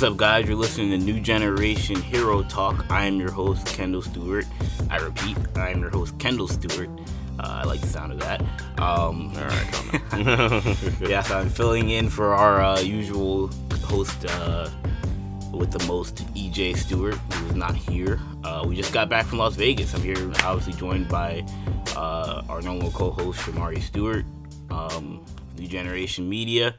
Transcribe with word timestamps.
What's 0.00 0.12
up, 0.12 0.16
guys? 0.16 0.48
You're 0.48 0.56
listening 0.56 0.92
to 0.92 0.96
New 0.96 1.20
Generation 1.20 2.00
Hero 2.00 2.42
Talk. 2.42 2.86
I 2.88 3.04
am 3.04 3.20
your 3.20 3.30
host, 3.30 3.66
Kendall 3.66 4.00
Stewart. 4.00 4.46
I 4.88 4.96
repeat, 4.96 5.36
I 5.56 5.68
am 5.68 5.80
your 5.80 5.90
host, 5.90 6.18
Kendall 6.18 6.48
Stewart. 6.48 6.88
Uh, 7.38 7.60
I 7.62 7.64
like 7.64 7.82
the 7.82 7.86
sound 7.86 8.10
of 8.12 8.18
that. 8.20 8.40
Um, 8.80 9.30
All 9.36 9.44
right, 9.44 11.00
yes, 11.02 11.30
I'm 11.30 11.50
filling 11.50 11.90
in 11.90 12.08
for 12.08 12.32
our 12.32 12.62
uh, 12.62 12.80
usual 12.80 13.48
host 13.84 14.24
uh, 14.24 14.70
with 15.52 15.70
the 15.70 15.84
most, 15.86 16.16
EJ 16.32 16.78
Stewart, 16.78 17.16
who 17.34 17.48
is 17.48 17.54
not 17.54 17.76
here. 17.76 18.18
Uh, 18.42 18.64
we 18.66 18.76
just 18.76 18.94
got 18.94 19.10
back 19.10 19.26
from 19.26 19.36
Las 19.36 19.54
Vegas. 19.54 19.92
I'm 19.92 20.00
here, 20.00 20.16
obviously, 20.42 20.72
joined 20.80 21.10
by 21.10 21.44
uh, 21.94 22.42
our 22.48 22.62
normal 22.62 22.90
co-host, 22.92 23.40
Shamari 23.40 23.82
Stewart, 23.82 24.24
um, 24.70 25.22
New 25.58 25.68
Generation 25.68 26.26
Media. 26.26 26.74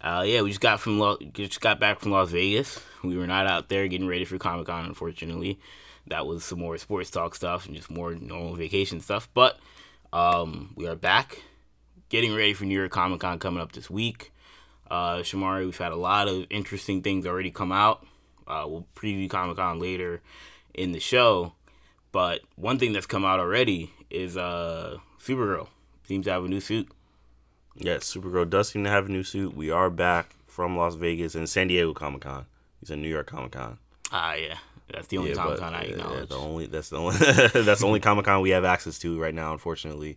Uh, 0.00 0.24
yeah, 0.26 0.42
we 0.42 0.50
just 0.50 0.60
got 0.60 0.80
from 0.80 0.98
Lo- 0.98 1.18
just 1.32 1.60
got 1.60 1.80
back 1.80 2.00
from 2.00 2.12
Las 2.12 2.30
Vegas. 2.30 2.80
We 3.02 3.16
were 3.16 3.26
not 3.26 3.46
out 3.46 3.68
there 3.68 3.88
getting 3.88 4.06
ready 4.06 4.24
for 4.24 4.38
Comic 4.38 4.66
Con, 4.66 4.84
unfortunately. 4.86 5.58
That 6.06 6.26
was 6.26 6.44
some 6.44 6.60
more 6.60 6.78
sports 6.78 7.10
talk 7.10 7.34
stuff 7.34 7.66
and 7.66 7.74
just 7.74 7.90
more 7.90 8.14
normal 8.14 8.54
vacation 8.54 9.00
stuff. 9.00 9.28
But 9.34 9.58
um, 10.12 10.72
we 10.76 10.86
are 10.86 10.96
back, 10.96 11.42
getting 12.08 12.34
ready 12.34 12.54
for 12.54 12.64
New 12.64 12.78
York 12.78 12.92
Comic 12.92 13.20
Con 13.20 13.38
coming 13.38 13.60
up 13.60 13.72
this 13.72 13.90
week. 13.90 14.32
Uh, 14.90 15.16
Shamari, 15.18 15.64
we've 15.64 15.76
had 15.76 15.92
a 15.92 15.96
lot 15.96 16.28
of 16.28 16.46
interesting 16.48 17.02
things 17.02 17.26
already 17.26 17.50
come 17.50 17.72
out. 17.72 18.06
Uh, 18.46 18.64
we'll 18.66 18.86
preview 18.94 19.28
Comic 19.28 19.56
Con 19.56 19.80
later 19.80 20.22
in 20.74 20.92
the 20.92 21.00
show. 21.00 21.54
But 22.12 22.40
one 22.56 22.78
thing 22.78 22.92
that's 22.92 23.06
come 23.06 23.24
out 23.24 23.40
already 23.40 23.92
is 24.10 24.36
uh, 24.36 24.96
Supergirl 25.20 25.68
seems 26.04 26.24
to 26.24 26.32
have 26.32 26.44
a 26.44 26.48
new 26.48 26.60
suit. 26.60 26.88
Yes, 27.78 28.12
Supergirl 28.12 28.48
does 28.50 28.68
seem 28.70 28.84
to 28.84 28.90
have 28.90 29.06
a 29.06 29.08
new 29.08 29.22
suit. 29.22 29.54
We 29.56 29.70
are 29.70 29.90
back 29.90 30.34
from 30.46 30.76
Las 30.76 30.94
Vegas 30.96 31.34
and 31.34 31.48
San 31.48 31.68
Diego 31.68 31.92
Comic 31.94 32.22
Con. 32.22 32.46
He's 32.80 32.90
in 32.90 33.00
New 33.02 33.08
York 33.08 33.26
Comic 33.28 33.52
Con. 33.52 33.78
Ah, 34.12 34.34
yeah, 34.34 34.56
that's 34.92 35.06
the 35.08 35.18
only 35.18 35.34
Comic 35.34 35.58
Con 35.58 35.74
I 35.74 35.84
yeah, 35.86 36.24
the 36.28 36.36
only 36.36 36.66
that's 36.66 36.88
the 36.90 36.96
only 36.98 37.16
that's 37.18 37.80
the 37.80 37.86
only 37.86 38.00
Comic 38.00 38.24
Con 38.24 38.40
we 38.42 38.50
have 38.50 38.64
access 38.64 38.98
to 39.00 39.20
right 39.20 39.34
now, 39.34 39.52
unfortunately. 39.52 40.16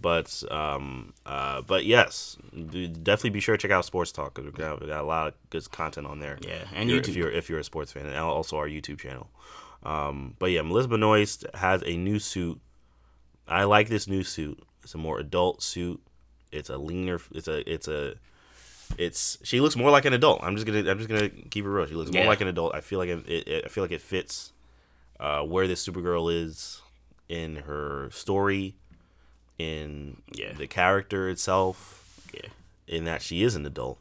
But 0.00 0.42
um 0.50 1.12
uh 1.26 1.60
but 1.62 1.84
yes, 1.84 2.36
definitely 2.54 3.30
be 3.30 3.40
sure 3.40 3.56
to 3.56 3.60
check 3.60 3.70
out 3.70 3.84
Sports 3.84 4.10
Talk 4.10 4.34
because 4.34 4.50
we 4.50 4.56
got, 4.56 4.80
we 4.80 4.86
got 4.86 5.02
a 5.02 5.06
lot 5.06 5.28
of 5.28 5.34
good 5.50 5.70
content 5.70 6.06
on 6.06 6.18
there. 6.20 6.38
Yeah, 6.40 6.64
and 6.74 6.90
If 6.90 6.90
you're- 6.90 7.00
YouTube. 7.02 7.08
if 7.08 7.16
you're 7.16 7.30
if 7.30 7.48
you're 7.50 7.58
a 7.58 7.64
sports 7.64 7.92
fan, 7.92 8.06
and 8.06 8.16
also 8.16 8.56
our 8.56 8.68
YouTube 8.68 8.98
channel. 8.98 9.28
Um, 9.82 10.34
but 10.38 10.46
yeah, 10.50 10.62
Melissa 10.62 10.88
Benoist 10.88 11.44
has 11.54 11.82
a 11.84 11.96
new 11.96 12.18
suit. 12.20 12.60
I 13.48 13.64
like 13.64 13.88
this 13.88 14.06
new 14.06 14.22
suit. 14.22 14.62
It's 14.82 14.94
a 14.94 14.98
more 14.98 15.18
adult 15.18 15.62
suit. 15.62 16.00
It's 16.52 16.70
a 16.70 16.76
leaner. 16.78 17.20
It's 17.32 17.48
a. 17.48 17.70
It's 17.72 17.88
a. 17.88 18.14
It's. 18.98 19.38
She 19.42 19.60
looks 19.60 19.74
more 19.76 19.90
like 19.90 20.04
an 20.04 20.12
adult. 20.12 20.40
I'm 20.42 20.54
just 20.56 20.66
gonna. 20.66 20.88
I'm 20.90 20.98
just 20.98 21.08
gonna 21.08 21.28
keep 21.28 21.64
it 21.64 21.68
real. 21.68 21.86
She 21.86 21.94
looks 21.94 22.12
more 22.12 22.26
like 22.26 22.40
an 22.40 22.48
adult. 22.48 22.74
I 22.74 22.80
feel 22.80 22.98
like 22.98 23.08
it. 23.08 23.28
it, 23.28 23.48
it 23.48 23.64
I 23.64 23.68
feel 23.68 23.82
like 23.84 23.92
it 23.92 24.00
fits. 24.02 24.52
Uh, 25.20 25.42
where 25.42 25.68
this 25.68 25.86
Supergirl 25.86 26.32
is 26.32 26.80
in 27.28 27.56
her 27.56 28.08
story, 28.10 28.74
in 29.58 30.20
Yeah. 30.34 30.52
the 30.52 30.66
character 30.66 31.28
itself, 31.28 32.20
Yeah. 32.34 32.48
in 32.88 33.04
that 33.04 33.22
she 33.22 33.42
is 33.44 33.54
an 33.54 33.64
adult, 33.64 33.98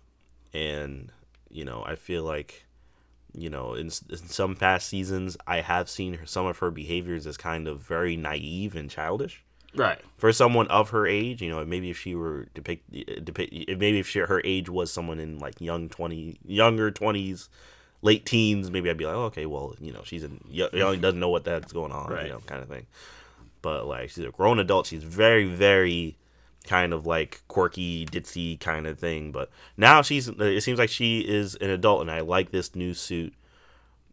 and 0.54 1.12
you 1.50 1.64
know 1.64 1.84
I 1.86 1.96
feel 1.96 2.24
like 2.24 2.66
you 3.38 3.50
know 3.50 3.76
in, 3.76 3.86
in 4.10 4.18
some 4.18 4.56
past 4.56 4.88
seasons 4.88 5.38
I 5.46 5.62
have 5.62 5.90
seen 5.90 6.16
her, 6.16 6.26
some 6.26 6.46
of 6.48 6.58
her 6.58 6.72
behaviors 6.72 7.28
as 7.28 7.38
kind 7.38 7.68
of 7.68 7.82
very 7.82 8.18
naive 8.18 8.76
and 8.76 8.90
childish 8.90 9.44
Right. 9.76 10.00
for 10.18 10.34
someone 10.34 10.68
of 10.68 10.90
her 10.90 11.08
age. 11.08 11.42
You 11.42 11.50
know 11.50 11.64
maybe 11.66 11.90
if 11.90 11.98
she 12.00 12.16
were 12.16 12.48
depict 12.54 12.92
depict 13.24 13.54
maybe 13.54 14.00
if 14.00 14.08
she, 14.08 14.20
her 14.20 14.42
age 14.44 14.70
was 14.70 14.92
someone 14.92 15.20
in 15.20 15.40
like 15.40 15.60
young 15.62 15.90
twenty 15.90 16.38
younger 16.46 16.92
twenties. 16.92 17.50
Late 18.04 18.26
teens, 18.26 18.72
maybe 18.72 18.90
I'd 18.90 18.98
be 18.98 19.06
like, 19.06 19.14
oh, 19.14 19.26
okay, 19.26 19.46
well, 19.46 19.76
you 19.80 19.94
know, 19.94 20.02
she's 20.04 20.24
a 20.24 20.32
young, 20.50 20.70
young 20.74 21.00
doesn't 21.02 21.20
know 21.20 21.30
what 21.30 21.44
that's 21.44 21.72
going 21.72 21.92
on, 21.92 22.10
Right. 22.10 22.26
you 22.26 22.32
know, 22.32 22.40
kind 22.48 22.60
of 22.64 22.68
thing. 22.68 22.88
But 23.62 23.86
like, 23.86 24.10
she's 24.10 24.26
a 24.26 24.32
grown 24.32 24.58
adult. 24.58 24.88
She's 24.88 25.04
very, 25.04 25.46
very 25.46 26.18
kind 26.66 26.94
of 26.94 27.06
like 27.06 27.44
quirky, 27.48 28.08
ditzy 28.08 28.60
kind 28.60 28.88
of 28.88 28.98
thing. 28.98 29.32
But 29.32 29.52
now 29.78 30.02
she's 30.02 30.28
it 30.28 30.64
seems 30.64 30.80
like 30.80 30.90
she 30.90 31.20
is 31.20 31.54
an 31.62 31.70
adult, 31.70 32.02
and 32.02 32.10
I 32.10 32.22
like 32.22 32.50
this 32.50 32.74
new 32.76 32.96
suit. 32.96 33.36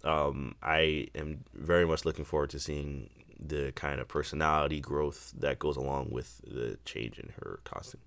Um, 0.04 0.54
I 0.62 1.08
am 1.14 1.44
very 1.54 1.86
much 1.86 2.04
looking 2.04 2.26
forward 2.26 2.50
to 2.50 2.60
seeing 2.60 3.08
the 3.38 3.72
kind 3.72 4.00
of 4.00 4.08
personality 4.08 4.80
growth 4.80 5.32
that 5.38 5.58
goes 5.58 5.76
along 5.76 6.10
with 6.10 6.40
the 6.46 6.78
change 6.84 7.18
in 7.18 7.30
her 7.40 7.60
costume. 7.64 8.00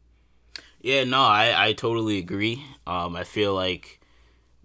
Yeah, 0.82 1.04
no, 1.04 1.22
I, 1.22 1.68
I 1.68 1.74
totally 1.74 2.18
agree. 2.18 2.64
Um, 2.88 3.16
I 3.16 3.24
feel 3.24 3.54
like 3.54 4.00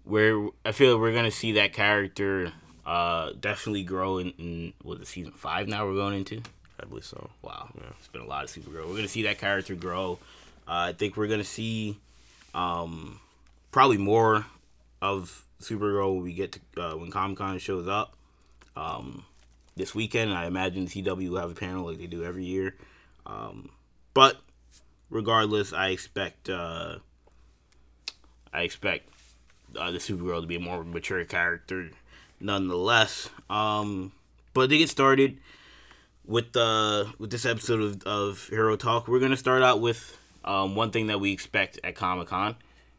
we're 0.03 0.49
I 0.65 0.71
feel 0.71 0.93
like 0.93 1.01
we're 1.01 1.13
gonna 1.13 1.31
see 1.31 1.53
that 1.53 1.73
character 1.73 2.53
uh 2.85 3.33
definitely 3.37 3.83
grow 3.83 4.17
in, 4.17 4.31
in 4.37 4.73
was 4.81 5.01
it 5.01 5.07
season 5.07 5.33
five 5.33 5.67
now 5.67 5.85
we're 5.85 5.95
going 5.95 6.17
into? 6.17 6.41
I 6.79 6.85
believe 6.85 7.05
so. 7.05 7.29
Wow, 7.41 7.69
yeah. 7.75 7.89
it's 7.97 8.07
been 8.07 8.21
a 8.21 8.27
lot 8.27 8.43
of 8.43 8.49
Supergirl. 8.49 8.87
We're 8.87 8.95
gonna 8.95 9.07
see 9.07 9.23
that 9.23 9.37
character 9.37 9.75
grow. 9.75 10.19
Uh, 10.67 10.89
I 10.89 10.93
think 10.93 11.17
we're 11.17 11.27
gonna 11.27 11.43
see 11.43 11.97
um, 12.53 13.19
probably 13.71 13.97
more 13.97 14.45
of 15.01 15.45
Supergirl 15.61 16.15
when 16.15 16.23
we 16.23 16.33
get 16.33 16.53
to 16.53 16.81
uh, 16.81 16.95
when 16.95 17.11
Comic 17.11 17.37
Con 17.37 17.57
shows 17.59 17.87
up 17.87 18.15
um, 18.75 19.25
this 19.77 19.95
weekend. 19.95 20.33
I 20.33 20.45
imagine 20.45 20.87
CW 20.87 21.29
will 21.29 21.39
have 21.39 21.51
a 21.51 21.55
panel 21.55 21.85
like 21.85 21.99
they 21.99 22.07
do 22.07 22.23
every 22.23 22.45
year. 22.45 22.75
Um, 23.25 23.69
but 24.13 24.37
regardless, 25.09 25.73
I 25.73 25.89
expect 25.89 26.49
uh, 26.49 26.97
I 28.53 28.61
expect 28.61 29.09
uh, 29.77 29.91
the 29.91 29.99
Supergirl 29.99 30.41
to 30.41 30.47
be 30.47 30.55
a 30.55 30.59
more 30.59 30.83
mature 30.83 31.23
character, 31.25 31.91
nonetheless. 32.39 33.29
Um, 33.49 34.11
but 34.53 34.69
to 34.69 34.77
get 34.77 34.89
started 34.89 35.37
with 36.25 36.53
the 36.53 37.11
with 37.19 37.31
this 37.31 37.45
episode 37.45 37.81
of, 37.81 38.03
of 38.03 38.47
Hero 38.49 38.75
Talk, 38.75 39.07
we're 39.07 39.19
gonna 39.19 39.37
start 39.37 39.61
out 39.61 39.81
with 39.81 40.17
um, 40.43 40.75
one 40.75 40.91
thing 40.91 41.07
that 41.07 41.19
we 41.19 41.31
expect 41.31 41.79
at 41.83 41.95
Comic 41.95 42.29
Con, 42.29 42.55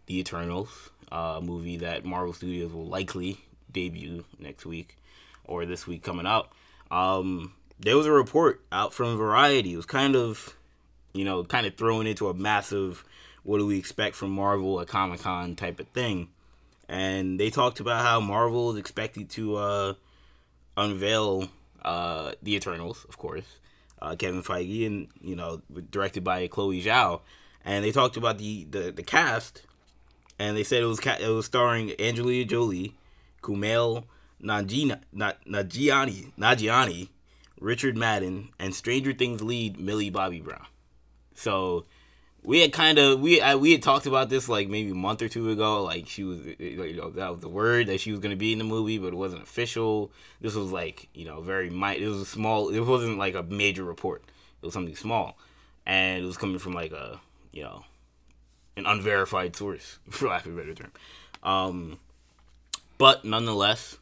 the 0.07 0.19
Eternals, 0.19 0.91
uh, 1.11 1.41
movie 1.43 1.79
that 1.79 2.05
Marvel 2.05 2.33
Studios 2.33 2.73
will 2.73 2.87
likely 2.87 3.41
debut 3.73 4.25
next 4.39 4.65
week 4.67 4.97
or 5.45 5.67
this 5.67 5.87
week 5.87 6.03
coming 6.03 6.27
out. 6.27 6.51
Um, 6.91 7.53
there 7.79 7.97
was 7.97 8.07
a 8.07 8.13
report 8.13 8.63
out 8.73 8.93
from 8.93 9.17
Variety. 9.17 9.75
It 9.75 9.77
was 9.77 9.87
kind 9.87 10.17
of, 10.17 10.57
you 11.13 11.25
know, 11.25 11.45
kind 11.45 11.67
of 11.67 11.77
thrown 11.77 12.07
into 12.07 12.29
a 12.29 12.35
massive, 12.35 13.05
what 13.43 13.59
do 13.59 13.67
we 13.67 13.79
expect 13.79 14.17
from 14.17 14.31
Marvel 14.31 14.81
at 14.81 14.89
Comic 14.89 15.21
Con 15.21 15.55
type 15.55 15.81
of 15.81 15.89
thing, 15.89 16.29
and 16.89 17.39
they 17.39 17.51
talked 17.51 17.81
about 17.81 18.05
how 18.05 18.21
Marvel 18.21 18.73
is 18.73 18.79
expected 18.79 19.31
to 19.31 19.57
uh, 19.57 19.95
unveil 20.77 21.49
uh, 21.83 22.33
the 22.43 22.55
Eternals, 22.55 23.05
of 23.09 23.19
course, 23.19 23.59
uh, 24.01 24.17
Kevin 24.17 24.43
Feige, 24.43 24.87
and 24.87 25.09
you 25.21 25.37
know, 25.37 25.63
directed 25.91 26.25
by 26.25 26.47
Chloe 26.49 26.83
Zhao, 26.83 27.21
and 27.65 27.85
they 27.85 27.93
talked 27.93 28.17
about 28.17 28.39
the 28.39 28.65
the, 28.71 28.91
the 28.91 29.03
cast, 29.03 29.63
and 30.39 30.57
they 30.57 30.65
said 30.65 30.83
it 30.83 30.87
was 30.87 31.01
ca- 31.01 31.19
it 31.21 31.29
was 31.29 31.47
starring 31.47 31.93
Angelina 32.01 32.45
Jolie, 32.45 32.95
Kumail 33.43 34.05
Not 34.41 34.65
Nagiani, 34.67 36.33
Nagiani, 36.39 37.09
Richard 37.61 37.97
Madden, 37.97 38.51
and 38.59 38.75
Stranger 38.75 39.13
Things 39.13 39.43
lead 39.43 39.79
Millie 39.79 40.11
Bobby 40.11 40.41
Brown. 40.41 40.67
So 41.35 41.85
we 42.43 42.61
had 42.61 42.73
kind 42.73 42.99
of 42.99 43.21
we 43.21 43.41
I, 43.41 43.57
we 43.57 43.73
had 43.73 43.83
talked 43.83 44.07
about 44.07 44.29
this 44.31 44.49
like 44.49 44.69
maybe 44.69 44.91
a 44.91 44.95
month 44.95 45.23
or 45.23 45.29
two 45.29 45.51
ago. 45.51 45.83
Like 45.83 46.07
she 46.07 46.25
was, 46.25 46.41
you 46.59 46.97
know, 46.97 47.11
that 47.11 47.31
was 47.31 47.41
the 47.41 47.49
word 47.49 47.89
that 47.89 48.01
she 48.01 48.11
was 48.11 48.21
going 48.21 48.31
to 48.31 48.37
be 48.37 48.53
in 48.53 48.59
the 48.59 48.65
movie, 48.65 48.99
but 48.99 49.09
it 49.09 49.17
wasn't 49.17 49.43
official. 49.43 50.13
This 50.41 50.55
was 50.55 50.71
like 50.71 51.09
you 51.15 51.25
know 51.25 51.41
very 51.41 51.71
might. 51.71 52.01
It 52.01 52.09
was 52.09 52.21
a 52.21 52.27
small. 52.27 52.71
It 52.71 52.81
wasn't 52.81 53.19
like 53.19 53.35
a 53.35 53.43
major 53.43 53.85
report. 53.85 54.23
It 54.63 54.67
was 54.67 54.75
something 54.75 54.97
small, 54.97 55.37
and 55.87 56.23
it 56.23 56.27
was 56.27 56.37
coming 56.37 56.59
from 56.59 56.73
like 56.73 56.93
a 56.93 57.21
you 57.53 57.63
know 57.63 57.85
an 58.77 58.87
unverified 58.87 59.57
source, 59.57 59.99
for 60.11 60.29
lack 60.29 60.47
of 60.47 60.55
a 60.55 60.61
better 60.61 60.75
term. 60.75 60.93
Um, 61.43 61.99
but 62.97 63.25
nonetheless, 63.25 63.99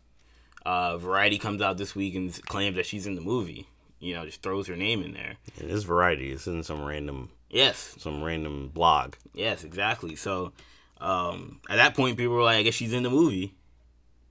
uh, 0.67 0.99
Variety 0.99 1.39
comes 1.39 1.63
out 1.63 1.79
this 1.79 1.95
week 1.95 2.15
and 2.17 2.43
claims 2.47 2.77
that 2.77 2.87
she's 2.87 3.07
in 3.07 3.15
the 3.15 3.21
movie. 3.21 3.69
You 4.01 4.15
know, 4.15 4.27
just 4.27 4.43
throws 4.43 4.67
her 4.67 4.77
name 4.77 5.03
in 5.03 5.15
there. 5.15 5.37
And 5.59 5.71
this 5.71 5.85
variety 5.85 6.31
is 6.31 6.47
in 6.47 6.63
some 6.63 6.85
random 6.85 7.31
Yes, 7.49 7.95
some 7.99 8.23
random 8.23 8.71
blog. 8.75 9.15
Yes, 9.33 9.65
exactly. 9.65 10.17
So 10.17 10.53
um, 11.01 11.61
at 11.69 11.77
that 11.77 11.95
point, 11.95 12.17
people 12.17 12.35
were 12.35 12.43
like, 12.43 12.59
I 12.59 12.63
guess 12.63 12.75
she's 12.75 12.93
in 12.93 13.03
the 13.03 13.11
movie. 13.11 13.55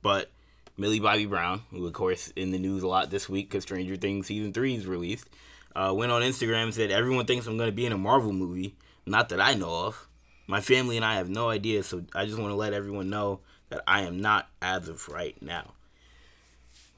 But 0.01 0.29
Millie 0.77 0.99
Bobby 0.99 1.25
Brown, 1.25 1.61
who 1.71 1.87
of 1.87 1.93
course 1.93 2.31
in 2.35 2.51
the 2.51 2.59
news 2.59 2.83
a 2.83 2.87
lot 2.87 3.09
this 3.09 3.29
week 3.29 3.49
because 3.49 3.63
Stranger 3.63 3.95
Things 3.95 4.27
season 4.27 4.53
three 4.53 4.75
is 4.75 4.85
released, 4.85 5.27
uh, 5.75 5.93
went 5.95 6.11
on 6.11 6.21
Instagram 6.21 6.65
and 6.65 6.73
said, 6.73 6.91
"Everyone 6.91 7.25
thinks 7.25 7.47
I'm 7.47 7.57
going 7.57 7.69
to 7.69 7.75
be 7.75 7.85
in 7.85 7.93
a 7.93 7.97
Marvel 7.97 8.33
movie. 8.33 8.75
Not 9.05 9.29
that 9.29 9.41
I 9.41 9.53
know 9.53 9.85
of. 9.85 10.07
My 10.47 10.61
family 10.61 10.95
and 10.97 11.05
I 11.05 11.15
have 11.15 11.29
no 11.29 11.49
idea. 11.49 11.81
So 11.81 12.03
I 12.13 12.25
just 12.25 12.37
want 12.37 12.51
to 12.51 12.55
let 12.55 12.73
everyone 12.73 13.09
know 13.09 13.39
that 13.69 13.81
I 13.87 14.01
am 14.01 14.19
not 14.19 14.49
as 14.61 14.89
of 14.89 15.07
right 15.07 15.41
now." 15.41 15.74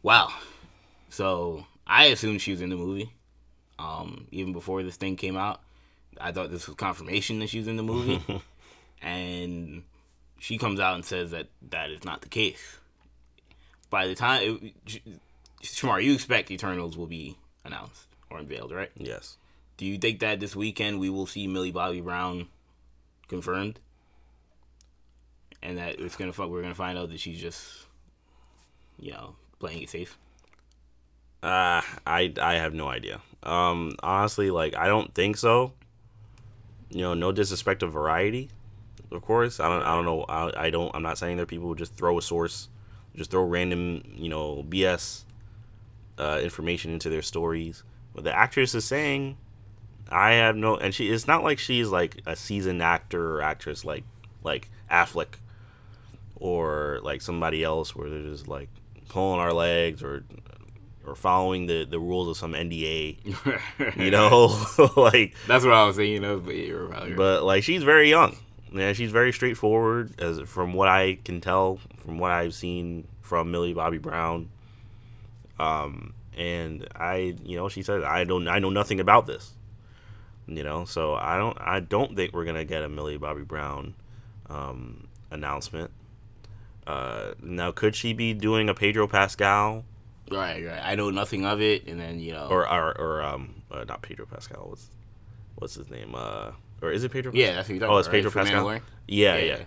Wow. 0.03 0.29
So 1.09 1.65
I 1.85 2.05
assumed 2.05 2.41
she 2.41 2.51
was 2.51 2.61
in 2.61 2.69
the 2.69 2.75
movie. 2.75 3.13
Um, 3.79 4.27
even 4.31 4.53
before 4.53 4.83
this 4.83 4.97
thing 4.97 5.15
came 5.15 5.37
out, 5.37 5.61
I 6.19 6.31
thought 6.31 6.51
this 6.51 6.67
was 6.67 6.75
confirmation 6.75 7.39
that 7.39 7.49
she 7.49 7.59
was 7.59 7.67
in 7.67 7.77
the 7.77 7.83
movie. 7.83 8.23
and 9.01 9.83
she 10.39 10.57
comes 10.57 10.79
out 10.79 10.95
and 10.95 11.05
says 11.05 11.31
that 11.31 11.47
that 11.69 11.89
is 11.91 12.03
not 12.03 12.21
the 12.21 12.29
case. 12.29 12.77
By 13.89 14.07
the 14.07 14.15
time, 14.15 14.73
it, 14.85 15.01
Shamar, 15.63 16.03
you 16.03 16.13
expect 16.13 16.51
Eternals 16.51 16.97
will 16.97 17.07
be 17.07 17.37
announced 17.63 18.07
or 18.29 18.39
unveiled, 18.39 18.71
right? 18.71 18.91
Yes. 18.95 19.37
Do 19.77 19.85
you 19.85 19.97
think 19.97 20.19
that 20.19 20.39
this 20.39 20.55
weekend 20.55 20.99
we 20.99 21.09
will 21.09 21.27
see 21.27 21.47
Millie 21.47 21.71
Bobby 21.71 22.01
Brown 22.01 22.47
confirmed, 23.27 23.79
and 25.61 25.77
that 25.77 25.99
it's 25.99 26.15
gonna 26.15 26.33
fuck? 26.33 26.49
we're 26.49 26.61
gonna 26.61 26.75
find 26.75 26.97
out 26.97 27.09
that 27.09 27.19
she's 27.19 27.39
just, 27.39 27.85
you 28.99 29.11
know, 29.11 29.35
playing 29.59 29.83
it 29.83 29.89
safe? 29.89 30.17
Uh, 31.43 31.81
I 32.05 32.33
I 32.41 32.55
have 32.55 32.73
no 32.73 32.87
idea. 32.87 33.21
Um, 33.43 33.95
honestly, 34.01 34.49
like 34.51 34.75
I 34.75 34.87
don't 34.87 35.13
think 35.13 35.37
so. 35.37 35.73
You 36.89 37.01
know, 37.01 37.13
no 37.13 37.31
disrespect 37.31 37.81
to 37.81 37.87
Variety, 37.87 38.49
of 39.11 39.21
course. 39.21 39.59
I 39.59 39.67
don't 39.69 39.83
I 39.83 39.95
don't 39.95 40.05
know. 40.05 40.23
I, 40.23 40.65
I 40.65 40.69
don't. 40.69 40.93
I'm 40.95 41.03
not 41.03 41.17
saying 41.17 41.37
there 41.37 41.43
are 41.43 41.47
people 41.47 41.67
who 41.67 41.75
just 41.75 41.95
throw 41.95 42.17
a 42.17 42.21
source, 42.21 42.69
just 43.15 43.31
throw 43.31 43.43
random 43.43 44.03
you 44.15 44.29
know 44.29 44.65
BS 44.67 45.23
uh, 46.17 46.39
information 46.41 46.91
into 46.91 47.09
their 47.09 47.21
stories. 47.21 47.83
But 48.13 48.23
the 48.23 48.35
actress 48.35 48.73
is 48.73 48.83
saying, 48.83 49.37
I 50.09 50.31
have 50.31 50.55
no, 50.55 50.75
and 50.77 50.93
she. 50.93 51.09
It's 51.09 51.27
not 51.27 51.43
like 51.43 51.59
she's 51.59 51.89
like 51.89 52.21
a 52.25 52.35
seasoned 52.35 52.81
actor 52.81 53.35
or 53.35 53.41
actress 53.41 53.85
like 53.85 54.03
like 54.43 54.69
Affleck 54.89 55.35
or 56.35 56.99
like 57.03 57.21
somebody 57.21 57.63
else 57.63 57.95
where 57.95 58.09
they're 58.09 58.23
just 58.23 58.47
like 58.47 58.69
pulling 59.09 59.39
our 59.39 59.53
legs 59.53 60.03
or 60.03 60.23
or 61.05 61.15
following 61.15 61.67
the, 61.67 61.85
the 61.85 61.99
rules 61.99 62.27
of 62.27 62.37
some 62.37 62.51
NDA. 62.51 63.17
you 63.97 64.11
know, 64.11 64.47
like 64.97 65.35
that's 65.47 65.63
what 65.63 65.73
I 65.73 65.85
was 65.85 65.95
thinking 65.95 66.23
of. 66.25 66.45
But, 66.45 67.15
but 67.15 67.43
like 67.43 67.63
she's 67.63 67.83
very 67.83 68.09
young. 68.09 68.35
Yeah, 68.73 68.91
she's 68.93 69.11
very 69.11 69.31
straightforward 69.31 70.19
as 70.19 70.41
from 70.41 70.73
what 70.73 70.89
I 70.89 71.19
can 71.23 71.39
tell 71.39 71.79
from 71.97 72.19
what 72.19 72.31
I've 72.31 72.53
seen 72.53 73.07
from 73.21 73.51
Millie 73.51 73.73
Bobby 73.73 73.97
Brown. 73.97 74.49
Um, 75.57 76.13
and 76.35 76.87
I, 76.95 77.35
you 77.43 77.57
know, 77.57 77.69
she 77.69 77.81
said 77.81 78.03
I 78.03 78.25
don't 78.25 78.47
I 78.47 78.59
know 78.59 78.69
nothing 78.69 78.99
about 78.99 79.25
this. 79.25 79.53
You 80.45 80.63
know, 80.63 80.85
so 80.85 81.15
I 81.15 81.37
don't 81.37 81.57
I 81.59 81.79
don't 81.79 82.15
think 82.15 82.33
we're 82.33 82.45
gonna 82.45 82.65
get 82.65 82.83
a 82.83 82.89
Millie 82.89 83.17
Bobby 83.17 83.43
Brown 83.43 83.95
um, 84.49 85.07
announcement. 85.31 85.91
Uh, 86.87 87.33
now, 87.41 87.71
could 87.71 87.95
she 87.95 88.13
be 88.13 88.33
doing 88.33 88.69
a 88.69 88.73
Pedro 88.73 89.07
Pascal? 89.07 89.83
Right, 90.31 90.65
right. 90.65 90.79
I 90.81 90.95
know 90.95 91.09
nothing 91.09 91.45
of 91.45 91.61
it, 91.61 91.85
and 91.87 91.99
then 91.99 92.19
you 92.19 92.31
know, 92.31 92.47
or 92.49 92.67
or, 92.71 92.97
or 92.97 93.21
um, 93.21 93.55
uh, 93.69 93.83
not 93.83 94.01
Pedro 94.01 94.25
Pascal. 94.25 94.67
What's 94.69 94.87
what's 95.55 95.75
his 95.75 95.89
name? 95.89 96.15
Uh, 96.15 96.51
or 96.81 96.91
is 96.91 97.03
it 97.03 97.11
Pedro? 97.11 97.31
Pascal? 97.33 97.45
Yeah, 97.47 97.55
that's 97.55 97.67
what 97.67 97.73
you're 97.75 97.79
talking 97.81 97.95
Oh, 97.95 97.99
it's 97.99 98.07
Pedro 98.07 98.31
right? 98.31 98.45
Pascal. 98.45 98.79
Yeah, 99.07 99.37
Yeah, 99.37 99.43
yeah, 99.45 99.59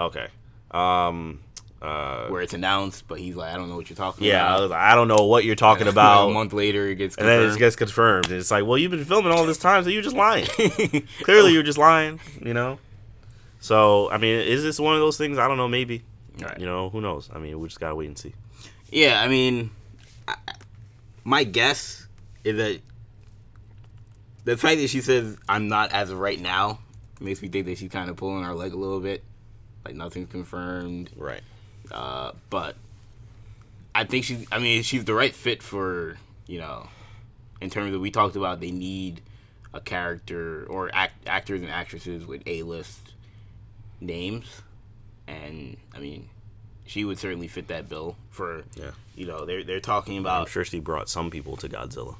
Okay. 0.00 0.26
Um. 0.70 1.40
Uh. 1.82 2.28
where 2.28 2.40
it's 2.42 2.54
announced, 2.54 3.08
but 3.08 3.18
he's 3.18 3.34
like, 3.34 3.52
I 3.52 3.56
don't 3.56 3.68
know 3.68 3.74
what 3.76 3.90
you're 3.90 3.96
talking 3.96 4.24
Yeah, 4.26 4.44
I, 4.44 4.50
about. 4.52 4.60
was 4.62 4.70
like, 4.70 4.80
I 4.80 4.94
don't 4.94 5.08
know 5.08 5.24
what 5.26 5.44
you're 5.44 5.56
talking 5.56 5.88
about. 5.94 6.30
a 6.30 6.32
month 6.32 6.52
later, 6.52 6.88
it 6.88 6.94
gets 6.94 7.16
and 7.16 7.26
then 7.26 7.40
it 7.40 7.42
confirmed. 7.42 7.58
gets 7.58 7.76
confirmed. 7.76 8.26
And 8.30 8.36
it's 8.36 8.50
like, 8.52 8.64
well, 8.64 8.78
you've 8.78 8.92
been 8.92 9.04
filming 9.04 9.32
all 9.32 9.44
this 9.44 9.58
time, 9.68 9.82
so 9.84 9.90
you're 9.90 10.00
just 10.02 10.16
lying. 10.16 10.46
Clearly, 11.24 11.52
you're 11.52 11.62
just 11.64 11.78
lying. 11.78 12.20
You 12.40 12.54
know. 12.54 12.78
So, 13.60 14.10
I 14.10 14.18
mean, 14.18 14.38
is 14.40 14.62
this 14.62 14.78
one 14.78 14.94
of 14.94 15.00
those 15.00 15.18
things? 15.18 15.38
I 15.38 15.48
don't 15.48 15.56
know. 15.56 15.68
Maybe. 15.68 16.02
Right. 16.40 16.58
You 16.58 16.66
know, 16.66 16.88
who 16.90 17.00
knows? 17.00 17.28
I 17.32 17.38
mean, 17.38 17.58
we 17.60 17.68
just 17.68 17.80
gotta 17.80 17.94
wait 17.94 18.06
and 18.06 18.18
see. 18.18 18.34
Yeah, 18.90 19.20
I 19.20 19.28
mean, 19.28 19.70
I, 20.28 20.36
my 21.24 21.44
guess 21.44 22.06
is 22.44 22.56
that 22.56 22.80
the 24.44 24.56
fact 24.56 24.78
that 24.80 24.88
she 24.88 25.00
says 25.00 25.36
I'm 25.48 25.68
not 25.68 25.92
as 25.92 26.10
of 26.10 26.18
right 26.18 26.40
now 26.40 26.78
makes 27.20 27.40
me 27.42 27.48
think 27.48 27.66
that 27.66 27.78
she's 27.78 27.90
kind 27.90 28.10
of 28.10 28.16
pulling 28.16 28.44
our 28.44 28.54
leg 28.54 28.72
a 28.72 28.76
little 28.76 29.00
bit. 29.00 29.22
Like 29.84 29.94
nothing's 29.94 30.30
confirmed, 30.30 31.10
Right. 31.16 31.42
uh, 31.90 32.32
but 32.50 32.76
I 33.94 34.04
think 34.04 34.24
she's. 34.24 34.46
I 34.52 34.58
mean, 34.58 34.82
she's 34.82 35.04
the 35.04 35.14
right 35.14 35.34
fit 35.34 35.62
for 35.62 36.16
you 36.46 36.58
know, 36.58 36.88
in 37.60 37.68
terms 37.70 37.94
of 37.94 38.00
we 38.00 38.10
talked 38.10 38.36
about 38.36 38.60
they 38.60 38.70
need 38.70 39.20
a 39.74 39.80
character 39.80 40.66
or 40.68 40.90
act, 40.92 41.26
actors 41.26 41.62
and 41.62 41.70
actresses 41.70 42.26
with 42.26 42.42
A 42.46 42.62
list 42.62 43.12
names, 44.00 44.62
and 45.32 45.76
I 45.94 45.98
mean, 46.00 46.28
she 46.86 47.04
would 47.04 47.18
certainly 47.18 47.48
fit 47.48 47.68
that 47.68 47.88
bill 47.88 48.16
for 48.30 48.64
Yeah. 48.74 48.90
you 49.14 49.26
know 49.26 49.44
they're 49.46 49.64
they're 49.64 49.80
talking 49.80 50.18
about. 50.18 50.40
I'm 50.42 50.46
sure 50.48 50.64
she 50.64 50.80
brought 50.80 51.08
some 51.08 51.30
people 51.30 51.56
to 51.58 51.68
Godzilla. 51.68 52.16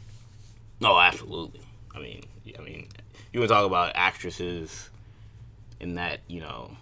no 0.81 0.99
absolutely 0.99 1.61
I 1.95 2.01
mean 2.01 2.25
I 2.59 2.63
mean 2.63 2.89
you 3.33 3.41
want 3.41 3.49
to 3.49 3.55
talk 3.55 3.67
about 3.67 3.93
actresses 3.95 4.91
in 5.81 5.95
that 5.97 6.21
you 6.29 6.41
know 6.41 6.77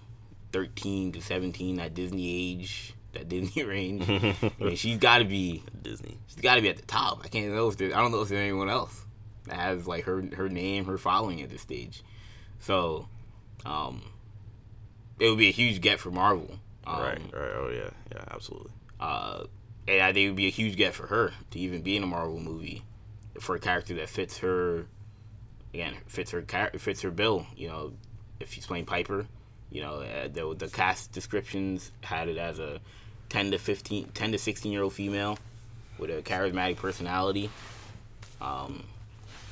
thirteen 0.52 1.12
to 1.12 1.20
seventeen 1.22 1.76
that 1.76 1.94
Disney 1.94 2.28
age 2.52 2.94
that 3.12 3.28
Disney 3.28 3.62
range 3.74 4.08
I 4.08 4.52
mean 4.58 4.76
she's 4.76 4.98
got 4.98 5.18
to 5.18 5.24
be 5.24 5.62
Disney. 5.82 6.16
she's 6.28 6.40
got 6.42 6.56
to 6.56 6.62
be 6.62 6.68
at 6.68 6.76
the 6.76 6.82
top 6.86 7.20
I 7.24 7.28
can't 7.28 7.52
know 7.54 7.68
if 7.68 7.76
there 7.76 7.94
I 7.96 8.00
don't 8.00 8.12
know 8.12 8.20
if 8.22 8.28
there's 8.28 8.40
anyone 8.40 8.68
else 8.70 9.04
that 9.46 9.56
has 9.56 9.86
like 9.86 10.04
her 10.04 10.22
her 10.36 10.48
name 10.48 10.84
her 10.84 10.98
following 10.98 11.40
at 11.42 11.50
this 11.50 11.62
stage 11.62 12.02
so 12.60 13.08
um 13.64 14.02
it 15.20 15.28
would 15.28 15.38
be 15.38 15.48
a 15.48 15.52
huge 15.52 15.80
get 15.80 16.00
for 16.00 16.10
Marvel 16.10 16.58
um, 16.86 17.02
right. 17.02 17.20
Right. 17.32 17.52
Oh 17.54 17.70
yeah. 17.72 17.90
Yeah. 18.12 18.24
Absolutely. 18.30 18.72
uh, 18.98 19.44
and 19.88 20.02
I 20.02 20.12
think 20.12 20.24
it 20.24 20.28
would 20.28 20.36
be 20.36 20.46
a 20.46 20.50
huge 20.50 20.76
get 20.76 20.94
for 20.94 21.06
her 21.06 21.32
to 21.50 21.58
even 21.58 21.82
be 21.82 21.96
in 21.96 22.02
a 22.02 22.06
Marvel 22.06 22.38
movie 22.38 22.82
for 23.40 23.54
a 23.56 23.60
character 23.60 23.94
that 23.94 24.08
fits 24.08 24.38
her. 24.38 24.86
Again, 25.72 25.94
fits 26.06 26.32
her 26.32 26.42
char- 26.42 26.72
fits 26.78 27.02
her 27.02 27.10
bill. 27.10 27.46
You 27.56 27.68
know, 27.68 27.92
if 28.40 28.52
she's 28.52 28.66
playing 28.66 28.86
Piper, 28.86 29.26
you 29.70 29.82
know 29.82 30.00
uh, 30.00 30.28
the 30.28 30.54
the 30.56 30.68
cast 30.68 31.12
descriptions 31.12 31.92
had 32.02 32.28
it 32.28 32.38
as 32.38 32.58
a 32.58 32.80
ten 33.28 33.50
to 33.52 33.58
15, 33.58 34.10
10 34.12 34.32
to 34.32 34.38
sixteen 34.38 34.72
year 34.72 34.82
old 34.82 34.92
female 34.92 35.38
with 35.98 36.10
a 36.10 36.22
charismatic 36.22 36.76
personality. 36.76 37.50
Um, 38.40 38.84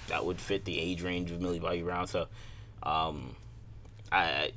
that 0.08 0.24
would 0.24 0.40
fit 0.40 0.64
the 0.64 0.78
age 0.78 1.02
range 1.02 1.30
of 1.30 1.40
Millie 1.40 1.60
Bobby 1.60 1.82
Brown. 1.82 2.06
So, 2.06 2.26
um, 2.82 3.36
I 4.10 4.52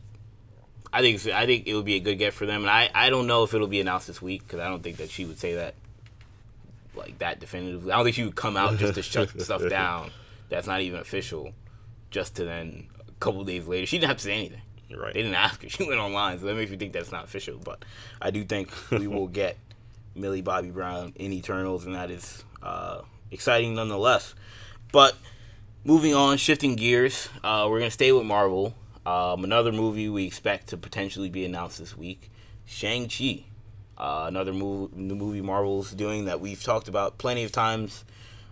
I 0.93 1.01
think 1.01 1.25
I 1.27 1.45
think 1.45 1.67
it 1.67 1.75
would 1.75 1.85
be 1.85 1.95
a 1.95 1.99
good 1.99 2.15
get 2.15 2.33
for 2.33 2.45
them, 2.45 2.61
and 2.61 2.69
I, 2.69 2.89
I 2.93 3.09
don't 3.09 3.27
know 3.27 3.43
if 3.43 3.53
it'll 3.53 3.67
be 3.67 3.79
announced 3.79 4.07
this 4.07 4.21
week 4.21 4.43
because 4.43 4.59
I 4.59 4.67
don't 4.67 4.83
think 4.83 4.97
that 4.97 5.09
she 5.09 5.25
would 5.25 5.39
say 5.39 5.55
that 5.55 5.75
like 6.95 7.17
that 7.19 7.39
definitively. 7.39 7.91
I 7.91 7.95
don't 7.95 8.05
think 8.05 8.15
she 8.15 8.25
would 8.25 8.35
come 8.35 8.57
out 8.57 8.77
just 8.77 8.95
to 8.95 9.01
shut 9.01 9.29
stuff 9.41 9.67
down 9.69 10.11
that's 10.49 10.67
not 10.67 10.81
even 10.81 10.99
official, 10.99 11.53
just 12.09 12.35
to 12.35 12.45
then 12.45 12.87
a 13.07 13.11
couple 13.19 13.43
days 13.43 13.67
later 13.67 13.85
she 13.85 13.97
didn't 13.97 14.09
have 14.09 14.17
to 14.17 14.23
say 14.23 14.33
anything. 14.33 14.61
Right. 14.93 15.13
They 15.13 15.21
didn't 15.21 15.35
ask 15.35 15.63
her. 15.63 15.69
She 15.69 15.87
went 15.87 15.99
online, 15.99 16.39
so 16.39 16.45
that 16.47 16.55
makes 16.55 16.69
me 16.69 16.75
think 16.75 16.91
that's 16.91 17.11
not 17.11 17.23
official. 17.23 17.57
But 17.57 17.85
I 18.21 18.31
do 18.31 18.43
think 18.43 18.69
we 18.91 19.07
will 19.07 19.27
get 19.41 19.57
Millie 20.15 20.41
Bobby 20.41 20.69
Brown 20.69 21.13
in 21.15 21.31
Eternals, 21.31 21.85
and 21.85 21.95
that 21.95 22.11
is 22.11 22.43
uh, 22.61 23.01
exciting 23.31 23.75
nonetheless. 23.75 24.35
But 24.91 25.15
moving 25.85 26.13
on, 26.13 26.35
shifting 26.37 26.75
gears, 26.75 27.29
uh, 27.43 27.67
we're 27.69 27.79
gonna 27.79 27.91
stay 27.91 28.11
with 28.11 28.25
Marvel. 28.25 28.75
Um, 29.05 29.43
another 29.43 29.71
movie 29.71 30.09
we 30.09 30.25
expect 30.25 30.67
to 30.67 30.77
potentially 30.77 31.29
be 31.29 31.43
announced 31.43 31.79
this 31.79 31.97
week, 31.97 32.29
Shang 32.65 33.07
Chi. 33.07 33.45
Uh, 33.97 34.25
another 34.27 34.53
movie, 34.53 34.95
movie 34.95 35.41
Marvel's 35.41 35.91
doing 35.91 36.25
that 36.25 36.39
we've 36.39 36.63
talked 36.63 36.87
about 36.87 37.17
plenty 37.17 37.43
of 37.43 37.51
times 37.51 38.03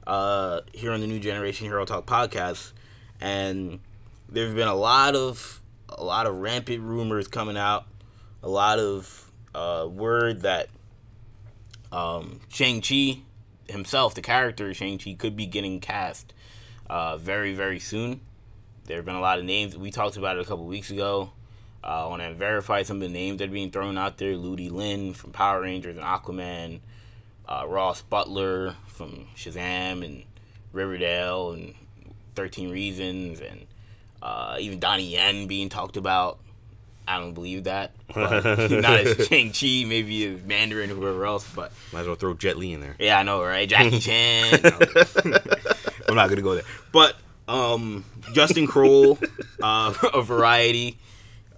uh, 0.08 0.62
here 0.74 0.92
on 0.92 1.02
the 1.02 1.08
New 1.08 1.20
Generation 1.20 1.68
Hero 1.68 1.86
Talk 1.86 2.06
podcast, 2.06 2.74
and 3.22 3.80
there's 4.28 4.54
been 4.54 4.68
a 4.68 4.76
lot 4.76 5.16
of 5.16 5.62
a 5.88 6.04
lot 6.04 6.26
of 6.26 6.36
rampant 6.38 6.82
rumors 6.82 7.28
coming 7.28 7.58
out, 7.58 7.86
a 8.42 8.50
lot 8.50 8.80
of 8.80 9.32
uh, 9.54 9.88
word 9.90 10.42
that 10.42 10.70
um, 11.92 12.40
Shang 12.50 12.82
Chi 12.82 13.22
himself, 13.68 14.16
the 14.16 14.22
character 14.22 14.74
Shang 14.74 14.98
Chi, 14.98 15.14
could 15.14 15.36
be 15.36 15.46
getting 15.46 15.80
cast 15.80 16.34
uh, 16.90 17.18
very 17.18 17.54
very 17.54 17.80
soon. 17.80 18.22
There 18.90 18.98
have 18.98 19.06
been 19.06 19.14
a 19.14 19.22
lot 19.22 19.38
of 19.38 19.46
names. 19.46 19.78
We 19.78 19.92
talked 19.92 20.18
about 20.18 20.38
it 20.38 20.42
a 20.42 20.46
couple 20.46 20.66
weeks 20.66 20.90
ago. 20.90 21.30
Uh, 21.84 22.10
I 22.10 22.34
verified 22.34 22.88
some 22.88 22.98
of 22.98 23.02
the 23.04 23.14
names 23.14 23.38
that 23.38 23.50
are 23.50 23.52
being 23.52 23.70
thrown 23.70 24.00
out 24.00 24.18
there, 24.18 24.36
Ludi 24.36 24.72
Lin 24.72 25.14
from 25.14 25.32
Power 25.32 25.62
Rangers 25.62 25.96
and 25.96 26.04
Aquaman, 26.04 26.80
uh, 27.48 27.66
Ross 27.68 28.02
Butler 28.02 28.76
from 28.88 29.28
Shazam 29.38 30.04
and 30.04 30.24
Riverdale 30.74 31.52
and 31.52 31.76
Thirteen 32.34 32.72
Reasons, 32.72 33.42
and 33.42 33.68
uh, 34.24 34.58
even 34.60 34.80
Donnie 34.80 35.12
Yen 35.12 35.46
being 35.46 35.70
talked 35.70 35.96
about. 35.96 36.40
I 37.08 37.20
don't 37.20 37.36
believe 37.36 37.66
that. 37.66 37.92
But 38.12 38.44
not 38.72 39.00
as 39.02 39.28
Shang 39.28 39.52
Chi, 39.52 39.84
maybe 39.88 40.26
as 40.26 40.42
Mandarin, 40.42 40.90
or 40.90 40.96
whoever 40.96 41.26
else. 41.28 41.48
But 41.56 41.72
Might 41.94 42.02
as 42.02 42.08
well 42.08 42.16
throw 42.16 42.34
Jet 42.34 42.58
Li 42.58 42.74
in 42.74 42.82
there. 42.82 42.96
yeah, 42.98 43.20
I 43.20 43.24
know, 43.24 43.44
right? 43.44 43.70
Jackie 43.70 44.00
Chan. 44.00 44.60
I'm 46.08 46.16
not 46.16 46.30
gonna 46.30 46.42
go 46.42 46.56
there. 46.56 46.64
But 46.92 47.16
um, 47.50 48.06
Justin 48.34 48.68
Kroll 48.68 49.18
uh, 49.62 49.94
of 50.14 50.28
Variety 50.28 51.00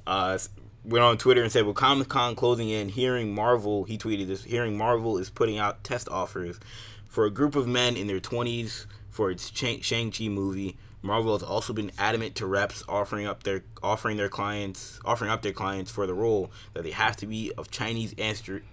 uh, 0.08 0.38
went 0.84 1.04
on 1.04 1.18
Twitter 1.18 1.44
and 1.44 1.52
said, 1.52 1.66
"With 1.66 1.76
Comic 1.76 2.08
Con 2.08 2.36
closing 2.36 2.70
in, 2.70 2.90
hearing 2.90 3.36
Marvel," 3.36 3.84
he 3.84 3.98
tweeted 3.98 4.28
this: 4.28 4.46
"Hearing 4.46 4.78
Marvel 4.78 5.18
is 5.18 5.30
putting 5.30 5.58
out 5.58 5.84
test 5.84 6.08
offers 6.10 6.60
for 7.08 7.26
a 7.26 7.30
group 7.30 7.56
of 7.56 7.68
men 7.68 7.98
in 7.98 8.08
their 8.08 8.22
20s 8.22 8.86
for 9.10 9.30
its 9.30 9.52
Shang- 9.54 9.82
Shang-Chi 9.82 10.30
movie. 10.30 10.78
Marvel 11.02 11.34
has 11.34 11.44
also 11.44 11.74
been 11.74 11.92
adamant 11.98 12.36
to 12.36 12.46
reps 12.46 12.84
offering 12.88 13.26
up 13.26 13.44
their 13.44 13.64
offering 13.84 14.18
their 14.18 14.30
clients 14.30 15.00
offering 15.04 15.32
up 15.32 15.42
their 15.42 15.52
clients 15.52 15.90
for 15.90 16.06
the 16.06 16.14
role 16.14 16.52
that 16.74 16.84
they 16.84 16.92
have 16.92 17.16
to 17.18 17.26
be 17.26 17.52
of 17.58 17.72
Chinese 17.72 18.14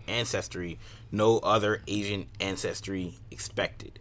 ancestry 0.07 0.79
no 1.11 1.39
other 1.39 1.83
Asian 1.89 2.27
ancestry 2.39 3.15
expected. 3.31 3.99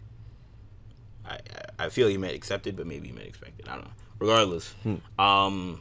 I, 1.28 1.40
I 1.80 1.90
feel 1.90 2.10
you 2.10 2.20
meant 2.20 2.36
accepted, 2.36 2.76
but 2.76 2.88
maybe 2.88 3.08
you 3.10 3.14
meant 3.14 3.28
expected. 3.28 3.68
I 3.68 3.74
don't 3.76 3.86
know. 3.86 3.92
Regardless, 4.20 4.74
um, 5.20 5.78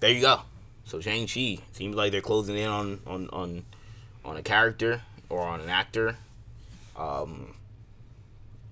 there 0.00 0.10
you 0.10 0.20
go. 0.20 0.40
So 0.84 1.00
Shang 1.00 1.26
Chi 1.26 1.58
seems 1.72 1.96
like 1.96 2.12
they're 2.12 2.20
closing 2.20 2.56
in 2.56 2.68
on 2.68 3.00
on 3.06 3.28
on 3.32 3.64
on 4.24 4.36
a 4.36 4.42
character 4.42 5.00
or 5.30 5.40
on 5.42 5.60
an 5.60 5.68
actor, 5.70 6.16
um, 6.96 7.54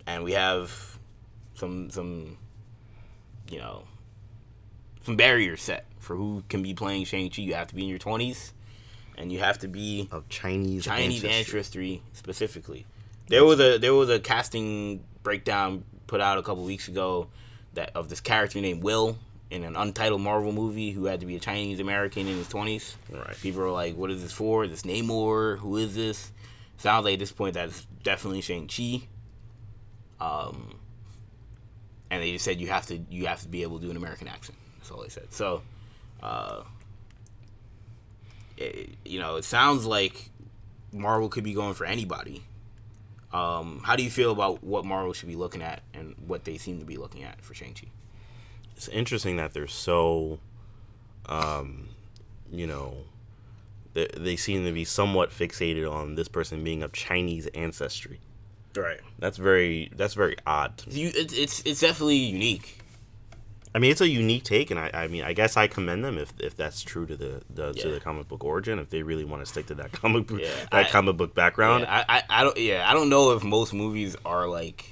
and 0.06 0.22
we 0.22 0.32
have 0.32 0.98
some 1.54 1.90
some 1.90 2.36
you 3.50 3.58
know 3.58 3.84
some 5.04 5.16
barriers 5.16 5.62
set 5.62 5.86
for 5.98 6.14
who 6.14 6.42
can 6.48 6.62
be 6.62 6.74
playing 6.74 7.04
Shang 7.04 7.30
Chi. 7.30 7.42
You 7.42 7.54
have 7.54 7.68
to 7.68 7.74
be 7.74 7.82
in 7.84 7.88
your 7.88 7.98
twenties, 7.98 8.52
and 9.16 9.32
you 9.32 9.38
have 9.40 9.58
to 9.60 9.68
be 9.68 10.08
Of 10.12 10.28
Chinese 10.28 10.84
Chinese 10.84 11.24
ancestry. 11.24 11.58
ancestry 11.58 12.02
specifically. 12.12 12.86
There 13.28 13.44
was 13.44 13.60
a 13.60 13.78
there 13.78 13.94
was 13.94 14.10
a 14.10 14.18
casting 14.18 15.04
breakdown 15.22 15.84
put 16.06 16.20
out 16.20 16.38
a 16.38 16.42
couple 16.42 16.64
weeks 16.64 16.88
ago 16.88 17.28
that 17.74 17.90
of 17.94 18.08
this 18.08 18.20
character 18.20 18.60
named 18.60 18.82
Will 18.82 19.18
in 19.50 19.64
an 19.64 19.76
untitled 19.76 20.20
Marvel 20.20 20.52
movie 20.52 20.90
who 20.90 21.06
had 21.06 21.20
to 21.20 21.26
be 21.26 21.36
a 21.36 21.40
Chinese 21.40 21.80
American 21.80 22.26
in 22.26 22.36
his 22.36 22.48
twenties. 22.48 22.96
Right. 23.10 23.36
People 23.40 23.62
are 23.62 23.70
like, 23.70 23.96
"What 23.96 24.10
is 24.10 24.22
this 24.22 24.32
for? 24.32 24.64
Is 24.64 24.70
this 24.70 24.82
Namor? 24.82 25.58
Who 25.58 25.76
is 25.76 25.94
this?" 25.94 26.32
Sounds 26.76 27.04
like 27.04 27.14
at 27.14 27.18
this 27.18 27.32
point 27.32 27.54
that's 27.54 27.86
definitely 28.02 28.40
Shang 28.42 28.68
Chi. 28.68 29.02
Um, 30.20 30.78
and 32.10 32.22
they 32.22 32.32
just 32.32 32.44
said 32.44 32.60
you 32.60 32.68
have 32.68 32.86
to 32.86 32.98
you 33.10 33.26
have 33.26 33.40
to 33.42 33.48
be 33.48 33.62
able 33.62 33.78
to 33.78 33.84
do 33.84 33.90
an 33.90 33.96
American 33.96 34.28
accent. 34.28 34.58
That's 34.78 34.90
all 34.90 35.02
they 35.02 35.08
said. 35.08 35.32
So, 35.32 35.62
uh, 36.22 36.62
it, 38.56 38.90
you 39.04 39.18
know, 39.18 39.36
it 39.36 39.44
sounds 39.44 39.86
like 39.86 40.30
Marvel 40.92 41.28
could 41.28 41.44
be 41.44 41.54
going 41.54 41.74
for 41.74 41.86
anybody. 41.86 42.44
Um, 43.34 43.80
how 43.84 43.96
do 43.96 44.04
you 44.04 44.10
feel 44.10 44.30
about 44.30 44.62
what 44.62 44.84
Marvel 44.84 45.12
should 45.12 45.28
be 45.28 45.34
looking 45.34 45.60
at 45.60 45.82
and 45.92 46.14
what 46.24 46.44
they 46.44 46.56
seem 46.56 46.78
to 46.78 46.84
be 46.84 46.96
looking 46.96 47.24
at 47.24 47.42
for 47.42 47.52
Shang 47.52 47.74
Chi? 47.74 47.88
It's 48.76 48.86
interesting 48.88 49.36
that 49.38 49.52
they're 49.52 49.66
so, 49.66 50.38
um, 51.26 51.88
you 52.52 52.68
know, 52.68 52.98
they, 53.92 54.08
they 54.16 54.36
seem 54.36 54.64
to 54.64 54.72
be 54.72 54.84
somewhat 54.84 55.30
fixated 55.30 55.90
on 55.90 56.14
this 56.14 56.28
person 56.28 56.62
being 56.62 56.84
of 56.84 56.92
Chinese 56.92 57.48
ancestry. 57.48 58.20
Right. 58.76 59.00
That's 59.18 59.36
very 59.36 59.90
that's 59.96 60.14
very 60.14 60.36
odd. 60.46 60.78
to 60.78 60.88
me. 60.88 61.00
You, 61.00 61.12
it's 61.14 61.34
it's 61.34 61.62
it's 61.64 61.80
definitely 61.80 62.16
unique. 62.16 62.78
I 63.74 63.80
mean, 63.80 63.90
it's 63.90 64.00
a 64.00 64.08
unique 64.08 64.44
take, 64.44 64.70
and 64.70 64.78
I, 64.78 64.90
I 64.94 65.08
mean, 65.08 65.24
I 65.24 65.32
guess 65.32 65.56
I 65.56 65.66
commend 65.66 66.04
them 66.04 66.16
if, 66.16 66.32
if 66.38 66.56
that's 66.56 66.82
true 66.82 67.06
to 67.06 67.16
the, 67.16 67.42
the 67.50 67.72
to 67.72 67.88
the 67.90 67.98
comic 68.00 68.28
book 68.28 68.44
origin. 68.44 68.78
If 68.78 68.88
they 68.90 69.02
really 69.02 69.24
want 69.24 69.42
to 69.42 69.46
stick 69.46 69.66
to 69.66 69.74
that 69.74 69.90
comic 70.00 70.28
book 70.28 70.40
Yeah, 70.40 70.48
that 70.70 70.86
I- 70.86 70.90
comic 70.90 71.16
book 71.16 71.34
background, 71.34 71.82
Yeah, 71.82 72.04
I, 72.08 72.18
I, 72.18 72.22
I 72.40 72.44
don't 72.44 72.56
yeah 72.56 72.88
I 72.88 72.94
don't 72.94 73.08
know 73.08 73.32
if 73.32 73.42
most 73.42 73.72
movies 73.74 74.16
are 74.24 74.46
like 74.46 74.84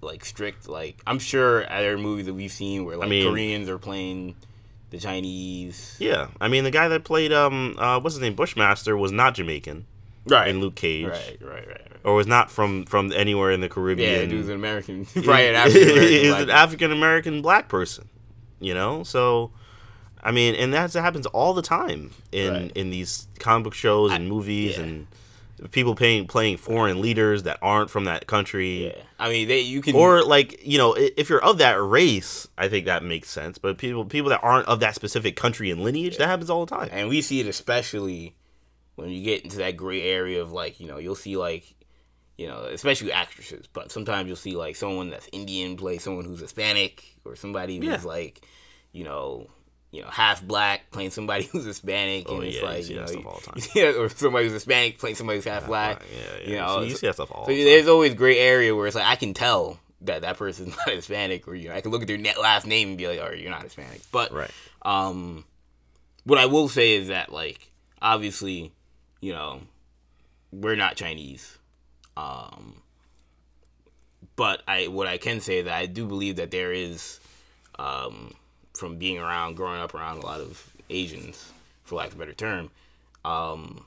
like 0.00 0.24
strict 0.24 0.68
like 0.68 1.02
I'm 1.06 1.18
sure 1.18 1.64
there 1.64 1.94
are 1.94 1.98
movies 1.98 2.26
that 2.26 2.34
we've 2.34 2.50
seen 2.52 2.84
where 2.84 2.96
like 2.96 3.08
mean- 3.10 3.28
Koreans 3.28 3.68
are 3.68 3.78
playing 3.78 4.36
the 4.90 4.98
Chinese 4.98 5.96
yeah. 5.98 6.28
I 6.40 6.48
mean, 6.48 6.64
the 6.64 6.70
guy 6.70 6.88
that 6.88 7.04
played 7.04 7.32
um 7.32 7.74
uh 7.78 8.00
what's 8.00 8.14
his 8.14 8.22
name 8.22 8.34
Bushmaster 8.34 8.96
was 8.96 9.12
not 9.12 9.34
Jamaican 9.34 9.84
right 10.30 10.48
in 10.48 10.60
Luke 10.60 10.74
Cage, 10.74 11.06
right 11.06 11.38
right 11.40 11.50
right, 11.68 11.68
right. 11.68 11.96
or 12.04 12.14
was 12.14 12.26
not 12.26 12.50
from 12.50 12.84
from 12.86 13.12
anywhere 13.12 13.50
in 13.50 13.60
the 13.60 13.68
Caribbean. 13.68 14.20
yeah 14.20 14.26
dude's 14.26 14.48
an 14.48 14.54
American 14.54 15.06
right? 15.24 15.40
an 15.50 15.54
African 15.64 15.88
is 15.88 15.92
American 16.28 16.42
an 16.42 16.50
African 16.50 16.92
American 16.92 17.42
black 17.42 17.68
person, 17.68 18.08
you 18.60 18.74
know. 18.74 19.02
So, 19.04 19.50
I 20.22 20.30
mean, 20.32 20.54
and 20.54 20.72
that 20.74 20.92
happens 20.92 21.26
all 21.26 21.54
the 21.54 21.62
time 21.62 22.12
in 22.32 22.52
Right. 22.52 22.72
in 22.74 22.90
these 22.90 23.28
comic 23.38 23.64
book 23.64 23.74
shows 23.74 24.12
and 24.12 24.28
movies 24.28 24.76
yeah. 24.76 24.84
and 24.84 25.06
people 25.72 25.96
playing 25.96 26.28
playing 26.28 26.56
foreign 26.56 27.00
leaders 27.00 27.42
that 27.42 27.58
aren't 27.60 27.90
from 27.90 28.04
that 28.04 28.28
country. 28.28 28.86
yeah 28.86 28.92
I 29.18 29.28
mean 29.28 29.48
they 29.48 29.60
you 29.60 29.80
can 29.82 29.96
Or 29.96 30.22
like 30.22 30.64
you 30.64 30.78
know, 30.78 30.94
if 30.96 31.28
you're 31.28 31.42
of 31.42 31.58
that 31.58 31.82
race, 31.82 32.46
I 32.56 32.68
think 32.68 32.86
that 32.86 33.02
makes 33.02 33.28
sense. 33.28 33.58
But 33.58 33.76
people 33.76 34.04
people 34.04 34.30
that 34.30 34.38
aren't 34.42 34.68
of 34.68 34.78
that 34.80 34.94
specific 34.94 35.34
country 35.34 35.70
and 35.72 35.82
lineage, 35.82 36.16
that 36.18 36.28
happens 36.28 36.48
all 36.48 36.64
the 36.64 36.76
time. 36.76 36.88
and 36.92 37.08
we 37.08 37.20
see 37.22 37.40
it 37.40 37.46
especially 37.48 38.36
when 38.98 39.10
you 39.10 39.22
get 39.22 39.44
into 39.44 39.58
that 39.58 39.76
gray 39.76 40.02
area 40.02 40.42
of 40.42 40.50
like 40.52 40.80
you 40.80 40.86
know 40.88 40.98
you'll 40.98 41.14
see 41.14 41.36
like 41.36 41.64
you 42.36 42.46
know 42.46 42.64
especially 42.64 43.12
actresses 43.12 43.66
but 43.72 43.90
sometimes 43.92 44.26
you'll 44.26 44.36
see 44.36 44.56
like 44.56 44.74
someone 44.76 45.08
that's 45.10 45.28
indian 45.32 45.76
play 45.76 45.98
someone 45.98 46.24
who's 46.24 46.40
hispanic 46.40 47.16
or 47.24 47.36
somebody 47.36 47.78
who's 47.78 48.04
like 48.04 48.44
you 48.92 49.04
know 49.04 49.48
you 49.90 50.02
know 50.02 50.08
half 50.08 50.42
black 50.42 50.90
playing 50.90 51.10
somebody 51.10 51.44
who's 51.52 51.64
hispanic 51.64 52.26
Oh, 52.28 52.36
and 52.36 52.44
it's 52.44 52.56
yeah, 52.56 52.60
you 52.62 52.66
like 52.68 52.84
see 52.84 52.90
you 52.94 52.96
know 53.00 53.06
that 53.06 53.10
stuff 53.12 53.26
all 53.26 53.40
the 53.40 53.46
time. 53.60 53.68
you 53.74 53.82
that- 53.92 53.98
or 54.00 54.08
somebody 54.08 54.44
who's 54.44 54.52
hispanic 54.54 54.98
playing 54.98 55.16
somebody 55.16 55.38
who's 55.38 55.44
half 55.44 55.66
black 55.66 56.02
yeah, 56.12 56.40
yeah. 56.44 56.50
you 56.50 56.56
know 56.56 56.80
you 56.82 56.94
see 56.96 57.06
that 57.06 57.14
stuff 57.14 57.30
all. 57.32 57.44
so 57.46 57.50
the 57.52 57.56
time. 57.58 57.64
there's 57.64 57.88
always 57.88 58.14
gray 58.14 58.38
area 58.38 58.74
where 58.74 58.86
it's 58.86 58.96
like 58.96 59.06
I 59.06 59.16
can 59.16 59.32
tell 59.34 59.78
that 60.02 60.22
that 60.22 60.36
person's 60.36 60.76
not 60.86 60.90
Hispanic, 60.90 61.48
or 61.48 61.56
you 61.56 61.68
know, 61.68 61.74
I 61.74 61.80
can 61.80 61.90
look 61.90 62.02
at 62.02 62.06
their 62.08 62.16
net 62.18 62.40
last 62.40 62.68
name 62.68 62.90
and 62.90 62.96
be 62.98 63.08
like, 63.08 63.18
"Oh, 63.18 63.32
you're 63.32 63.50
not 63.50 63.64
Hispanic." 63.64 64.00
But 64.12 64.32
Right. 64.32 64.50
um, 64.82 65.44
what 66.22 66.38
I 66.38 66.46
will 66.46 66.68
say 66.68 66.92
is 66.94 67.08
that 67.08 67.32
like 67.32 67.72
obviously, 68.00 68.70
you 69.20 69.32
know, 69.32 69.60
we're 70.52 70.76
not 70.76 70.96
Chinese. 70.96 71.58
Um, 72.16 72.82
but 74.36 74.62
I 74.66 74.88
what 74.88 75.06
I 75.06 75.18
can 75.18 75.40
say 75.40 75.58
is 75.58 75.64
that 75.66 75.74
I 75.74 75.86
do 75.86 76.06
believe 76.06 76.36
that 76.36 76.50
there 76.50 76.72
is, 76.72 77.20
um, 77.78 78.34
from 78.74 78.96
being 78.96 79.18
around, 79.18 79.56
growing 79.56 79.80
up 79.80 79.94
around 79.94 80.18
a 80.18 80.26
lot 80.26 80.40
of 80.40 80.72
Asians, 80.90 81.52
for 81.84 81.96
lack 81.96 82.08
of 82.08 82.14
a 82.14 82.18
better 82.18 82.32
term, 82.32 82.70
um, 83.24 83.84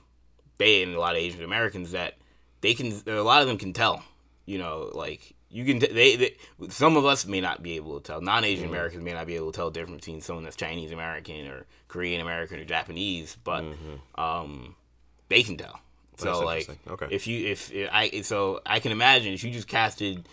they 0.57 0.83
and 0.83 0.95
a 0.95 0.99
lot 0.99 1.15
of 1.15 1.21
Asian 1.21 1.43
Americans 1.43 1.91
that 1.91 2.15
they 2.61 2.73
can 2.73 2.93
a 3.07 3.21
lot 3.21 3.41
of 3.41 3.47
them 3.47 3.57
can 3.57 3.73
tell, 3.73 4.03
you 4.45 4.57
know, 4.57 4.91
like 4.93 5.33
you 5.49 5.65
can 5.65 5.79
t- 5.79 5.91
they, 5.91 6.15
they 6.15 6.35
some 6.69 6.95
of 6.95 7.05
us 7.05 7.25
may 7.25 7.41
not 7.41 7.61
be 7.61 7.75
able 7.75 7.99
to 7.99 8.05
tell. 8.05 8.21
non-Asian 8.21 8.69
Americans 8.69 9.03
may 9.03 9.13
not 9.13 9.27
be 9.27 9.35
able 9.35 9.51
to 9.51 9.55
tell 9.55 9.69
the 9.69 9.79
difference 9.79 10.05
between 10.05 10.21
someone 10.21 10.43
that's 10.43 10.55
Chinese 10.55 10.91
American 10.91 11.47
or 11.47 11.65
Korean 11.87 12.21
American 12.21 12.59
or 12.59 12.65
Japanese, 12.65 13.37
but 13.43 13.63
um, 14.15 14.75
they 15.31 15.43
can 15.43 15.57
tell. 15.57 15.79
So 16.17 16.41
like. 16.41 16.69
Okay. 16.87 17.07
if 17.09 17.25
you 17.25 17.47
if, 17.47 17.71
if 17.71 17.89
I 17.91 18.21
so 18.21 18.61
I 18.65 18.79
can 18.79 18.91
imagine 18.91 19.33
if 19.33 19.43
you 19.43 19.51
just 19.51 19.67
casted 19.67 20.27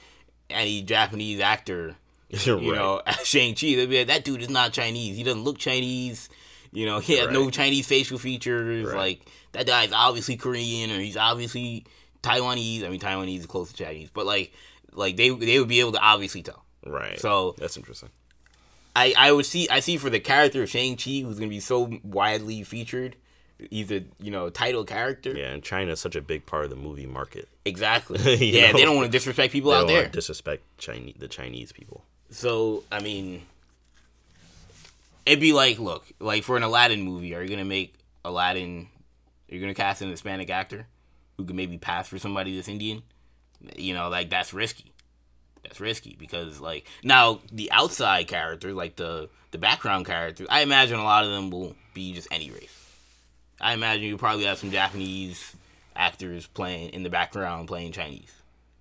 any 0.50 0.82
Japanese 0.82 1.40
actor, 1.40 1.96
You're 2.28 2.60
you 2.60 2.72
right. 2.72 2.78
know, 2.78 3.02
Shang 3.24 3.54
Chi, 3.54 3.74
they'd 3.74 3.86
be 3.86 3.98
like, 3.98 4.08
that 4.08 4.24
dude 4.24 4.42
is 4.42 4.50
not 4.50 4.72
Chinese. 4.72 5.16
He 5.16 5.22
doesn't 5.22 5.44
look 5.44 5.58
Chinese. 5.58 6.28
You 6.70 6.84
know, 6.84 6.98
he 6.98 7.16
has 7.16 7.30
no 7.30 7.48
Chinese 7.48 7.86
facial 7.86 8.18
features. 8.18 8.86
Right. 8.86 8.96
Like 8.96 9.20
that 9.52 9.66
guy's 9.66 9.92
obviously 9.92 10.36
Korean 10.36 10.90
or 10.90 11.00
he's 11.00 11.16
obviously 11.16 11.86
Taiwanese. 12.22 12.84
I 12.84 12.90
mean, 12.90 13.00
Taiwanese 13.00 13.38
is 13.38 13.46
close 13.46 13.72
to 13.72 13.84
Chinese, 13.84 14.10
but 14.12 14.26
like, 14.26 14.52
like 14.92 15.16
they 15.16 15.30
they 15.30 15.58
would 15.58 15.68
be 15.68 15.80
able 15.80 15.92
to 15.92 16.00
obviously 16.00 16.42
tell. 16.42 16.64
right. 16.86 17.18
So 17.18 17.54
that's 17.56 17.76
interesting. 17.76 18.10
I 18.94 19.14
I 19.16 19.32
would 19.32 19.46
see 19.46 19.68
I 19.70 19.80
see 19.80 19.96
for 19.96 20.10
the 20.10 20.20
character 20.20 20.62
of 20.62 20.68
Shang 20.68 20.96
Chi, 20.96 21.20
who's 21.20 21.38
gonna 21.38 21.48
be 21.48 21.60
so 21.60 21.90
widely 22.02 22.62
featured, 22.64 23.16
he's 23.70 23.90
a 23.90 24.04
you 24.20 24.30
know 24.30 24.50
title 24.50 24.84
character. 24.84 25.36
Yeah, 25.36 25.50
and 25.50 25.62
China 25.62 25.92
is 25.92 26.00
such 26.00 26.16
a 26.16 26.22
big 26.22 26.46
part 26.46 26.64
of 26.64 26.70
the 26.70 26.76
movie 26.76 27.06
market. 27.06 27.48
Exactly. 27.64 28.18
Yeah, 28.38 28.72
know? 28.72 28.78
they 28.78 28.84
don't 28.84 28.96
want 28.96 29.06
to 29.06 29.12
disrespect 29.12 29.52
people 29.52 29.70
They 29.70 29.76
out 29.76 29.80
don't 29.88 29.96
there. 29.96 30.08
disrespect 30.08 30.62
Chinese 30.78 31.16
the 31.18 31.28
Chinese 31.28 31.72
people. 31.72 32.04
So 32.30 32.84
I 32.92 33.00
mean, 33.00 33.42
it'd 35.26 35.40
be 35.40 35.52
like, 35.52 35.78
look, 35.78 36.06
like 36.20 36.44
for 36.44 36.56
an 36.56 36.62
Aladdin 36.62 37.02
movie, 37.02 37.34
are 37.34 37.42
you 37.42 37.48
gonna 37.48 37.64
make 37.64 37.94
Aladdin? 38.24 38.88
You're 39.48 39.56
you 39.56 39.60
gonna 39.60 39.74
cast 39.74 40.02
an 40.02 40.10
Hispanic 40.10 40.50
actor 40.50 40.86
who 41.36 41.44
could 41.44 41.56
maybe 41.56 41.78
pass 41.78 42.08
for 42.08 42.18
somebody 42.18 42.54
that's 42.56 42.68
Indian? 42.68 43.02
You 43.76 43.94
know, 43.94 44.08
like 44.08 44.30
that's 44.30 44.52
risky. 44.52 44.92
That's 45.62 45.80
risky 45.80 46.16
because 46.18 46.60
like 46.60 46.86
now 47.02 47.40
the 47.52 47.70
outside 47.72 48.28
characters, 48.28 48.74
like 48.74 48.96
the 48.96 49.28
the 49.50 49.58
background 49.58 50.06
characters, 50.06 50.46
I 50.50 50.60
imagine 50.60 50.98
a 50.98 51.04
lot 51.04 51.24
of 51.24 51.30
them 51.30 51.50
will 51.50 51.74
be 51.94 52.12
just 52.12 52.28
any 52.30 52.50
race. 52.50 52.77
I 53.60 53.74
imagine 53.74 54.04
you 54.04 54.16
probably 54.16 54.44
have 54.44 54.58
some 54.58 54.70
Japanese 54.70 55.54
actors 55.96 56.46
playing 56.46 56.90
in 56.90 57.02
the 57.02 57.10
background 57.10 57.68
playing 57.68 57.92
Chinese. 57.92 58.32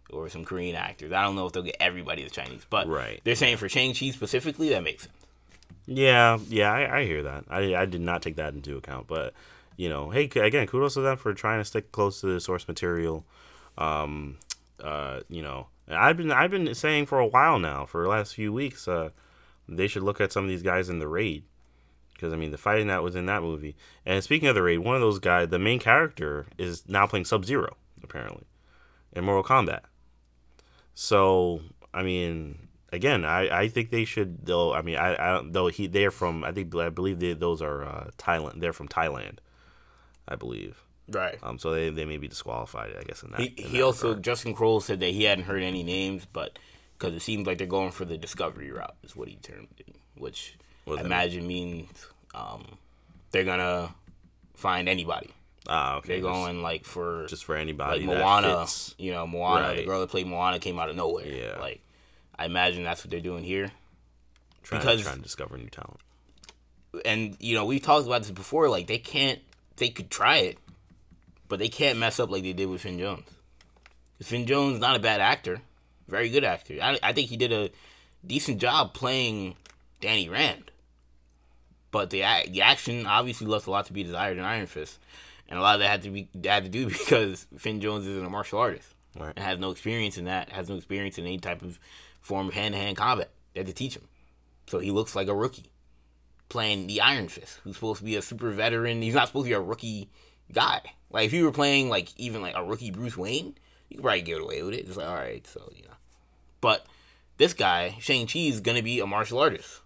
Or 0.10 0.29
some 0.29 0.46
Korean 0.46 0.75
actors. 0.77 1.12
I 1.12 1.24
don't 1.24 1.36
know 1.36 1.48
if 1.48 1.51
they'll 1.51 1.63
get 1.63 1.75
everybody 1.81 2.22
that's 2.22 2.34
Chinese, 2.34 2.65
but 2.69 2.88
Right. 2.88 3.19
they're 3.25 3.36
saying 3.36 3.57
for 3.57 3.67
Shang 3.67 3.93
Chi 3.93 4.12
specifically, 4.12 4.69
that 4.69 4.81
makes 4.81 5.03
sense. 5.03 5.13
Yeah, 5.86 6.38
yeah, 6.48 6.72
I, 6.72 7.00
I 7.00 7.05
hear 7.05 7.24
that. 7.24 7.43
I, 7.50 7.75
I 7.75 7.86
did 7.86 8.00
not 8.01 8.22
take 8.22 8.38
that 8.38 8.53
into 8.53 8.77
account, 8.77 9.07
but 9.07 9.34
you 9.75 9.89
know, 9.89 10.10
hey, 10.10 10.24
again, 10.36 10.65
kudos 10.67 10.93
to 10.93 11.01
them 11.01 11.17
for 11.17 11.34
trying 11.34 11.60
to 11.60 11.65
stick 11.65 11.91
close 11.91 12.22
to 12.22 12.27
the 12.27 12.39
source 12.39 12.67
material. 12.69 13.25
Um, 13.77 14.38
uh, 14.81 15.22
you 15.29 15.41
know, 15.41 15.67
I've 15.89 16.17
been 16.17 16.31
I've 16.31 16.51
been 16.51 16.74
saying 16.74 17.05
for 17.07 17.19
a 17.19 17.27
while 17.27 17.60
now, 17.60 17.86
for 17.86 18.03
the 18.03 18.10
last 18.10 18.34
few 18.36 18.51
weeks, 18.53 18.88
uh, 18.88 19.10
they 19.67 19.88
should 19.88 20.03
look 20.03 20.19
at 20.22 20.31
some 20.31 20.43
of 20.46 20.50
these 20.50 20.63
guys 20.63 20.88
in 20.89 21.00
the 21.00 21.07
raid 21.07 21.43
because 22.18 22.34
I 22.34 22.36
mean 22.36 22.52
the 22.52 22.58
fighting 22.58 22.88
that 22.88 23.04
was 23.04 23.16
in 23.16 23.28
that 23.28 23.42
movie. 23.42 23.76
And 24.06 24.24
speaking 24.24 24.50
of 24.50 24.56
the 24.56 24.64
raid, 24.64 24.80
one 24.80 24.96
of 24.96 25.02
those 25.02 25.20
guys, 25.20 25.50
the 25.50 25.60
main 25.60 25.80
character, 25.80 26.48
is 26.58 26.88
now 26.90 27.08
playing 27.08 27.26
Sub 27.26 27.46
Zero 27.46 27.78
apparently 28.04 28.44
in 29.14 29.24
Mortal 29.24 29.44
Kombat. 29.44 29.82
So 30.94 31.62
I 31.94 32.04
mean, 32.04 32.68
again, 32.92 33.24
I, 33.24 33.62
I 33.62 33.68
think 33.68 33.92
they 33.92 34.06
should 34.06 34.46
though. 34.46 34.74
I 34.74 34.82
mean, 34.82 34.98
I, 34.98 35.14
I 35.14 35.34
don't 35.36 35.54
though 35.54 35.68
he 35.68 35.88
they're 35.88 36.12
from 36.12 36.44
I 36.44 36.52
think 36.52 36.76
I 36.76 36.90
believe 36.90 37.20
they, 37.20 37.34
those 37.34 37.62
are 37.62 37.86
uh, 37.86 38.10
Thailand. 38.18 38.60
They're 38.60 38.74
from 38.74 38.88
Thailand, 38.88 39.38
I 40.28 40.36
believe. 40.36 40.84
Right. 41.10 41.38
Um, 41.42 41.58
so 41.58 41.72
they, 41.74 41.90
they 41.90 42.04
may 42.04 42.18
be 42.18 42.28
disqualified, 42.28 42.94
I 43.00 43.04
guess. 43.04 43.24
In 43.24 43.32
that, 43.32 43.40
He, 43.40 43.48
in 43.48 43.70
he 43.70 43.78
that 43.78 43.84
also 43.84 44.10
regard. 44.10 44.24
Justin 44.26 44.54
Kroll 44.54 44.82
said 44.82 45.00
that 45.00 45.12
he 45.12 45.24
hadn't 45.24 45.46
heard 45.46 45.64
any 45.64 45.82
names, 45.82 46.28
but 46.32 46.60
because 46.98 47.16
it 47.16 47.22
seems 47.22 47.48
like 47.48 47.60
they're 47.60 47.68
going 47.68 47.92
for 47.92 48.04
the 48.06 48.18
discovery 48.18 48.72
route 48.72 48.96
is 49.04 49.16
what 49.16 49.30
he 49.30 49.36
termed 49.36 49.70
it, 49.78 49.96
which 50.18 50.58
What 50.88 50.96
does 50.96 51.03
that 51.03 51.06
imagine 51.08 51.46
means 51.48 52.08
um, 52.34 52.65
they're 53.32 53.44
gonna 53.44 53.94
find 54.56 54.88
anybody. 54.89 55.29
ah 55.67 55.98
okay, 55.98 56.08
They're 56.08 56.17
just, 56.22 56.32
going 56.34 56.62
like 56.62 56.86
for 56.86 57.25
just 57.27 57.44
for 57.46 57.56
like 57.56 57.62
anybody 57.62 58.06
that 58.06 58.20
Moana. 58.20 58.60
fits. 58.62 58.96
You 58.98 59.12
know, 59.12 59.27
Moana. 59.27 59.75
The 59.75 59.86
girl 59.86 60.00
that 60.01 60.10
played 60.10 60.27
Moana 60.27 60.60
came 60.60 60.79
out 60.79 60.89
of 60.89 60.96
nowhere. 60.96 61.25
Yeah. 61.27 61.58
Like 61.60 61.82
I 62.39 62.46
imagine 62.46 62.84
that's 62.84 63.03
what 63.03 63.12
they're 63.12 63.20
doing 63.20 63.44
here. 63.44 63.72
Trying, 64.63 64.82
because- 64.82 65.01
trying 65.03 65.17
to 65.17 65.22
discover 65.24 65.58
new 65.58 65.67
talent. 65.70 66.00
and 67.06 67.36
you 67.39 67.53
know 67.56 67.65
we've 67.65 67.82
talked 67.82 68.06
about 68.08 68.22
this 68.22 68.32
before. 68.32 68.70
Like 68.70 68.88
they 68.88 68.98
can't, 68.98 69.39
they 69.77 69.89
could 69.89 70.10
try 70.10 70.38
it, 70.38 70.58
but 71.48 71.60
they 71.60 71.70
can't 71.70 71.98
mess 72.00 72.20
up 72.20 72.29
like 72.32 72.44
they 72.44 72.53
did 72.53 72.67
with 72.70 72.82
Finn 72.82 72.98
Jones. 73.00 73.25
Finn 74.22 74.46
Jones 74.48 74.79
not 74.79 74.96
a 74.96 75.00
bad 75.00 75.20
actor, 75.22 75.62
very 76.08 76.29
good 76.29 76.44
actor. 76.44 76.77
I, 76.82 76.98
I 77.03 77.13
think 77.13 77.29
he 77.29 77.38
did 77.38 77.51
a 77.51 77.70
decent 78.25 78.60
job 78.60 78.94
playing 78.94 79.56
Danny 80.01 80.27
Rand, 80.27 80.72
but 81.98 82.12
the 82.12 82.20
the 82.51 82.62
action 82.62 83.08
obviously 83.08 83.48
left 83.48 83.66
a 83.66 83.72
lot 83.72 83.88
to 83.88 83.94
be 83.94 84.04
desired 84.04 84.38
in 84.38 84.44
Iron 84.44 84.68
Fist, 84.68 85.00
and 85.50 85.58
a 85.58 85.62
lot 85.63 85.74
of 85.75 85.80
that 85.80 85.89
had 85.89 86.04
to 86.04 86.12
be 86.12 86.27
had 86.46 86.63
to 86.63 86.70
do 86.70 86.86
because 86.88 87.48
Finn 87.58 87.82
Jones 87.82 88.06
isn't 88.06 88.24
a 88.25 88.30
martial 88.30 88.60
artist 88.60 88.94
Right. 89.20 89.34
and 89.36 89.44
has 89.44 89.58
no 89.58 89.72
experience 89.72 90.20
in 90.20 90.25
that, 90.25 90.50
has 90.51 90.70
no 90.70 90.75
experience 90.75 91.18
in 91.18 91.25
any 91.25 91.39
type 91.39 91.63
of 91.63 91.80
form 92.22 92.50
of 92.50 92.54
hand 92.54 92.75
to 92.75 92.80
hand 92.80 92.98
combat. 92.98 93.32
They 93.54 93.62
had 93.62 93.68
to 93.68 93.74
teach 93.74 93.96
him, 93.96 94.08
so 94.68 94.77
he 94.77 94.92
looks 94.92 95.16
like 95.16 95.27
a 95.27 95.34
rookie 95.36 95.72
playing 96.50 96.86
the 96.86 97.01
Iron 97.01 97.27
Fist, 97.30 97.60
who's 97.63 97.75
supposed 97.75 98.00
to 98.00 98.06
be 98.06 98.16
a 98.16 98.22
super 98.22 98.51
veteran. 98.51 99.01
He's 99.01 99.16
not 99.16 99.27
supposed 99.27 99.46
to 99.46 99.50
be 99.50 99.54
a 99.54 99.60
rookie 99.62 100.10
guy. 100.51 100.82
Like 101.10 101.25
if 101.25 101.34
you 101.34 101.46
were 101.46 101.51
playing 101.51 101.89
like 101.89 102.10
even 102.18 102.44
like 102.44 102.56
a 102.56 102.63
rookie 102.63 102.92
Bruce 102.92 103.18
Wayne, 103.18 103.56
you 103.89 103.98
could 103.98 104.04
probably 104.04 104.22
get 104.22 104.39
away 104.42 104.62
with 104.62 104.75
it. 104.75 104.88
It's 104.88 104.98
like 104.98 105.08
all 105.08 105.16
right, 105.16 105.48
so 105.48 105.68
you 105.75 105.82
know. 105.84 105.96
But 106.62 106.86
this 107.38 107.54
guy 107.56 107.96
Shang 108.00 108.27
Chi 108.27 108.39
is 108.39 108.60
gonna 108.62 108.84
be 108.84 109.00
a 109.00 109.08
martial 109.08 109.39
artist, 109.39 109.82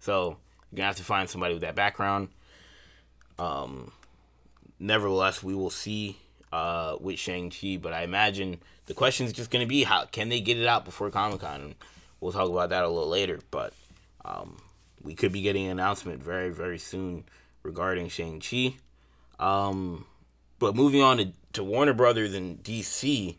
so 0.00 0.38
you're 0.74 0.78
gonna 0.78 0.88
have 0.88 0.96
to 0.96 1.04
find 1.04 1.30
somebody 1.30 1.54
with 1.54 1.62
that 1.62 1.76
background. 1.76 2.28
Um, 3.38 3.92
nevertheless, 4.80 5.40
we 5.40 5.54
will 5.54 5.70
see 5.70 6.16
uh 6.52 6.96
with 7.00 7.18
Shang 7.18 7.50
Chi, 7.50 7.78
but 7.80 7.92
I 7.92 8.02
imagine 8.02 8.58
the 8.86 8.94
question 8.94 9.24
is 9.24 9.32
just 9.32 9.52
gonna 9.52 9.66
be 9.66 9.84
how 9.84 10.06
can 10.06 10.30
they 10.30 10.40
get 10.40 10.58
it 10.58 10.66
out 10.66 10.84
before 10.84 11.10
Comic 11.10 11.40
Con, 11.40 11.76
we'll 12.20 12.32
talk 12.32 12.50
about 12.50 12.70
that 12.70 12.82
a 12.82 12.88
little 12.88 13.08
later. 13.08 13.38
But 13.52 13.72
um, 14.24 14.56
we 15.00 15.14
could 15.14 15.30
be 15.30 15.42
getting 15.42 15.66
an 15.66 15.70
announcement 15.70 16.20
very 16.20 16.50
very 16.50 16.78
soon 16.78 17.22
regarding 17.62 18.08
Shang 18.08 18.40
Chi. 18.40 18.74
Um, 19.38 20.06
but 20.58 20.74
moving 20.74 21.02
on 21.02 21.18
to, 21.18 21.32
to 21.52 21.62
Warner 21.62 21.92
Brothers 21.92 22.34
and 22.34 22.62
DC, 22.64 23.36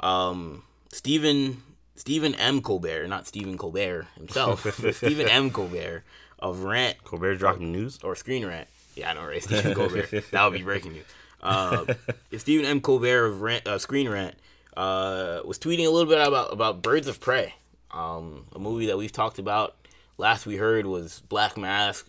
um, 0.00 0.64
Stephen 0.90 1.62
Stephen 1.94 2.34
M. 2.34 2.60
Colbert, 2.60 3.06
not 3.06 3.26
Stephen 3.26 3.56
Colbert 3.56 4.06
himself, 4.16 4.66
Stephen 4.94 5.28
M. 5.28 5.50
Colbert 5.52 6.04
of 6.42 6.64
Rant 6.64 7.02
Colbert 7.04 7.36
dropping 7.36 7.72
news. 7.72 7.98
or 8.04 8.14
Screen 8.14 8.44
Rant. 8.44 8.68
Yeah, 8.94 9.10
I 9.10 9.14
know, 9.14 9.24
right? 9.24 9.42
Stephen 9.42 9.74
Colbert. 9.76 10.10
that 10.32 10.44
would 10.44 10.52
be 10.58 10.62
breaking 10.62 10.92
news. 10.92 11.06
Uh, 11.42 11.94
Stephen 12.36 12.66
M. 12.66 12.80
Colbert 12.82 13.24
of 13.26 13.40
Rant, 13.40 13.66
uh, 13.66 13.78
Screen 13.78 14.08
Rant 14.08 14.34
uh, 14.76 15.40
was 15.44 15.58
tweeting 15.58 15.86
a 15.86 15.90
little 15.90 16.08
bit 16.08 16.18
about 16.24 16.52
about 16.52 16.82
Birds 16.82 17.06
of 17.08 17.18
Prey, 17.20 17.54
um, 17.90 18.44
a 18.54 18.58
movie 18.58 18.86
that 18.86 18.98
we've 18.98 19.10
talked 19.12 19.38
about. 19.38 19.74
Last 20.18 20.44
we 20.46 20.56
heard 20.56 20.84
was 20.86 21.20
Black 21.28 21.56
Mask, 21.56 22.06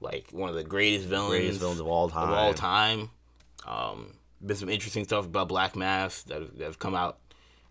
like 0.00 0.28
one 0.30 0.48
of 0.48 0.54
the 0.54 0.62
greatest 0.64 1.06
villains, 1.06 1.30
Greatest 1.30 1.60
villains 1.60 1.80
of 1.80 1.86
all 1.88 2.08
time. 2.08 2.28
of 2.28 2.34
all 2.34 2.54
time. 2.54 3.10
Um, 3.66 4.14
been 4.44 4.56
some 4.56 4.68
interesting 4.68 5.04
stuff 5.04 5.24
about 5.26 5.48
Black 5.48 5.74
Mask 5.76 6.26
that 6.28 6.56
that 6.58 6.64
have 6.64 6.78
come 6.78 6.94
out 6.94 7.18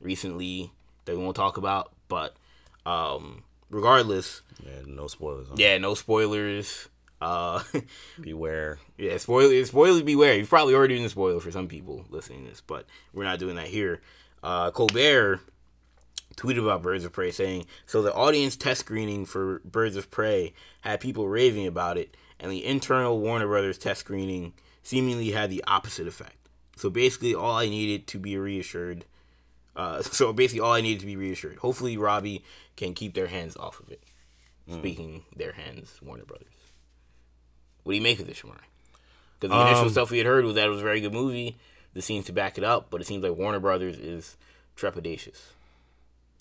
recently 0.02 0.72
that 1.06 1.16
we 1.18 1.24
won't 1.24 1.36
talk 1.36 1.58
about, 1.58 1.92
but 2.08 2.36
um, 2.86 3.44
regardless, 3.74 4.42
Yeah, 4.66 4.82
no 4.88 5.08
spoilers. 5.08 5.48
Huh? 5.50 5.56
yeah, 5.58 5.78
no 5.78 5.94
spoilers. 5.96 6.88
Uh, 7.20 7.64
Beware. 8.22 8.80
yeah, 8.98 9.18
spoilers, 9.18 9.70
spoilers 9.70 10.02
beware. 10.02 10.36
You've 10.36 10.50
probably 10.50 10.76
already 10.76 10.98
been 11.00 11.08
spoiled 11.10 11.42
for 11.42 11.52
some 11.52 11.68
people 11.70 12.06
listening 12.10 12.44
to 12.44 12.50
this, 12.50 12.62
but 12.62 12.86
we're 13.14 13.24
not 13.24 13.40
doing 13.40 13.56
that 13.56 13.68
here. 13.68 14.02
Uh, 14.44 14.72
Colbert 14.72 15.40
tweeted 16.36 16.60
about 16.64 16.82
Birds 16.82 17.06
of 17.06 17.14
Prey 17.14 17.32
saying, 17.32 17.66
So 17.86 18.02
the 18.02 18.14
audience 18.14 18.56
test 18.58 18.82
screening 18.82 19.26
for 19.26 19.60
Birds 19.64 19.96
of 19.96 20.12
Prey 20.12 20.54
had 20.82 21.00
people 21.00 21.28
raving 21.30 21.66
about 21.66 21.98
it, 21.98 22.18
and 22.42 22.52
the 22.52 22.66
internal 22.66 23.20
Warner 23.20 23.48
Brothers 23.48 23.78
test 23.78 24.02
screening 24.02 24.54
seemingly 24.82 25.32
had 25.32 25.50
the 25.50 25.64
opposite 25.66 26.08
effect. 26.08 26.36
So 26.76 26.90
basically, 26.90 27.34
all 27.36 27.56
I 27.56 27.70
needed 27.70 28.06
to 28.08 28.20
be 28.20 28.38
reassured. 28.38 29.06
Uh, 29.76 30.02
so 30.02 30.34
basically, 30.34 30.60
all 30.62 30.74
I 30.74 30.82
needed 30.82 31.00
to 31.02 31.06
be 31.06 31.16
reassured. 31.16 31.58
Hopefully, 31.58 31.98
Robbie 31.98 32.44
can 32.76 32.94
keep 32.94 33.14
their 33.14 33.28
hands 33.28 33.56
off 33.58 33.80
of 33.80 33.90
it. 33.90 34.02
Speaking 34.72 35.24
their 35.36 35.52
hands, 35.52 36.00
Warner 36.02 36.24
Brothers. 36.24 36.48
What 37.84 37.92
do 37.92 37.98
you 37.98 38.02
make 38.02 38.20
of 38.22 38.28
this, 38.28 38.40
Shamar? 38.42 38.60
Because 39.38 39.54
the 39.54 39.62
initial 39.62 39.84
Um, 39.84 39.90
stuff 39.90 40.10
we 40.10 40.20
had 40.20 40.26
heard 40.28 40.46
was 40.46 40.56
that 40.56 40.68
it 40.68 40.70
was 40.70 40.80
a 40.80 40.84
very 40.84 41.02
good 41.02 41.12
movie. 41.14 41.58
The 41.94 42.02
seems 42.02 42.26
to 42.28 42.32
back 42.34 42.58
it 42.58 42.64
up, 42.64 42.90
but 42.90 43.02
it 43.02 43.08
seems 43.08 43.24
like 43.24 43.36
Warner 43.38 43.60
Brothers 43.60 43.98
is 43.98 44.38
trepidatious. 44.78 45.42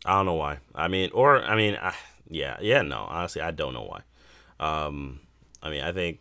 I 0.04 0.12
don't 0.16 0.26
know 0.26 0.34
why. 0.34 0.58
I 0.72 0.86
mean, 0.86 1.10
or 1.12 1.42
I 1.42 1.56
mean, 1.56 1.76
I, 1.82 1.94
yeah, 2.28 2.58
yeah. 2.60 2.82
No, 2.82 3.06
honestly, 3.08 3.42
I 3.42 3.50
don't 3.50 3.74
know 3.74 3.82
why. 3.82 4.02
Um, 4.64 5.18
I 5.60 5.70
mean, 5.70 5.82
I 5.82 5.90
think 5.90 6.20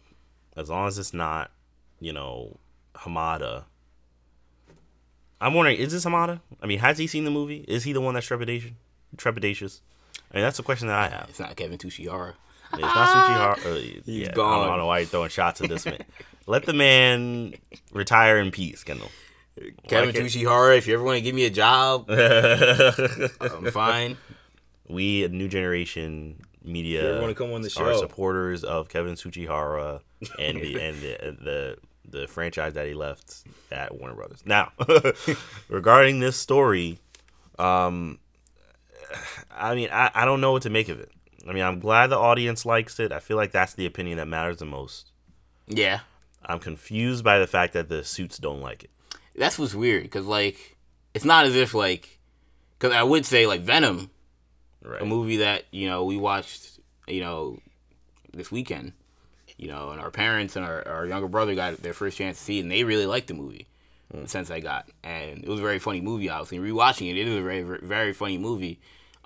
as 0.58 0.70
long 0.70 0.88
as 0.88 0.98
it's 0.98 1.14
not, 1.14 1.52
you 2.00 2.14
know, 2.14 2.58
Hamada. 2.96 3.66
I'm 5.42 5.54
wondering, 5.56 5.78
is 5.78 5.92
this 5.92 6.06
Hamada? 6.06 6.40
I 6.62 6.68
mean, 6.68 6.80
has 6.80 6.98
he 6.98 7.08
seen 7.08 7.26
the 7.26 7.32
movie? 7.32 7.66
Is 7.68 7.84
he 7.84 7.92
the 7.94 8.00
one 8.02 8.14
that's 8.14 8.28
trepidation, 8.28 8.78
trepidatious? 9.18 9.82
I 10.32 10.38
mean, 10.38 10.44
that's 10.44 10.60
a 10.60 10.64
question 10.64 10.88
that 10.88 10.98
I 10.98 11.10
have. 11.10 11.28
It's 11.30 11.40
not 11.40 11.56
Kevin 11.56 11.78
Tsujihara. 11.78 12.34
It's 12.74 12.82
not 12.82 13.10
Suchi 13.10 13.34
Har- 13.36 13.58
uh, 13.66 14.02
yeah, 14.06 14.32
gone. 14.32 14.64
I 14.64 14.68
don't 14.70 14.78
know 14.78 14.86
why 14.86 15.00
you're 15.00 15.08
throwing 15.08 15.30
shots 15.30 15.60
at 15.60 15.68
this 15.68 15.86
man. 15.86 16.04
Let 16.48 16.66
the 16.66 16.74
man 16.74 17.54
retire 17.92 18.38
in 18.40 18.52
peace, 18.52 18.84
Kendall. 18.84 19.10
Kevin 19.90 20.14
Like. 20.14 20.24
Tsujihara, 20.24 20.78
if 20.78 20.88
you 20.88 20.94
ever 20.94 21.04
want 21.04 21.18
to 21.18 21.22
give 21.22 21.36
me 21.36 21.46
a 21.46 21.50
job, 21.50 22.10
I'm 22.10 23.72
fine. 23.72 24.18
we, 24.88 25.28
New 25.28 25.48
Generation 25.50 26.42
Media, 26.64 27.16
You 27.16 27.22
wanna 27.22 27.34
come 27.34 27.52
on 27.54 27.62
the 27.62 27.68
are 27.68 27.70
show? 27.72 28.00
supporters 28.00 28.64
of 28.64 28.88
Kevin 28.90 29.16
Tsujihara 29.16 30.02
and 30.40 30.62
the 30.62 30.80
and 30.82 31.02
the, 31.02 31.38
the 31.44 31.78
the 32.12 32.28
franchise 32.28 32.74
that 32.74 32.88
he 32.88 32.94
left 32.94 33.44
at 33.72 33.98
Warner 34.00 34.16
Brothers. 34.16 34.42
Now, 34.46 34.72
regarding 35.70 36.20
this 36.20 36.36
story, 36.38 37.00
um, 37.60 38.20
I 39.52 39.76
mean, 39.76 39.90
I, 39.92 40.12
I 40.14 40.26
don't 40.26 40.42
know 40.42 40.52
what 40.52 40.64
to 40.64 40.70
make 40.70 40.90
of 40.90 41.00
it. 41.00 41.12
I 41.48 41.54
mean, 41.54 41.64
I'm 41.64 41.80
glad 41.80 42.08
the 42.08 42.18
audience 42.20 42.66
likes 42.66 43.00
it. 43.00 43.12
I 43.12 43.20
feel 43.20 43.38
like 43.38 43.52
that's 43.52 43.74
the 43.74 43.86
opinion 43.86 44.18
that 44.18 44.28
matters 44.28 44.58
the 44.58 44.66
most. 44.66 45.12
Yeah, 45.68 46.02
I'm 46.46 46.60
confused 46.60 47.24
by 47.24 47.40
the 47.40 47.48
fact 47.48 47.74
that 47.74 47.90
the 47.90 48.04
suits 48.04 48.38
don't 48.38 48.62
like 48.62 48.84
it. 48.84 48.90
that's 49.36 49.58
what's 49.58 49.74
weird 49.74 50.04
because 50.04 50.26
like 50.26 50.76
it's 51.14 51.26
not 51.26 51.46
as 51.46 51.56
if 51.56 51.74
like 51.74 52.20
because 52.78 52.94
I 52.96 53.04
would 53.04 53.26
say 53.26 53.48
like 53.48 53.62
Venom, 53.62 54.10
Right. 54.84 55.02
a 55.02 55.06
movie 55.06 55.38
that 55.38 55.64
you 55.72 55.88
know 55.88 56.04
we 56.06 56.18
watched 56.18 56.80
you 57.08 57.22
know 57.22 57.58
this 58.34 58.52
weekend, 58.52 58.94
you 59.62 59.68
know, 59.68 59.92
and 59.92 60.02
our 60.02 60.10
parents 60.12 60.56
and 60.56 60.66
our, 60.66 60.86
our 60.88 61.06
younger 61.06 61.28
brother 61.28 61.54
got 61.56 61.78
their 61.78 61.94
first 61.94 62.18
chance 62.18 62.38
to 62.38 62.44
see 62.44 62.58
it, 62.58 62.64
and 62.64 62.72
they 62.72 62.84
really 62.84 63.06
liked 63.06 63.28
the 63.28 63.36
movie. 63.36 63.68
The 64.12 64.28
sense 64.28 64.52
I 64.52 64.60
got, 64.60 64.90
and 65.06 65.42
it 65.42 65.48
was 65.48 65.62
a 65.62 65.64
very 65.64 65.80
funny 65.80 66.02
movie. 66.02 66.28
Obviously, 66.28 66.60
rewatching 66.60 67.10
it, 67.10 67.18
it 67.18 67.30
is 67.30 67.40
a 67.40 67.42
very 67.42 67.62
very 67.64 68.12
funny 68.12 68.38
movie. 68.38 68.78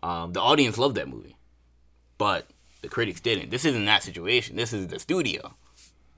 Um, 0.03 0.33
the 0.33 0.41
audience 0.41 0.77
loved 0.77 0.95
that 0.97 1.07
movie, 1.07 1.35
but 2.19 2.45
the 2.83 2.87
critics 2.87 3.19
didn't. 3.19 3.49
This 3.49 3.65
isn't 3.65 3.85
that 3.85 4.03
situation. 4.03 4.57
This 4.57 4.73
is 4.73 4.85
the 4.85 4.99
studio 4.99 5.55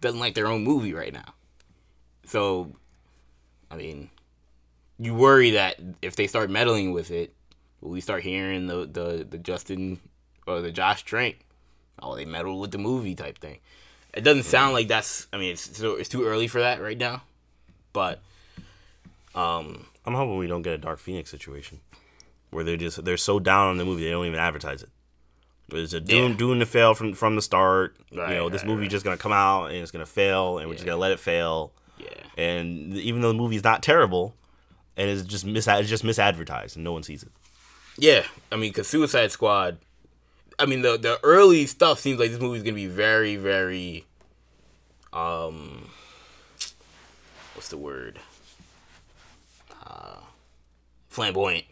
doesn't 0.02 0.20
like 0.20 0.36
their 0.36 0.48
own 0.48 0.64
movie 0.64 0.94
right 0.94 1.14
now. 1.14 1.34
So, 2.26 2.74
I 3.72 3.78
mean, 3.78 4.10
you 5.00 5.14
worry 5.16 5.52
that 5.52 5.80
if 6.02 6.16
they 6.16 6.28
start 6.28 6.50
meddling 6.50 6.92
with 6.92 7.10
it, 7.10 7.34
we 7.80 8.02
start 8.02 8.24
hearing 8.24 8.68
the 8.68 8.86
the, 8.86 9.26
the 9.30 9.38
Justin 9.38 10.00
or 10.46 10.62
the 10.62 10.72
Josh 10.72 11.04
Trank? 11.04 11.46
Oh, 12.02 12.16
they 12.16 12.26
meddled 12.26 12.60
with 12.60 12.72
the 12.72 12.78
movie 12.78 13.16
type 13.16 13.38
thing. 13.38 13.60
It 14.18 14.24
doesn't 14.24 14.44
sound 14.44 14.74
like 14.74 14.88
that's. 14.88 15.28
I 15.32 15.38
mean, 15.38 15.52
it's 15.54 15.78
so 15.78 15.96
it's 15.96 16.10
too 16.10 16.26
early 16.26 16.48
for 16.48 16.60
that 16.60 16.82
right 16.82 16.98
now. 16.98 17.24
But 17.94 18.20
um, 19.36 19.86
I'm 20.06 20.14
hoping 20.14 20.38
we 20.38 20.48
don't 20.48 20.62
get 20.62 20.74
a 20.74 20.78
Dark 20.78 21.00
Phoenix 21.00 21.30
situation 21.30 21.80
where 22.52 22.64
they're 22.64 22.78
just 22.78 23.04
they're 23.04 23.18
so 23.18 23.40
down 23.40 23.70
on 23.70 23.78
the 23.78 23.86
movie 23.86 24.04
they 24.04 24.12
don't 24.12 24.26
even 24.26 24.40
advertise 24.40 24.82
it. 24.84 24.90
It's 25.70 25.94
a 25.94 26.00
doom 26.00 26.32
Yeah. 26.32 26.38
doom 26.38 26.60
to 26.60 26.66
fail 26.66 26.94
from 26.94 27.14
from 27.14 27.36
the 27.36 27.42
start. 27.42 27.96
Right, 28.14 28.30
you 28.32 28.36
know, 28.36 28.50
this 28.50 28.62
right, 28.62 28.68
movie 28.70 28.82
right. 28.84 28.92
just 28.92 29.04
gonna 29.04 29.18
come 29.18 29.34
out 29.34 29.66
and 29.68 29.76
it's 29.78 29.92
gonna 29.92 30.06
fail, 30.06 30.58
and 30.60 30.68
we're 30.68 30.76
just 30.76 30.86
gonna 30.86 30.98
let 30.98 31.12
it 31.12 31.20
fail. 31.20 31.72
yeah, 32.00 32.08
And 32.38 32.94
even 32.96 33.22
though 33.22 33.30
the 33.30 33.34
movie's 33.38 33.64
not 33.64 33.84
terrible, 33.84 34.34
and 34.96 35.10
it's 35.10 35.24
just 35.24 35.46
mis 35.46 35.68
it's 35.68 35.90
just 35.90 36.04
misadvertised 36.06 36.76
and 36.76 36.84
no 36.84 36.94
one 36.94 37.04
sees 37.04 37.22
it. 37.24 37.32
Yeah, 37.98 38.24
I 38.52 38.56
mean, 38.56 38.72
cause 38.74 38.88
Suicide 38.88 39.32
Squad. 39.32 39.78
I 40.58 40.66
mean, 40.66 40.82
the 40.84 40.98
the 40.98 41.20
early 41.22 41.66
stuff 41.68 42.00
seems 42.00 42.20
like 42.20 42.32
this 42.32 42.40
movie's 42.40 42.64
gonna 42.64 42.74
be 42.76 42.88
very, 42.88 43.36
very. 43.36 44.06
Um. 45.14 45.90
What's 47.54 47.70
the 47.70 47.78
word? 47.78 48.20
Uh, 49.86 50.18
flamboyant. 51.10 51.66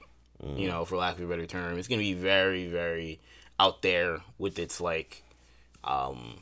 You 0.43 0.67
know, 0.67 0.83
for 0.85 0.97
lack 0.97 1.17
of 1.17 1.23
a 1.23 1.27
better 1.27 1.45
term, 1.45 1.77
it's 1.77 1.87
gonna 1.87 1.99
be 2.01 2.13
very, 2.13 2.67
very 2.67 3.19
out 3.59 3.81
there 3.81 4.19
with 4.37 4.59
its 4.59 4.81
like, 4.81 5.23
um, 5.83 6.39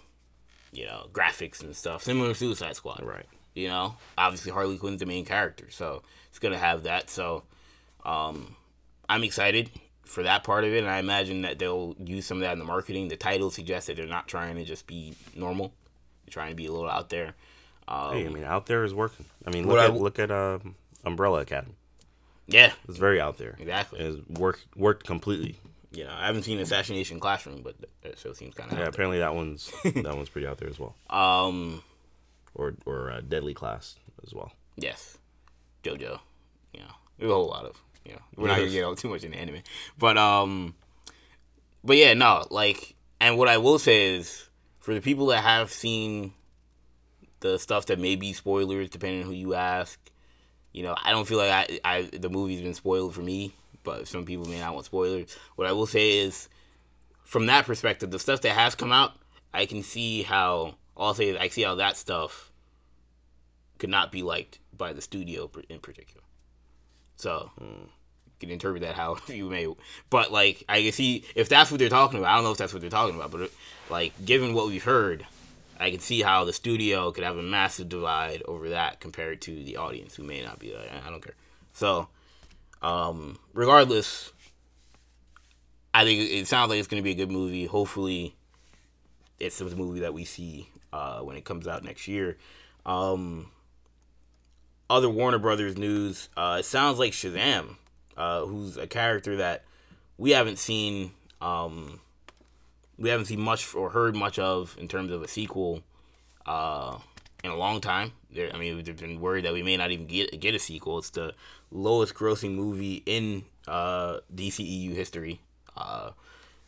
you 0.71 0.85
know, 0.85 1.07
graphics 1.13 1.61
and 1.61 1.75
stuff, 1.75 2.03
similar 2.03 2.29
to 2.29 2.35
Suicide 2.35 2.75
Squad. 2.75 3.03
Right. 3.03 3.27
You 3.53 3.67
know, 3.67 3.95
obviously 4.17 4.51
Harley 4.51 4.77
Quinn's 4.77 4.99
the 4.99 5.05
main 5.05 5.25
character, 5.25 5.69
so 5.69 6.01
it's 6.29 6.39
gonna 6.39 6.57
have 6.57 6.83
that. 6.83 7.09
So, 7.09 7.43
um, 8.03 8.55
I'm 9.07 9.23
excited 9.23 9.69
for 10.05 10.23
that 10.23 10.43
part 10.43 10.63
of 10.63 10.73
it, 10.73 10.79
and 10.79 10.89
I 10.89 10.97
imagine 10.97 11.43
that 11.43 11.59
they'll 11.59 11.95
use 12.03 12.25
some 12.25 12.37
of 12.37 12.41
that 12.41 12.53
in 12.53 12.59
the 12.59 12.65
marketing. 12.65 13.09
The 13.09 13.15
title 13.15 13.51
suggests 13.51 13.87
that 13.87 13.95
they're 13.95 14.07
not 14.07 14.27
trying 14.27 14.55
to 14.55 14.65
just 14.65 14.87
be 14.87 15.13
normal; 15.35 15.73
trying 16.29 16.49
to 16.49 16.55
be 16.55 16.65
a 16.65 16.71
little 16.71 16.89
out 16.89 17.09
there. 17.09 17.33
Um, 17.87 18.13
Hey, 18.13 18.25
I 18.25 18.29
mean, 18.29 18.43
out 18.43 18.65
there 18.65 18.83
is 18.83 18.93
working. 18.93 19.25
I 19.45 19.49
mean, 19.51 19.67
look 19.67 19.77
at 19.79 19.85
w- 19.87 20.03
look 20.03 20.19
at 20.19 20.31
um, 20.31 20.75
Umbrella 21.03 21.41
Academy. 21.41 21.75
yeah, 22.47 22.73
It's 22.87 22.97
very 22.97 23.19
out 23.21 23.37
there. 23.37 23.55
exactly. 23.59 23.99
It's 23.99 24.27
worked 24.29 24.65
worked 24.75 25.05
completely. 25.05 25.59
You 25.91 26.05
know, 26.05 26.13
I 26.17 26.25
haven't 26.25 26.43
seen 26.43 26.59
Assassination 26.59 27.19
Classroom, 27.19 27.61
but 27.61 27.75
that 28.01 28.17
show 28.17 28.33
seems 28.33 28.55
kind 28.55 28.71
of 28.71 28.79
Yeah, 28.79 28.85
apparently 28.85 29.19
that 29.19 29.35
one's 29.35 29.71
that 29.83 30.15
one's 30.15 30.29
pretty 30.29 30.47
out 30.47 30.57
there 30.57 30.69
as 30.69 30.79
well. 30.79 30.95
Um, 31.09 31.83
Or 32.55 32.73
or 32.85 33.11
uh, 33.11 33.21
Deadly 33.21 33.53
Class 33.53 33.95
as 34.25 34.33
well. 34.33 34.51
yes, 34.75 35.17
JoJo. 35.83 36.19
You 36.73 36.79
know, 36.79 36.85
there's 37.19 37.31
a 37.31 37.33
whole 37.35 37.47
lot 37.47 37.65
of 37.65 37.79
you 38.05 38.13
know. 38.13 38.21
We're 38.37 38.47
not 38.47 38.57
gonna 38.57 38.69
get 38.71 38.83
all 38.83 38.95
too 38.95 39.09
much 39.09 39.23
into 39.23 39.37
anime, 39.37 39.61
but 39.99 40.17
um, 40.17 40.73
but 41.83 41.97
yeah, 41.97 42.13
no, 42.15 42.47
like, 42.49 42.95
and 43.19 43.37
what 43.37 43.47
I 43.49 43.57
will 43.57 43.77
say 43.77 44.15
is, 44.15 44.49
for 44.83 44.93
the 44.93 44.99
people 44.99 45.27
that 45.27 45.41
have 45.41 45.71
seen 45.71 46.33
the 47.39 47.57
stuff 47.57 47.85
that 47.85 47.99
may 47.99 48.17
be 48.17 48.33
spoilers, 48.33 48.89
depending 48.89 49.21
on 49.21 49.25
who 49.25 49.33
you 49.33 49.53
ask, 49.53 49.97
you 50.73 50.83
know, 50.83 50.93
I 51.01 51.11
don't 51.11 51.25
feel 51.25 51.37
like 51.37 51.51
I, 51.51 51.79
I 51.85 52.01
the 52.01 52.29
movie's 52.29 52.61
been 52.61 52.73
spoiled 52.73 53.15
for 53.15 53.21
me, 53.21 53.53
but 53.83 54.09
some 54.09 54.25
people 54.25 54.45
may 54.45 54.59
not 54.59 54.73
want 54.73 54.85
spoilers. 54.85 55.37
What 55.55 55.69
I 55.69 55.71
will 55.71 55.85
say 55.85 56.17
is, 56.17 56.49
from 57.23 57.45
that 57.45 57.65
perspective, 57.65 58.11
the 58.11 58.19
stuff 58.19 58.41
that 58.41 58.55
has 58.55 58.75
come 58.75 58.91
out, 58.91 59.13
I 59.53 59.65
can 59.65 59.83
see 59.83 60.23
how. 60.23 60.75
I'll 60.97 61.13
say 61.13 61.37
I 61.37 61.47
see 61.47 61.61
how 61.63 61.75
that 61.75 61.95
stuff 61.95 62.51
could 63.79 63.89
not 63.89 64.11
be 64.11 64.21
liked 64.21 64.59
by 64.77 64.91
the 64.91 65.01
studio 65.01 65.49
in 65.69 65.79
particular. 65.79 66.23
So 67.15 67.51
you 67.57 67.89
can 68.43 68.51
interpret 68.51 68.81
that 68.81 68.95
how 68.95 69.17
you 69.27 69.49
may. 69.49 69.67
But 70.09 70.31
like 70.31 70.63
I 70.69 70.81
can 70.83 70.91
see 70.91 71.25
if 71.35 71.49
that's 71.49 71.71
what 71.71 71.79
they're 71.79 71.89
talking 71.89 72.19
about. 72.19 72.31
I 72.31 72.35
don't 72.35 72.43
know 72.43 72.51
if 72.51 72.57
that's 72.57 72.73
what 72.73 72.81
they're 72.81 72.89
talking 72.89 73.15
about, 73.15 73.31
but 73.31 73.51
like 73.89 74.13
given 74.25 74.53
what 74.53 74.67
we've 74.67 74.83
heard, 74.83 75.25
I 75.79 75.91
can 75.91 75.99
see 75.99 76.21
how 76.21 76.45
the 76.45 76.53
studio 76.53 77.11
could 77.11 77.23
have 77.23 77.37
a 77.37 77.43
massive 77.43 77.89
divide 77.89 78.43
over 78.45 78.69
that 78.69 78.99
compared 78.99 79.41
to 79.41 79.63
the 79.63 79.77
audience 79.77 80.15
who 80.15 80.23
may 80.23 80.41
not 80.41 80.59
be 80.59 80.73
like, 80.73 80.89
I 81.05 81.09
don't 81.09 81.21
care. 81.23 81.35
So, 81.73 82.07
um, 82.81 83.39
regardless, 83.53 84.31
I 85.93 86.05
think 86.05 86.31
it 86.31 86.47
sounds 86.47 86.69
like 86.69 86.79
it's 86.79 86.87
going 86.87 87.01
to 87.01 87.03
be 87.03 87.11
a 87.11 87.15
good 87.15 87.31
movie. 87.31 87.65
Hopefully, 87.65 88.35
it's 89.39 89.59
a 89.59 89.75
movie 89.75 90.01
that 90.01 90.13
we 90.13 90.25
see 90.25 90.69
uh, 90.91 91.19
when 91.19 91.35
it 91.35 91.43
comes 91.43 91.67
out 91.67 91.83
next 91.83 92.07
year. 92.07 92.37
Um, 92.85 93.51
other 94.89 95.09
Warner 95.09 95.39
Brothers 95.39 95.77
news, 95.77 96.29
uh, 96.37 96.57
it 96.59 96.65
sounds 96.65 96.99
like 96.99 97.13
Shazam, 97.13 97.77
uh, 98.17 98.45
who's 98.45 98.77
a 98.77 98.87
character 98.87 99.37
that 99.37 99.63
we 100.17 100.31
haven't 100.31 100.59
seen, 100.59 101.11
um, 101.41 101.99
we 102.97 103.09
haven't 103.09 103.25
seen 103.25 103.41
much 103.41 103.73
or 103.75 103.89
heard 103.89 104.15
much 104.15 104.39
of 104.39 104.75
in 104.79 104.87
terms 104.87 105.11
of 105.11 105.21
a 105.21 105.27
sequel 105.27 105.81
uh, 106.45 106.97
in 107.43 107.51
a 107.51 107.55
long 107.55 107.81
time. 107.81 108.11
There, 108.31 108.53
I 108.53 108.57
mean, 108.57 108.83
there's 108.83 108.99
been 108.99 109.19
worried 109.19 109.45
that 109.45 109.53
we 109.53 109.63
may 109.63 109.77
not 109.77 109.91
even 109.91 110.07
get 110.07 110.39
get 110.39 110.55
a 110.55 110.59
sequel. 110.59 110.99
It's 110.99 111.09
the 111.11 111.33
lowest 111.71 112.13
grossing 112.13 112.55
movie 112.55 113.03
in 113.05 113.43
uh, 113.67 114.19
DCEU 114.33 114.93
history. 114.93 115.39
Uh, 115.75 116.11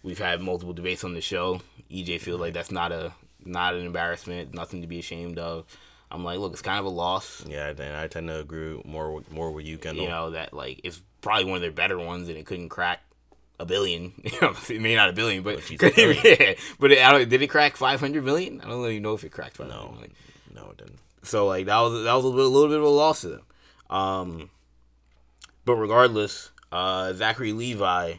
we've 0.03 0.19
had 0.19 0.41
multiple 0.41 0.73
debates 0.73 1.03
on 1.03 1.13
the 1.13 1.21
show. 1.21 1.61
EJ 1.91 2.21
feels 2.21 2.39
like 2.39 2.53
that's 2.53 2.71
not 2.71 2.91
a 2.91 3.13
not 3.43 3.75
an 3.75 3.85
embarrassment, 3.85 4.53
nothing 4.53 4.81
to 4.81 4.87
be 4.87 4.99
ashamed 4.99 5.37
of. 5.37 5.65
I'm 6.11 6.23
like, 6.23 6.39
look, 6.39 6.53
it's 6.53 6.61
kind 6.61 6.79
of 6.79 6.85
a 6.85 6.89
loss. 6.89 7.43
Yeah, 7.47 7.73
then 7.73 7.95
I 7.95 8.07
tend 8.07 8.27
to 8.27 8.39
agree 8.39 8.81
more 8.85 9.23
more 9.31 9.51
with 9.51 9.65
you, 9.65 9.77
Kendall. 9.77 10.03
You 10.03 10.09
know 10.09 10.29
that 10.31 10.53
like 10.53 10.81
it's 10.83 11.01
probably 11.25 11.45
one 11.45 11.55
of 11.57 11.61
their 11.61 11.71
better 11.71 11.97
ones, 11.99 12.29
and 12.29 12.37
it 12.37 12.45
couldn't 12.45 12.69
crack 12.69 13.01
a 13.59 13.65
billion. 13.65 14.13
You 14.23 14.31
know, 14.41 14.53
it 14.69 14.79
may 14.81 14.95
not 14.95 15.09
a 15.09 15.13
billion, 15.13 15.43
but 15.43 15.59
a 15.69 15.77
billion. 15.77 16.17
yeah. 16.23 16.53
But 16.79 16.91
it, 16.91 16.99
I 17.03 17.11
don't, 17.11 17.27
did 17.29 17.41
it 17.41 17.47
crack 17.47 17.75
500 17.75 18.23
million? 18.23 18.61
I 18.61 18.69
don't 18.69 18.85
even 18.89 19.03
know 19.03 19.13
if 19.13 19.23
it 19.23 19.31
cracked 19.31 19.57
500 19.57 19.73
No. 19.75 19.91
million. 19.91 20.13
no, 20.53 20.69
it 20.71 20.77
didn't. 20.77 20.99
So 21.23 21.47
like 21.47 21.65
that 21.65 21.79
was 21.79 22.03
that 22.03 22.13
was 22.13 22.23
a 22.25 22.27
little, 22.27 22.51
little 22.51 22.69
bit 22.69 22.77
of 22.77 22.83
a 22.83 22.87
loss 22.89 23.21
to 23.21 23.29
them. 23.29 23.41
Um, 23.89 24.49
but 25.65 25.75
regardless, 25.75 26.51
uh, 26.71 27.13
Zachary 27.13 27.51
Levi 27.53 28.13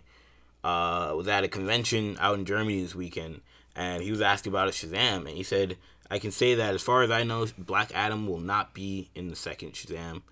uh, 0.65 1.13
was 1.17 1.29
at 1.29 1.45
a 1.45 1.49
convention 1.49 2.17
out 2.21 2.37
in 2.39 2.45
Germany 2.45 2.83
this 2.83 2.95
weekend, 2.97 3.41
and 3.77 4.03
he 4.03 4.11
was 4.11 4.21
asked 4.21 4.47
about 4.49 4.69
a 4.69 4.73
Shazam, 4.73 5.19
and 5.29 5.37
he 5.37 5.45
said, 5.45 5.77
"I 6.11 6.19
can 6.19 6.33
say 6.33 6.57
that 6.57 6.75
as 6.75 6.83
far 6.83 7.03
as 7.03 7.11
I 7.13 7.23
know, 7.23 7.47
Black 7.57 7.93
Adam 7.95 8.27
will 8.27 8.41
not 8.41 8.75
be 8.75 9.11
in 9.15 9.29
the 9.29 9.37
second 9.37 9.75
Shazam, 9.75 10.23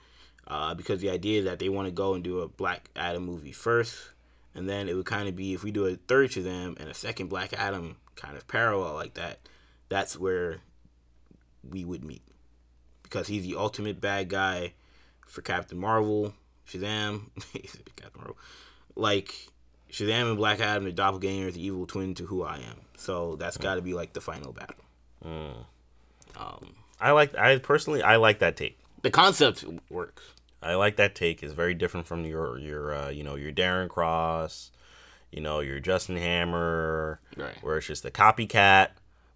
uh, 0.48 0.74
because 0.74 1.00
the 1.00 1.10
idea 1.10 1.40
is 1.40 1.44
that 1.44 1.58
they 1.58 1.68
want 1.68 1.86
to 1.86 1.92
go 1.92 2.14
and 2.14 2.22
do 2.22 2.40
a 2.40 2.48
Black 2.48 2.90
Adam 2.96 3.24
movie 3.24 3.52
first, 3.52 4.10
and 4.54 4.68
then 4.68 4.88
it 4.88 4.94
would 4.94 5.06
kind 5.06 5.28
of 5.28 5.36
be 5.36 5.54
if 5.54 5.64
we 5.64 5.70
do 5.70 5.86
a 5.86 5.96
third 5.96 6.30
to 6.32 6.42
them 6.42 6.76
and 6.78 6.88
a 6.88 6.94
second 6.94 7.28
Black 7.28 7.52
Adam 7.52 7.96
kind 8.16 8.36
of 8.36 8.46
parallel 8.46 8.94
like 8.94 9.14
that, 9.14 9.38
that's 9.88 10.18
where 10.18 10.60
we 11.68 11.84
would 11.84 12.04
meet." 12.04 12.22
because 13.14 13.28
he's 13.28 13.44
the 13.44 13.54
ultimate 13.54 14.00
bad 14.00 14.28
guy 14.28 14.72
for 15.24 15.40
Captain 15.40 15.78
Marvel, 15.78 16.34
Shazam, 16.68 17.26
Captain 17.96 18.10
Marvel, 18.16 18.36
like 18.96 19.46
Shazam 19.88 20.30
and 20.30 20.36
Black 20.36 20.58
Adam, 20.58 20.82
the 20.82 20.90
doppelganger, 20.90 21.52
the 21.52 21.64
evil 21.64 21.86
twin 21.86 22.14
to 22.16 22.26
who 22.26 22.42
I 22.42 22.56
am. 22.56 22.80
So 22.96 23.36
that's 23.36 23.56
got 23.56 23.76
to 23.76 23.82
be 23.82 23.94
like 23.94 24.14
the 24.14 24.20
final 24.20 24.52
battle. 24.52 24.84
Um, 26.36 26.74
I 27.00 27.12
like. 27.12 27.36
I 27.36 27.56
personally, 27.58 28.02
I 28.02 28.16
like 28.16 28.40
that 28.40 28.56
take. 28.56 28.78
The 29.04 29.10
concept 29.10 29.64
works. 29.90 30.22
I 30.62 30.74
like 30.76 30.96
that 30.96 31.14
take. 31.14 31.42
It's 31.42 31.52
very 31.52 31.74
different 31.74 32.06
from 32.06 32.24
your 32.24 32.58
your 32.58 32.94
uh, 32.94 33.08
you 33.10 33.22
know 33.22 33.34
your 33.34 33.52
Darren 33.52 33.88
Cross, 33.88 34.70
you 35.30 35.40
know 35.42 35.60
your 35.60 35.78
Justin 35.78 36.16
Hammer, 36.16 37.20
Right. 37.36 37.54
where 37.62 37.76
it's 37.76 37.86
just 37.86 38.02
the 38.02 38.10
copycat. 38.10 38.88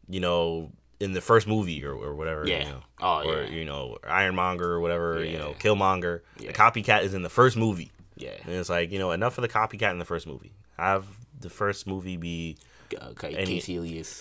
You 0.09 0.21
know, 0.21 0.73
in 1.01 1.13
the 1.13 1.21
first 1.21 1.47
movie 1.47 1.85
or, 1.85 1.93
or 1.93 2.15
whatever. 2.15 2.49
Yeah. 2.49 2.61
You 2.61 2.65
know, 2.71 2.81
Oh, 3.03 3.29
or 3.29 3.43
yeah. 3.43 3.51
you 3.51 3.65
know 3.67 3.99
Ironmonger 4.05 4.73
or 4.73 4.81
whatever. 4.81 5.23
Yeah. 5.23 5.31
You 5.33 5.39
know, 5.39 5.55
Killmonger. 5.59 6.23
Yeah. 6.39 6.47
The 6.53 6.55
copycat 6.55 7.03
is 7.03 7.13
in 7.13 7.23
the 7.23 7.29
first 7.29 7.57
movie, 7.59 7.93
Yeah. 8.17 8.31
and 8.45 8.55
it's 8.55 8.71
like 8.71 8.91
you 8.91 8.99
know 8.99 9.11
enough 9.13 9.37
of 9.37 9.43
the 9.43 9.49
copycat 9.49 9.91
in 9.91 9.99
the 9.99 10.07
first 10.07 10.27
movie. 10.27 10.53
Have 10.79 11.05
the 11.39 11.51
first 11.51 11.87
movie 11.87 12.17
be 12.17 12.57
Uh, 12.99 13.13
Any- 13.23 13.61
Casey 13.61 13.75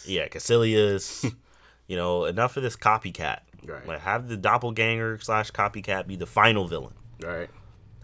yeah 0.07 0.27
Kaecilius. 0.27 1.33
you 1.87 1.95
know, 1.95 2.25
enough 2.25 2.57
of 2.57 2.63
this 2.63 2.75
copycat. 2.75 3.39
Right. 3.65 3.85
Like 3.87 3.99
have 4.01 4.27
the 4.27 4.37
doppelganger 4.37 5.19
slash 5.19 5.51
copycat 5.51 6.07
be 6.07 6.15
the 6.15 6.25
final 6.27 6.67
villain. 6.67 6.93
Right. 7.21 7.49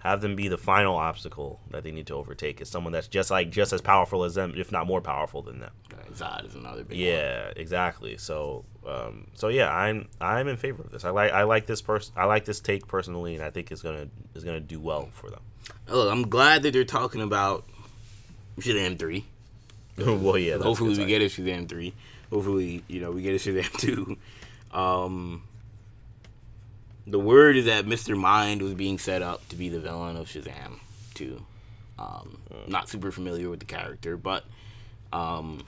have 0.02 0.20
them 0.22 0.36
be 0.36 0.48
the 0.50 0.58
final 0.58 0.96
obstacle 0.96 1.60
that 1.72 1.84
they 1.84 1.92
need 1.92 2.08
to 2.08 2.14
overtake 2.16 2.60
is 2.62 2.68
someone 2.70 2.92
that's 2.92 3.08
just 3.08 3.32
like 3.32 3.50
just 3.52 3.72
as 3.72 3.80
powerful 3.82 4.24
as 4.26 4.36
them 4.36 4.54
if 4.58 4.72
not 4.72 4.86
more 4.88 5.00
powerful 5.02 5.42
than 5.42 5.60
them. 5.60 5.72
Zod 6.14 6.46
is 6.46 6.54
another 6.56 6.84
big 6.84 6.98
one. 6.98 7.08
yeah 7.08 7.52
exactly 7.56 8.18
so 8.18 8.66
um 8.88 9.28
so 9.34 9.48
yeah 9.48 9.74
i'm 9.74 10.08
i'm 10.22 10.48
in 10.48 10.58
favor 10.58 10.84
of 10.84 10.92
this 10.92 11.06
i 11.06 11.10
like 11.10 11.32
i 11.32 11.42
like 11.44 11.66
this 11.66 11.82
person 11.82 12.14
i 12.16 12.26
like 12.26 12.46
this 12.46 12.60
take 12.60 12.88
personally 12.88 13.34
and 13.34 13.44
i 13.44 13.50
think 13.50 13.72
it's 13.72 13.82
gonna 13.82 14.08
is 14.36 14.44
gonna 14.44 14.60
do 14.60 14.80
well 14.80 15.08
for 15.12 15.30
them 15.32 15.40
Look, 15.88 16.12
I'm 16.12 16.28
glad 16.30 16.62
that 16.64 16.74
they're 16.74 16.84
talking 16.84 17.22
about 17.22 17.66
Shazam 18.60 19.00
3. 19.00 19.26
well 19.98 20.38
yeah 20.38 20.58
Hopefully 20.58 20.98
we 20.98 21.06
get 21.06 21.22
a 21.22 21.26
Shazam 21.26 21.68
3. 21.70 21.94
Hopefully, 22.32 22.84
you 22.88 23.00
know, 23.00 23.12
we 23.12 23.22
get 23.22 23.34
a 23.34 23.38
Shazam 23.50 23.72
2. 23.80 24.18
Um, 24.74 25.44
the 27.06 27.20
word 27.20 27.58
is 27.58 27.66
that 27.66 27.86
Mr. 27.86 28.18
Mind 28.18 28.62
was 28.62 28.74
being 28.74 28.98
set 28.98 29.22
up 29.22 29.48
to 29.50 29.56
be 29.56 29.70
the 29.70 29.80
villain 29.80 30.16
of 30.18 30.28
Shazam 30.28 30.80
2. 31.16 31.42
Um, 32.00 32.38
Not 32.68 32.90
super 32.90 33.12
familiar 33.12 33.50
with 33.50 33.60
the 33.60 33.66
character, 33.66 34.18
but 34.18 34.46
um, 35.12 35.64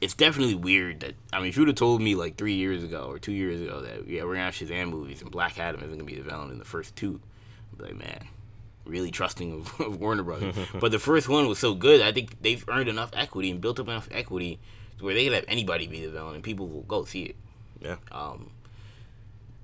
it's 0.00 0.14
definitely 0.14 0.54
weird 0.54 1.00
that, 1.00 1.14
I 1.32 1.38
mean, 1.38 1.48
if 1.48 1.56
you 1.56 1.62
would 1.62 1.68
have 1.68 1.76
told 1.76 2.00
me 2.00 2.14
like 2.14 2.36
three 2.36 2.54
years 2.54 2.82
ago 2.82 3.06
or 3.08 3.18
two 3.18 3.32
years 3.32 3.60
ago 3.60 3.80
that, 3.82 4.08
yeah, 4.08 4.22
we're 4.22 4.34
going 4.34 4.38
to 4.38 4.44
have 4.44 4.54
Shazam 4.54 4.90
movies 4.90 5.22
and 5.22 5.30
Black 5.30 5.58
Adam 5.58 5.80
isn't 5.80 5.90
going 5.90 5.98
to 5.98 6.04
be 6.04 6.16
the 6.16 6.28
villain 6.28 6.50
in 6.50 6.58
the 6.58 6.64
first 6.64 6.96
two, 6.96 7.20
I'd 7.72 7.78
be 7.78 7.84
like, 7.84 7.96
man, 7.96 8.28
really 8.86 9.10
trusting 9.10 9.52
of, 9.52 9.80
of 9.86 10.00
Warner 10.00 10.22
Brothers. 10.22 10.54
but 10.80 10.92
the 10.92 10.98
first 10.98 11.28
one 11.28 11.46
was 11.48 11.58
so 11.58 11.74
good. 11.74 12.00
I 12.00 12.12
think 12.12 12.40
they've 12.42 12.64
earned 12.68 12.88
enough 12.88 13.10
equity 13.12 13.50
and 13.50 13.60
built 13.60 13.80
up 13.80 13.88
enough 13.88 14.08
equity 14.10 14.60
to 14.98 15.04
where 15.04 15.14
they 15.14 15.24
could 15.24 15.34
have 15.34 15.44
anybody 15.48 15.86
be 15.86 16.04
the 16.04 16.12
villain 16.12 16.36
and 16.36 16.44
people 16.44 16.68
will 16.68 16.82
go 16.82 17.04
see 17.04 17.24
it. 17.24 17.36
Yeah 17.84 17.96
Um, 18.10 18.50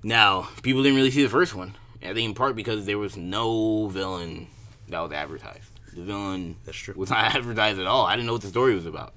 now, 0.03 0.47
people 0.63 0.81
didn't 0.83 0.95
really 0.97 1.11
see 1.11 1.23
the 1.23 1.29
first 1.29 1.53
one. 1.55 1.75
I 2.01 2.07
think 2.13 2.19
in 2.29 2.33
part 2.33 2.55
because 2.55 2.85
there 2.85 2.97
was 2.97 3.15
no 3.17 3.87
villain 3.87 4.47
that 4.89 4.99
was 5.01 5.11
advertised. 5.11 5.69
The 5.93 6.01
villain 6.01 6.55
That's 6.65 6.77
true. 6.77 6.93
was 6.97 7.09
not 7.11 7.35
advertised 7.35 7.79
at 7.79 7.85
all. 7.85 8.05
I 8.05 8.15
didn't 8.15 8.25
know 8.27 8.33
what 8.33 8.41
the 8.41 8.47
story 8.47 8.73
was 8.73 8.85
about. 8.87 9.13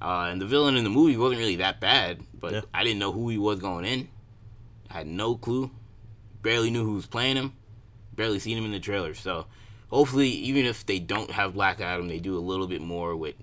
Uh, 0.00 0.28
and 0.30 0.40
the 0.40 0.46
villain 0.46 0.76
in 0.76 0.84
the 0.84 0.90
movie 0.90 1.16
wasn't 1.16 1.40
really 1.40 1.56
that 1.56 1.80
bad, 1.80 2.20
but 2.38 2.52
Yeah. 2.52 2.60
I 2.72 2.84
didn't 2.84 2.98
know 3.00 3.12
who 3.12 3.28
he 3.28 3.38
was 3.38 3.58
going 3.60 3.84
in. 3.84 4.08
I 4.90 4.94
had 4.98 5.06
no 5.06 5.34
clue. 5.34 5.70
Barely 6.42 6.70
knew 6.70 6.84
who 6.84 6.94
was 6.94 7.06
playing 7.06 7.36
him. 7.36 7.52
Barely 8.14 8.38
seen 8.38 8.56
him 8.56 8.64
in 8.64 8.72
the 8.72 8.80
trailer. 8.80 9.12
So 9.14 9.46
hopefully, 9.88 10.28
even 10.28 10.64
if 10.66 10.86
they 10.86 10.98
don't 10.98 11.30
have 11.32 11.54
Black 11.54 11.80
Adam, 11.80 12.08
they 12.08 12.18
do 12.18 12.36
a 12.38 12.40
little 12.40 12.66
bit 12.66 12.80
more 12.80 13.14
with 13.16 13.34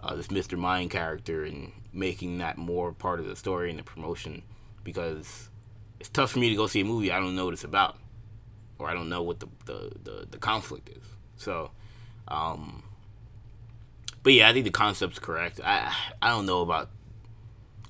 uh, 0.00 0.14
this 0.16 0.28
Mr. 0.28 0.56
Mind 0.58 0.90
character 0.90 1.44
and 1.44 1.72
making 1.92 2.38
that 2.38 2.56
more 2.58 2.92
part 2.92 3.20
of 3.20 3.26
the 3.26 3.36
story 3.36 3.70
and 3.70 3.78
the 3.78 3.82
promotion 3.82 4.42
because 4.84 5.50
it's 6.00 6.08
tough 6.08 6.32
for 6.32 6.38
me 6.38 6.48
to 6.50 6.56
go 6.56 6.66
see 6.66 6.80
a 6.80 6.84
movie 6.84 7.12
I 7.12 7.18
don't 7.20 7.36
know 7.36 7.44
what 7.44 7.54
it's 7.54 7.64
about 7.64 7.98
or 8.78 8.88
I 8.88 8.94
don't 8.94 9.08
know 9.08 9.22
what 9.22 9.40
the 9.40 9.46
the, 9.66 9.90
the, 10.02 10.26
the 10.32 10.38
conflict 10.38 10.88
is. 10.88 11.02
So, 11.36 11.70
um, 12.28 12.82
but 14.22 14.32
yeah, 14.32 14.48
I 14.48 14.52
think 14.52 14.64
the 14.64 14.70
concept's 14.70 15.18
correct. 15.18 15.60
I 15.64 15.92
I 16.20 16.28
don't 16.30 16.46
know 16.46 16.62
about. 16.62 16.88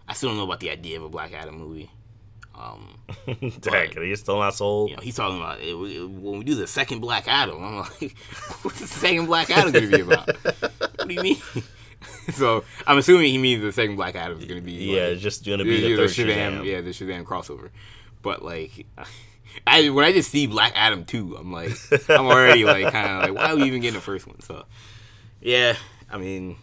I 0.08 0.14
still 0.14 0.30
don't 0.30 0.38
know 0.38 0.44
about 0.44 0.60
the 0.60 0.70
idea 0.70 0.98
of 0.98 1.04
a 1.04 1.08
Black 1.08 1.32
Adam 1.32 1.56
movie. 1.58 1.90
Um, 2.54 2.98
Dang, 3.60 3.92
you're 3.94 4.16
still 4.16 4.38
not 4.38 4.54
sold. 4.54 4.90
you 4.90 4.96
know, 4.96 5.02
he's 5.02 5.16
talking 5.16 5.38
about 5.38 5.60
it, 5.60 5.68
it- 5.74 6.10
when 6.10 6.38
we 6.38 6.44
do 6.44 6.54
the 6.54 6.66
second 6.66 7.00
Black 7.00 7.26
Adam. 7.28 7.62
I'm 7.64 7.76
like, 7.78 8.14
what's 8.62 8.80
the 8.80 8.86
second 8.86 9.26
Black 9.26 9.48
Adam 9.50 9.72
to 9.72 9.80
be 9.90 10.00
about? 10.02 10.26
what 10.36 11.08
do 11.08 11.14
you 11.14 11.22
mean? 11.22 11.36
so 12.32 12.64
I'm 12.86 12.98
assuming 12.98 13.30
he 13.30 13.38
means 13.38 13.62
the 13.62 13.72
second 13.72 13.96
Black 13.96 14.14
Adam 14.14 14.38
is 14.38 14.44
going 14.44 14.60
to 14.60 14.64
be. 14.64 14.72
yeah, 14.72 15.02
like, 15.02 15.12
it's 15.12 15.22
just 15.22 15.46
gonna 15.46 15.64
be 15.64 15.80
the 15.80 15.88
yeah, 15.88 15.96
third 15.96 16.10
Shazam, 16.10 16.34
Shazam. 16.34 16.64
yeah, 16.64 16.80
the 16.80 16.90
Shazam 16.90 17.24
crossover. 17.24 17.70
But 18.22 18.42
like, 18.42 18.86
I 19.66 19.90
when 19.90 20.04
I 20.04 20.12
just 20.12 20.30
see 20.30 20.46
Black 20.46 20.72
Adam 20.74 21.04
two, 21.04 21.36
I'm 21.36 21.52
like, 21.52 21.72
I'm 22.08 22.26
already 22.26 22.64
like 22.66 22.92
kind 22.92 23.08
of 23.08 23.22
like, 23.22 23.34
why 23.34 23.52
are 23.52 23.56
we 23.56 23.64
even 23.64 23.80
getting 23.80 23.94
the 23.94 24.00
first 24.00 24.26
one? 24.26 24.40
So, 24.40 24.64
yeah, 25.40 25.76
I 26.10 26.18
mean, 26.18 26.56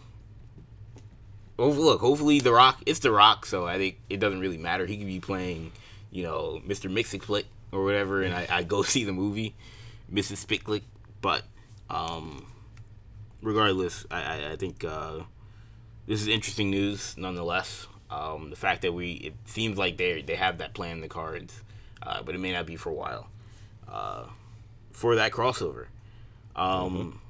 hopefully, 1.58 1.84
look, 1.84 2.00
hopefully 2.00 2.40
the 2.40 2.52
Rock, 2.52 2.82
it's 2.86 3.00
the 3.00 3.12
Rock, 3.12 3.46
so 3.46 3.66
I 3.66 3.78
think 3.78 3.98
it 4.08 4.20
doesn't 4.20 4.40
really 4.40 4.58
matter. 4.58 4.86
He 4.86 4.96
could 4.96 5.06
be 5.06 5.20
playing, 5.20 5.72
you 6.10 6.22
know, 6.22 6.60
Mr. 6.66 6.90
Mixiclick 6.90 7.44
or 7.72 7.84
whatever, 7.84 8.22
and 8.22 8.34
I, 8.34 8.46
I 8.50 8.62
go 8.62 8.82
see 8.84 9.04
the 9.04 9.12
movie, 9.12 9.54
Mrs. 10.12 10.44
Spicklick. 10.44 10.82
But 11.20 11.42
um, 11.90 12.46
regardless, 13.42 14.06
I, 14.10 14.22
I, 14.22 14.52
I 14.52 14.56
think 14.56 14.84
uh, 14.84 15.20
this 16.06 16.20
is 16.20 16.28
interesting 16.28 16.70
news 16.70 17.16
nonetheless. 17.16 17.86
Um, 18.10 18.50
the 18.50 18.56
fact 18.56 18.82
that 18.82 18.92
we 18.92 19.12
it 19.12 19.34
seems 19.44 19.78
like 19.78 19.96
they 19.96 20.22
they 20.22 20.34
have 20.34 20.58
that 20.58 20.74
plan 20.74 20.96
in 20.96 21.00
the 21.00 21.08
cards, 21.08 21.62
uh, 22.02 22.22
but 22.22 22.34
it 22.34 22.38
may 22.38 22.52
not 22.52 22.66
be 22.66 22.76
for 22.76 22.90
a 22.90 22.94
while. 22.94 23.28
Uh, 23.88 24.24
for 24.92 25.16
that 25.16 25.32
crossover, 25.32 25.86
um, 26.54 27.20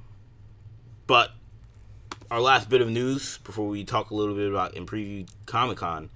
but 1.07 1.31
our 2.31 2.41
last 2.41 2.69
bit 2.69 2.81
of 2.81 2.89
news 2.89 3.39
before 3.45 3.69
we 3.69 3.85
talk 3.85 4.11
a 4.11 4.15
little 4.15 4.35
bit 4.35 4.49
about 4.49 4.75
in 4.75 4.87
preview 4.87 5.29
Comic 5.47 5.79
Con, 5.79 6.11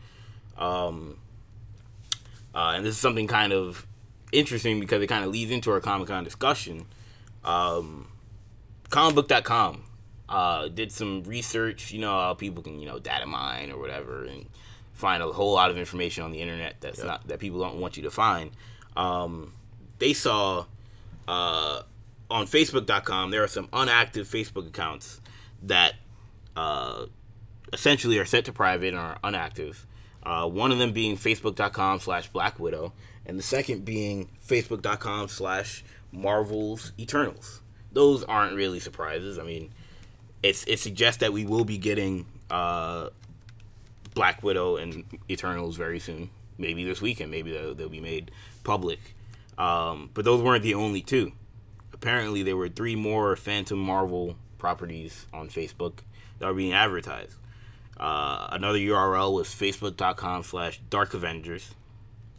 um, 0.59 1.19
uh, 2.55 2.73
and 2.77 2.85
this 2.85 2.95
is 2.95 3.01
something 3.01 3.27
kind 3.27 3.53
of 3.53 3.87
interesting 4.33 4.81
because 4.81 5.03
it 5.03 5.07
kind 5.07 5.25
of 5.25 5.31
leads 5.31 5.51
into 5.51 5.71
our 5.71 5.81
Comic 5.81 6.09
Con 6.09 6.25
discussion. 6.25 6.87
Um, 7.45 8.09
comicbook.com 8.91 9.85
uh, 10.29 10.69
did 10.69 10.93
some 10.93 11.23
research. 11.25 11.93
You 11.93 12.01
know 12.01 12.13
how 12.13 12.35
people 12.35 12.63
can 12.63 12.81
you 12.81 12.87
know 12.87 12.99
data 12.99 13.27
mine 13.27 13.71
or 13.71 13.79
whatever 13.79 14.25
and 14.25 14.47
find 14.93 15.23
a 15.23 15.27
whole 15.27 15.53
lot 15.53 15.71
of 15.71 15.79
information 15.79 16.23
on 16.23 16.31
the 16.31 16.41
internet 16.41 16.77
that's 16.81 17.03
not 17.03 17.27
that 17.27 17.41
people 17.41 17.61
don't 17.61 17.79
want 17.79 17.97
you 17.97 18.05
to 18.05 18.11
find. 18.11 18.51
Um, 18.97 19.53
they 19.99 20.13
saw 20.13 20.67
uh, 21.27 21.83
on 22.31 22.47
Facebook.com 22.47 23.31
there 23.31 23.43
are 23.43 23.49
some 23.49 23.69
unactive 23.69 24.27
Facebook 24.27 24.67
accounts 24.69 25.21
that 25.63 25.95
uh, 26.57 27.07
essentially 27.73 28.19
are 28.19 28.25
set 28.25 28.45
to 28.45 28.53
private 28.53 28.89
and 28.89 28.99
are 28.99 29.19
unactive. 29.25 29.85
Uh, 30.23 30.49
one 30.49 30.73
of 30.73 30.79
them 30.79 30.93
being 30.93 31.17
Facebook.com 31.17 32.01
slash 32.01 32.29
Black 32.29 32.59
Widow, 32.59 32.95
and 33.27 33.39
the 33.39 33.43
second 33.43 33.85
being 33.85 34.31
Facebook.com 34.47 35.29
slash 35.29 35.85
Marvel's 36.13 36.93
Eternals. 36.99 37.61
Those 37.95 38.25
aren't 38.25 38.55
really 38.55 38.81
surprises. 38.81 39.39
I 39.39 39.45
mean, 39.45 39.71
it's 40.43 40.65
it 40.65 40.79
suggests 40.79 41.21
that 41.21 41.33
we 41.33 41.45
will 41.47 41.65
be 41.65 41.79
getting 41.79 42.27
uh, 42.51 43.09
Black 44.15 44.43
Widow 44.43 44.77
and 44.77 45.05
Eternals 45.31 45.77
very 45.77 45.99
soon. 45.99 46.31
Maybe 46.59 46.85
this 46.85 47.01
weekend. 47.01 47.31
Maybe 47.31 47.53
they'll, 47.53 47.75
they'll 47.75 47.89
be 47.89 48.01
made 48.01 48.31
public. 48.63 49.01
Um, 49.59 50.11
but 50.15 50.25
those 50.25 50.43
weren't 50.43 50.63
the 50.63 50.75
only 50.75 51.01
two. 51.01 51.33
Apparently, 51.93 52.43
there 52.43 52.57
were 52.57 52.69
three 52.69 52.97
more 52.97 53.35
Phantom 53.37 53.79
Marvel 53.79 54.37
properties 54.59 55.27
on 55.33 55.49
Facebook 55.49 56.01
that 56.39 56.47
are 56.47 56.55
being 56.55 56.73
advertised. 56.73 57.37
Uh, 57.97 58.49
another 58.51 58.79
URL 58.79 59.33
was 59.33 59.49
facebook.com 59.49 60.43
slash 60.43 60.81
Dark 60.91 61.15
Avengers. 61.15 61.75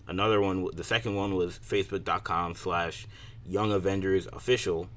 Another 0.07 0.39
one, 0.41 0.67
the 0.73 0.83
second 0.83 1.15
one 1.15 1.35
was 1.35 1.57
facebook.com 1.59 2.55
slash 2.55 3.07
Young 3.45 3.71
Avengers 3.71 4.27
Official. 4.33 4.87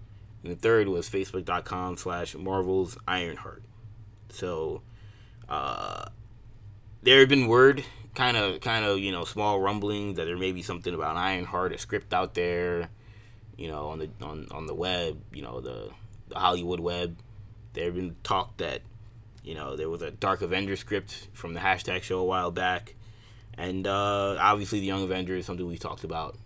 And 0.42 0.52
the 0.52 0.56
third 0.56 0.88
was 0.88 1.08
facebook.com 1.08 1.96
slash 1.96 2.34
Marvel's 2.34 2.96
Ironheart. 3.06 3.62
So, 4.30 4.82
uh, 5.48 6.06
there 7.02 7.20
had 7.20 7.28
been 7.28 7.48
word, 7.48 7.84
kind 8.14 8.36
of, 8.36 8.60
kind 8.60 8.84
of, 8.84 8.98
you 8.98 9.12
know, 9.12 9.24
small 9.24 9.60
rumblings 9.60 10.16
that 10.16 10.24
there 10.24 10.36
may 10.36 10.52
be 10.52 10.62
something 10.62 10.94
about 10.94 11.16
Ironheart, 11.16 11.72
a 11.72 11.78
script 11.78 12.12
out 12.12 12.34
there, 12.34 12.90
you 13.56 13.68
know, 13.68 13.86
on 13.88 13.98
the 13.98 14.10
on, 14.22 14.46
on 14.50 14.66
the 14.66 14.74
web, 14.74 15.20
you 15.32 15.42
know, 15.42 15.60
the 15.60 15.90
the 16.28 16.38
Hollywood 16.38 16.80
web. 16.80 17.16
There 17.72 17.84
had 17.84 17.94
been 17.94 18.16
talk 18.22 18.56
that, 18.58 18.82
you 19.42 19.54
know, 19.54 19.76
there 19.76 19.88
was 19.88 20.02
a 20.02 20.10
Dark 20.10 20.42
Avenger 20.42 20.76
script 20.76 21.28
from 21.32 21.54
the 21.54 21.60
hashtag 21.60 22.02
show 22.02 22.18
a 22.18 22.24
while 22.24 22.50
back, 22.50 22.94
and 23.54 23.86
uh, 23.86 24.36
obviously 24.38 24.80
the 24.80 24.86
Young 24.86 25.02
Avengers, 25.02 25.40
is 25.40 25.46
something 25.46 25.66
we've 25.66 25.80
talked 25.80 26.04
about 26.04 26.36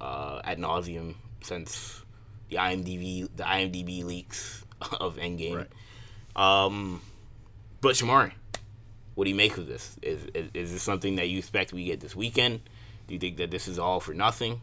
uh, 0.00 0.40
nauseum 0.42 1.14
since 1.42 2.02
the 2.50 2.56
IMDb 2.56 3.28
the 3.34 3.44
IMDb 3.44 4.04
leaks 4.04 4.64
of 5.00 5.16
Endgame. 5.16 5.66
Um, 6.36 7.00
but 7.80 7.94
Shamari, 7.94 8.32
what 9.14 9.24
do 9.24 9.30
you 9.30 9.36
make 9.36 9.56
of 9.56 9.66
this? 9.66 9.96
Is, 10.02 10.24
is 10.34 10.50
is 10.54 10.72
this 10.72 10.82
something 10.82 11.16
that 11.16 11.28
you 11.28 11.38
expect 11.38 11.72
we 11.72 11.84
get 11.84 12.00
this 12.00 12.14
weekend? 12.14 12.60
Do 13.06 13.14
you 13.14 13.20
think 13.20 13.38
that 13.38 13.50
this 13.50 13.66
is 13.66 13.78
all 13.78 14.00
for 14.00 14.14
nothing? 14.14 14.60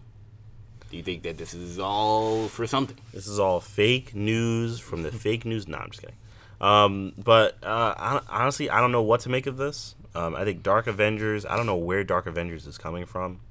Do 0.90 0.96
you 0.96 1.04
think 1.04 1.24
that 1.24 1.38
this 1.38 1.54
is 1.54 1.80
all 1.80 2.48
for 2.48 2.66
something? 2.66 2.98
This 3.14 3.28
is 3.28 3.40
all 3.40 3.60
fake 3.60 4.16
news 4.16 4.80
from 4.80 5.04
the 5.04 5.12
fake 5.12 5.44
news. 5.44 5.68
No, 5.68 5.78
I'm 5.78 5.90
just 5.90 6.02
kidding. 6.02 6.16
Um, 6.62 7.14
but 7.18 7.58
uh, 7.64 7.94
I, 7.98 8.22
honestly, 8.30 8.70
I 8.70 8.80
don't 8.80 8.92
know 8.92 9.02
what 9.02 9.22
to 9.22 9.30
make 9.30 9.48
of 9.48 9.58
this. 9.58 9.96
Um, 10.16 10.34
I 10.36 10.46
think 10.46 10.64
Dark 10.64 10.88
Avengers. 10.88 11.46
I 11.46 11.58
don't 11.58 11.66
know 11.66 11.76
where 11.76 12.04
Dark 12.04 12.26
Avengers 12.26 12.66
is 12.66 12.78
coming 12.78 13.06
from. 13.06 13.42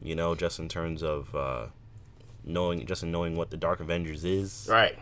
You 0.00 0.14
know, 0.14 0.34
just 0.34 0.58
in 0.58 0.68
terms 0.68 1.02
of 1.02 1.34
uh, 1.34 1.66
knowing, 2.44 2.86
just 2.86 3.02
in 3.02 3.10
knowing 3.12 3.36
what 3.36 3.50
the 3.50 3.56
Dark 3.56 3.80
Avengers 3.80 4.24
is. 4.24 4.66
Right. 4.70 4.98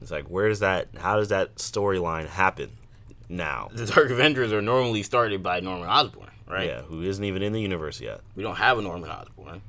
It's 0.00 0.10
like, 0.10 0.28
where 0.28 0.48
does 0.48 0.60
that? 0.60 0.88
How 0.96 1.16
does 1.16 1.28
that 1.28 1.56
storyline 1.56 2.28
happen 2.28 2.70
now? 3.28 3.70
The 3.72 3.86
Dark 3.86 4.10
Avengers 4.10 4.52
are 4.52 4.62
normally 4.62 5.02
started 5.02 5.42
by 5.42 5.60
Norman 5.60 5.88
Osborn, 5.88 6.30
right? 6.46 6.66
Yeah, 6.66 6.82
who 6.82 7.02
isn't 7.02 7.24
even 7.24 7.42
in 7.42 7.52
the 7.52 7.60
universe 7.60 8.00
yet? 8.00 8.20
We 8.34 8.42
don't 8.42 8.56
have 8.56 8.78
a 8.78 8.82
Norman 8.82 9.10
Osborn. 9.10 9.62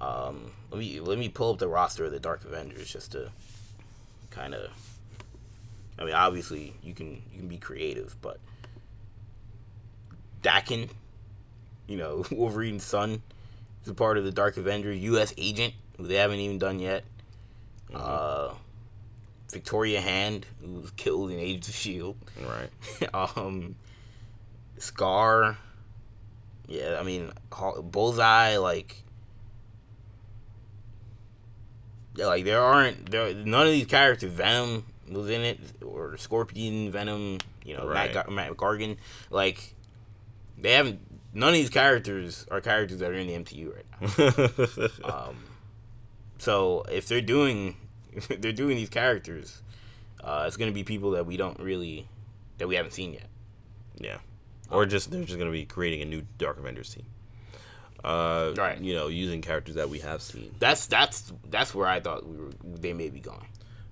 Um, 0.00 0.52
let 0.70 0.78
me 0.78 1.00
let 1.00 1.18
me 1.18 1.28
pull 1.28 1.52
up 1.52 1.58
the 1.58 1.68
roster 1.68 2.04
of 2.04 2.12
the 2.12 2.20
Dark 2.20 2.44
Avengers 2.44 2.90
just 2.90 3.12
to 3.12 3.30
kind 4.30 4.54
of. 4.54 4.70
I 5.98 6.04
mean, 6.04 6.14
obviously 6.14 6.74
you 6.82 6.94
can 6.94 7.22
you 7.32 7.38
can 7.38 7.48
be 7.48 7.58
creative, 7.58 8.16
but 8.22 8.38
Daken, 10.42 10.88
you 11.86 11.96
know, 11.96 12.24
Wolverine's 12.30 12.84
son, 12.84 13.22
is 13.82 13.88
a 13.88 13.94
part 13.94 14.18
of 14.18 14.24
the 14.24 14.32
Dark 14.32 14.56
Avengers. 14.56 14.98
U.S. 15.00 15.34
Agent, 15.36 15.74
they 16.08 16.16
haven't 16.16 16.38
even 16.40 16.58
done 16.58 16.78
yet. 16.78 17.04
Uh, 17.94 18.54
Victoria 19.50 20.00
Hand, 20.00 20.46
who 20.60 20.80
was 20.80 20.90
killed 20.92 21.30
in 21.30 21.38
Age 21.38 21.68
of 21.68 21.74
Shield. 21.74 22.16
Right. 22.40 23.14
um, 23.36 23.74
Scar. 24.78 25.58
Yeah, 26.68 26.98
I 27.00 27.02
mean, 27.02 27.32
Bullseye. 27.82 28.56
Like, 28.58 29.02
yeah, 32.14 32.26
like 32.26 32.44
there 32.44 32.60
aren't 32.62 33.10
there 33.10 33.34
none 33.34 33.66
of 33.66 33.72
these 33.72 33.86
characters. 33.86 34.32
Venom 34.32 34.84
was 35.10 35.28
in 35.30 35.40
it, 35.40 35.58
or 35.84 36.16
Scorpion, 36.16 36.90
Venom. 36.92 37.38
You 37.64 37.76
know, 37.76 37.86
Right. 37.86 38.14
Matt, 38.14 38.26
Gar- 38.26 38.34
Matt 38.34 38.52
Gargan. 38.52 38.96
Like, 39.30 39.74
they 40.58 40.72
haven't. 40.72 41.00
None 41.32 41.48
of 41.50 41.54
these 41.54 41.70
characters 41.70 42.46
are 42.50 42.60
characters 42.60 42.98
that 42.98 43.10
are 43.10 43.14
in 43.14 43.26
the 43.26 43.34
MCU 43.34 43.72
right 43.74 43.86
now. 45.04 45.28
Um, 45.28 45.36
so 46.40 46.84
if 46.90 47.06
they're 47.06 47.20
doing, 47.20 47.76
if 48.12 48.40
they're 48.40 48.52
doing 48.52 48.76
these 48.76 48.88
characters, 48.88 49.62
uh, 50.22 50.44
it's 50.46 50.56
gonna 50.56 50.72
be 50.72 50.82
people 50.84 51.12
that 51.12 51.26
we 51.26 51.36
don't 51.36 51.58
really, 51.60 52.08
that 52.58 52.66
we 52.68 52.74
haven't 52.74 52.92
seen 52.92 53.12
yet. 53.12 53.28
Yeah. 53.98 54.18
Or 54.70 54.86
just 54.86 55.10
they're 55.10 55.24
just 55.24 55.38
gonna 55.38 55.50
be 55.50 55.64
creating 55.64 56.02
a 56.02 56.04
new 56.04 56.26
Dark 56.38 56.58
Avengers 56.58 56.94
team. 56.94 57.06
Uh, 58.02 58.54
Right. 58.56 58.80
You 58.80 58.94
know, 58.94 59.08
using 59.08 59.42
characters 59.42 59.74
that 59.74 59.90
we 59.90 59.98
have 60.00 60.22
seen. 60.22 60.54
That's 60.58 60.86
that's 60.86 61.32
that's 61.50 61.74
where 61.74 61.86
I 61.86 62.00
thought 62.00 62.26
we 62.26 62.36
were. 62.36 62.50
They 62.64 62.92
may 62.92 63.10
be 63.10 63.20
going. 63.20 63.46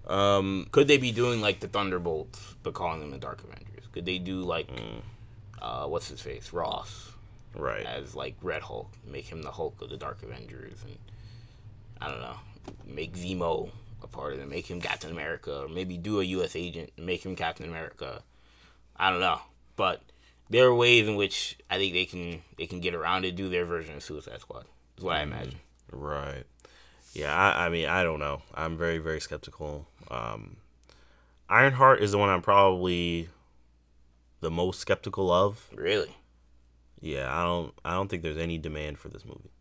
Um, 0.06 0.68
Could 0.72 0.88
they 0.88 0.96
be 0.96 1.12
doing 1.12 1.40
like 1.42 1.60
the 1.60 1.68
Thunderbolts, 1.68 2.54
but 2.62 2.72
calling 2.72 3.00
them 3.00 3.10
the 3.10 3.18
Dark 3.18 3.44
Avengers? 3.44 3.84
Could 3.92 4.06
they 4.06 4.18
do 4.18 4.40
like, 4.42 4.68
uh, 5.60 5.86
what's 5.86 6.08
his 6.08 6.20
face, 6.22 6.50
Ross, 6.52 7.12
right. 7.54 7.84
as 7.84 8.14
like 8.14 8.34
Red 8.40 8.62
Hulk, 8.62 8.90
make 9.06 9.26
him 9.26 9.42
the 9.42 9.50
Hulk 9.50 9.82
of 9.82 9.90
the 9.90 9.98
Dark 9.98 10.22
Avengers, 10.22 10.82
and 10.82 10.96
I 12.00 12.08
don't 12.08 12.20
know, 12.20 12.36
make 12.86 13.16
Zemo 13.16 13.70
a 14.02 14.06
part 14.06 14.34
of 14.34 14.40
it, 14.40 14.48
make 14.48 14.66
him 14.66 14.80
Captain 14.80 15.10
America, 15.10 15.62
or 15.64 15.68
maybe 15.68 15.96
do 15.96 16.20
a 16.20 16.24
U.S. 16.24 16.54
agent 16.54 16.90
and 16.96 17.06
make 17.06 17.24
him 17.24 17.36
Captain 17.36 17.68
America. 17.68 18.22
I 18.96 19.10
don't 19.10 19.20
know, 19.20 19.40
but 19.76 20.02
there 20.50 20.66
are 20.66 20.74
ways 20.74 21.08
in 21.08 21.16
which 21.16 21.58
I 21.70 21.76
think 21.76 21.92
they 21.92 22.04
can 22.04 22.42
they 22.56 22.66
can 22.66 22.80
get 22.80 22.94
around 22.94 23.24
it, 23.24 23.36
do 23.36 23.48
their 23.48 23.64
version 23.64 23.96
of 23.96 24.02
Suicide 24.02 24.40
Squad. 24.40 24.64
Is 24.96 25.04
what 25.04 25.16
I 25.16 25.22
imagine. 25.22 25.60
Right. 25.92 26.44
Yeah, 27.12 27.34
I, 27.34 27.66
I 27.66 27.68
mean, 27.68 27.86
I 27.86 28.02
don't 28.02 28.18
know. 28.18 28.42
I'm 28.54 28.76
very, 28.76 28.98
very 28.98 29.20
skeptical. 29.20 29.86
Um, 30.10 30.56
Ironheart 31.48 32.02
is 32.02 32.12
the 32.12 32.18
one 32.18 32.28
I'm 32.28 32.42
probably 32.42 33.28
the 34.40 34.50
most 34.50 34.80
skeptical 34.80 35.32
of. 35.32 35.68
Really? 35.74 36.14
Yeah, 37.00 37.28
I 37.34 37.44
don't, 37.44 37.74
I 37.84 37.92
don't 37.94 38.08
think 38.08 38.22
there's 38.22 38.36
any 38.36 38.58
demand 38.58 38.98
for 38.98 39.08
this 39.08 39.24
movie, 39.24 39.52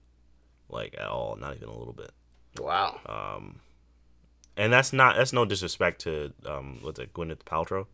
like 0.69 0.95
at 0.99 1.07
all. 1.07 1.35
Not 1.35 1.55
even 1.55 1.69
a 1.69 1.77
little 1.77 1.93
bit. 1.93 2.11
Wow. 2.59 2.99
Um, 3.05 3.59
And 4.55 4.73
that's 4.73 4.91
not, 4.91 5.15
that's 5.15 5.33
no 5.33 5.45
disrespect 5.45 6.01
to, 6.01 6.33
um, 6.45 6.79
what's 6.81 6.99
it, 6.99 7.13
Gwyneth 7.13 7.43
Paltrow. 7.45 7.85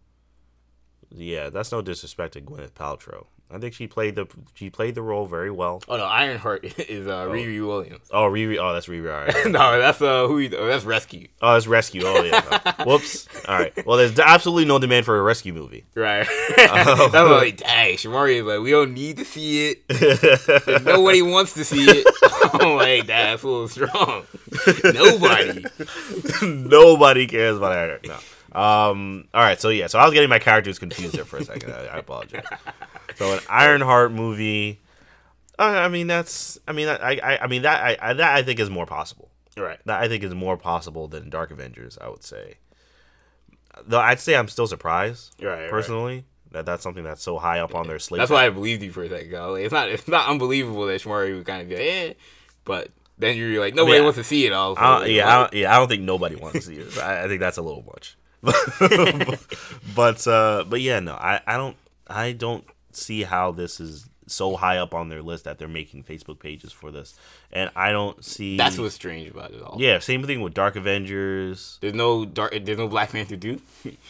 Yeah, 1.10 1.50
that's 1.50 1.72
no 1.72 1.82
disrespect 1.82 2.34
to 2.34 2.42
Gwyneth 2.42 2.72
Paltrow. 2.72 3.26
I 3.54 3.60
think 3.60 3.76
she 3.76 3.88
played 3.88 4.16
the, 4.16 4.26
she 4.56 4.70
played 4.70 4.96
the 4.96 5.04
role 5.04 5.28
very 5.28 5.52
well. 5.52 5.82
oh 5.88 5.98
no, 5.98 6.06
Ironheart 6.06 6.64
is 6.90 7.08
uh, 7.08 7.26
Riri 7.28 7.66
Williams. 7.66 8.08
Oh, 8.12 8.24
Riri. 8.24 8.58
Oh, 8.60 8.74
that's 8.74 8.88
Riri. 8.88 9.14
All 9.14 9.26
right. 9.26 9.46
no, 9.52 9.80
that's 9.80 10.02
uh 10.02 10.28
who? 10.28 10.38
He, 10.38 10.56
oh, 10.56 10.66
that's 10.66 10.84
Rescue. 10.84 11.28
Oh, 11.42 11.54
that's 11.54 11.68
Rescue. 11.68 12.02
Oh, 12.04 12.24
yeah. 12.24 12.84
Whoops. 12.86 13.28
All 13.48 13.58
right. 13.58 13.86
Well, 13.86 13.98
there's 13.98 14.18
absolutely 14.20 14.66
no 14.66 14.80
demand 14.80 15.06
for 15.06 15.18
a 15.18 15.22
rescue 15.22 15.54
movie. 15.54 15.86
Right. 15.96 16.28
that's 16.56 17.14
like, 17.14 17.58
dang, 17.58 17.96
Shamari 17.98 18.40
is 18.40 18.46
like, 18.46 18.62
we 18.62 18.72
don't 18.72 18.94
need 18.94 19.18
to 19.18 19.26
see 19.26 19.70
it. 19.70 20.84
Nobody 20.84 21.22
wants 21.22 21.54
to 21.54 21.64
see 21.64 21.86
it. 21.86 22.08
I'm 22.54 22.76
like, 22.76 23.06
that's 23.06 23.44
a 23.44 23.48
little 23.48 23.68
strong. 23.68 24.26
Nobody. 24.84 25.66
Nobody 26.42 27.28
cares 27.28 27.58
about 27.58 27.74
Ironheart. 27.74 28.08
No. 28.08 28.18
Um. 28.56 29.28
All 29.34 29.42
right. 29.42 29.60
So 29.60 29.70
yeah. 29.70 29.88
So 29.88 30.00
I 30.00 30.06
was 30.06 30.14
getting 30.14 30.30
my 30.30 30.40
characters 30.40 30.80
confused 30.80 31.16
there 31.16 31.26
for 31.26 31.38
a 31.38 31.44
second. 31.44 31.72
I, 31.74 31.86
I 31.86 31.98
apologize. 31.98 32.46
So 33.16 33.34
an 33.34 33.40
Ironheart 33.50 34.12
movie. 34.12 34.80
Uh, 35.60 35.64
I 35.64 35.88
mean, 35.88 36.08
that's. 36.08 36.58
I 36.68 36.72
mean, 36.72 36.88
I. 36.88 37.20
I, 37.24 37.38
I 37.44 37.48
mean 37.48 37.62
that. 37.64 37.84
I, 37.84 37.98
I. 38.02 38.14
That 38.14 38.36
I 38.36 38.44
think 38.44 38.60
is 38.60 38.70
more 38.70 38.86
possible. 38.86 39.30
Right. 39.58 39.80
That 39.86 40.02
I 40.02 40.08
think 40.08 40.24
is 40.24 40.34
more 40.34 40.58
possible 40.58 41.08
than 41.08 41.30
Dark 41.30 41.52
Avengers. 41.52 41.98
I 42.00 42.10
would 42.10 42.24
say. 42.24 42.58
Though 43.86 44.00
I'd 44.00 44.20
say 44.20 44.36
I'm 44.36 44.48
still 44.48 44.68
surprised. 44.68 45.34
Right, 45.42 45.62
right. 45.64 45.70
Personally, 45.70 46.26
that 46.52 46.66
that's 46.66 46.84
something 46.84 47.04
that's 47.04 47.24
so 47.24 47.38
high 47.40 47.60
up 47.60 47.74
on 47.74 47.88
their 47.88 47.98
slate. 48.00 48.20
That's 48.20 48.30
why 48.32 48.46
I 48.46 48.50
believed 48.52 48.84
you 48.84 48.92
for 48.92 49.04
a 49.04 49.10
second. 49.10 49.32
Like, 49.32 49.64
it's 49.64 49.74
not. 49.74 49.90
It's 49.90 50.08
not 50.08 50.28
unbelievable 50.30 50.86
that 50.86 51.02
Shamari 51.02 51.36
would 51.36 51.46
kind 51.46 51.62
of 51.64 51.70
be 51.70 51.76
like, 51.76 51.84
eh. 51.86 52.14
But 52.66 52.90
then 53.18 53.36
you're 53.38 53.60
like, 53.60 53.74
nobody 53.76 53.98
mean, 53.98 54.04
wants 54.06 54.18
to 54.18 54.24
see 54.24 54.46
it 54.46 54.54
all. 54.54 54.76
I 54.78 55.00
don't- 55.00 55.12
yeah, 55.12 55.28
I 55.28 55.40
don't, 55.42 55.54
yeah, 55.54 55.76
I 55.76 55.78
don't 55.80 55.88
think 55.88 56.04
nobody 56.04 56.36
wants 56.36 56.60
to 56.60 56.62
see 56.62 56.76
it. 56.76 56.98
I, 57.00 57.24
I 57.24 57.28
think 57.28 57.40
that's 57.40 57.58
a 57.58 57.62
little 57.62 57.84
much. 57.84 58.16
but 59.96 60.28
uh, 60.28 60.66
but 60.68 60.82
yeah, 60.82 61.00
no, 61.00 61.14
I, 61.14 61.42
I 61.48 61.58
don't 61.58 61.78
I 62.08 62.34
don't 62.34 62.66
see 62.92 63.24
how 63.24 63.52
this 63.52 63.80
is 63.80 64.10
so 64.28 64.56
high 64.56 64.78
up 64.78 64.94
on 64.94 65.10
their 65.10 65.22
list 65.22 65.44
that 65.44 65.58
they're 65.58 65.68
making 65.68 66.04
Facebook 66.04 66.40
pages 66.40 66.72
for 66.72 66.92
this, 66.92 67.16
and 67.52 67.70
I 67.76 67.92
don't 67.92 68.24
see. 68.24 68.58
That's 68.58 68.78
what's 68.78 68.96
strange 68.96 69.30
about 69.30 69.52
it 69.52 69.62
all. 69.62 69.78
Yeah, 69.80 70.00
same 70.00 70.24
thing 70.24 70.42
with 70.42 70.54
Dark 70.54 70.76
Avengers. 70.76 71.78
There's 71.82 71.94
no 71.94 72.26
dark. 72.26 72.54
There's 72.64 72.78
no 72.78 72.88
Black 72.88 73.12
Panther 73.12 73.36
dude. 73.38 73.62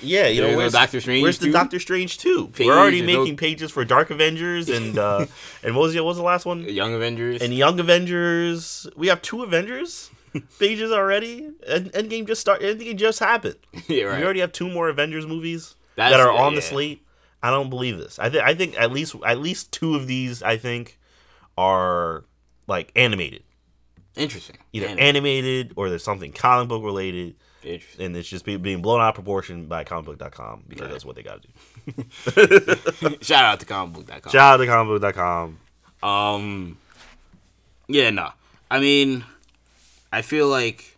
Yeah, 0.01 0.27
you 0.27 0.41
know 0.41 0.51
no 0.51 0.57
where's 0.57 0.73
Doctor 0.73 0.99
Strange 0.99 1.23
Where's 1.23 1.37
the? 1.39 1.51
Doctor 1.51 1.79
Strange 1.79 2.17
too? 2.17 2.47
Page, 2.47 2.67
We're 2.67 2.77
already 2.77 3.01
there's 3.01 3.13
no- 3.13 3.21
making 3.21 3.37
pages 3.37 3.71
for 3.71 3.85
Dark 3.85 4.09
Avengers 4.09 4.69
and 4.69 4.97
uh, 4.97 5.25
and 5.63 5.75
what 5.75 5.83
was 5.83 5.93
the 5.93 5.99
what 5.99 6.09
was 6.09 6.17
the 6.17 6.23
last 6.23 6.45
one? 6.45 6.63
Young 6.63 6.93
Avengers. 6.93 7.41
And 7.41 7.53
Young 7.53 7.79
Avengers. 7.79 8.87
We 8.95 9.07
have 9.07 9.21
two 9.21 9.43
Avengers 9.43 10.09
pages 10.59 10.91
already. 10.91 11.49
And 11.67 11.91
Endgame 11.93 12.27
just 12.27 12.41
start. 12.41 12.61
Endgame 12.61 12.95
just 12.97 13.19
happened. 13.19 13.55
yeah, 13.87 14.03
right. 14.05 14.17
We 14.19 14.23
already 14.23 14.39
have 14.41 14.51
two 14.51 14.69
more 14.69 14.89
Avengers 14.89 15.25
movies 15.27 15.75
That's- 15.95 16.11
that 16.17 16.19
are 16.25 16.31
on 16.31 16.55
the 16.55 16.61
slate. 16.61 17.05
I 17.41 17.49
don't 17.49 17.69
believe 17.69 17.97
this. 17.97 18.19
I 18.19 18.29
think 18.29 18.43
I 18.43 18.53
think 18.53 18.79
at 18.79 18.91
least 18.93 19.15
at 19.25 19.39
least 19.39 19.71
two 19.73 19.95
of 19.95 20.07
these 20.07 20.41
I 20.41 20.55
think 20.55 20.97
are 21.57 22.23
like 22.67 22.91
animated, 22.95 23.43
Interesting. 24.15 24.57
either 24.71 24.87
Man, 24.87 24.99
animated 24.99 25.73
or 25.75 25.89
there's 25.89 26.03
something 26.05 26.31
comic 26.31 26.69
book 26.69 26.83
related, 26.85 27.35
Interesting. 27.61 28.05
and 28.05 28.15
it's 28.15 28.29
just 28.29 28.45
be, 28.45 28.55
being 28.55 28.81
blown 28.81 29.01
out 29.01 29.09
of 29.09 29.15
proportion 29.15 29.65
by 29.65 29.83
comicbook.com 29.83 30.63
because 30.69 30.89
that's 30.89 31.03
what 31.03 31.17
they 31.17 31.23
got 31.23 31.41
to 31.43 31.91
do. 31.91 33.17
Shout 33.21 33.43
out 33.43 33.59
to 33.59 33.65
comicbook.com. 33.65 34.31
Shout 34.31 34.61
out 34.61 34.63
to 34.63 34.65
comicbook.com. 34.65 35.59
Um, 36.01 36.77
yeah, 37.89 38.09
no. 38.09 38.29
I 38.71 38.79
mean, 38.79 39.25
I 40.13 40.21
feel 40.21 40.47
like 40.47 40.95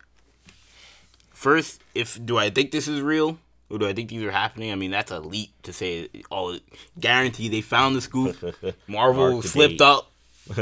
first, 1.32 1.80
if 1.94 2.22
do 2.22 2.36
I 2.36 2.50
think 2.50 2.70
this 2.70 2.86
is 2.86 3.00
real 3.00 3.38
or 3.70 3.78
do 3.78 3.88
I 3.88 3.94
think 3.94 4.10
these 4.10 4.22
are 4.22 4.30
happening? 4.30 4.70
I 4.72 4.74
mean, 4.74 4.90
that's 4.90 5.10
a 5.10 5.20
leap 5.20 5.50
to 5.62 5.72
say. 5.72 6.10
Oh, 6.30 6.58
guarantee 7.00 7.48
they 7.48 7.62
found 7.62 7.96
the 7.96 8.02
scoop. 8.02 8.36
Marvel 8.86 9.40
slipped 9.40 9.80
up. 9.80 10.12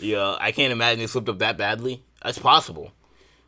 yeah, 0.00 0.36
I 0.40 0.50
can't 0.50 0.72
imagine 0.72 0.98
they 0.98 1.06
slipped 1.06 1.28
up 1.28 1.38
that 1.38 1.56
badly. 1.56 2.02
That's 2.20 2.40
possible. 2.40 2.90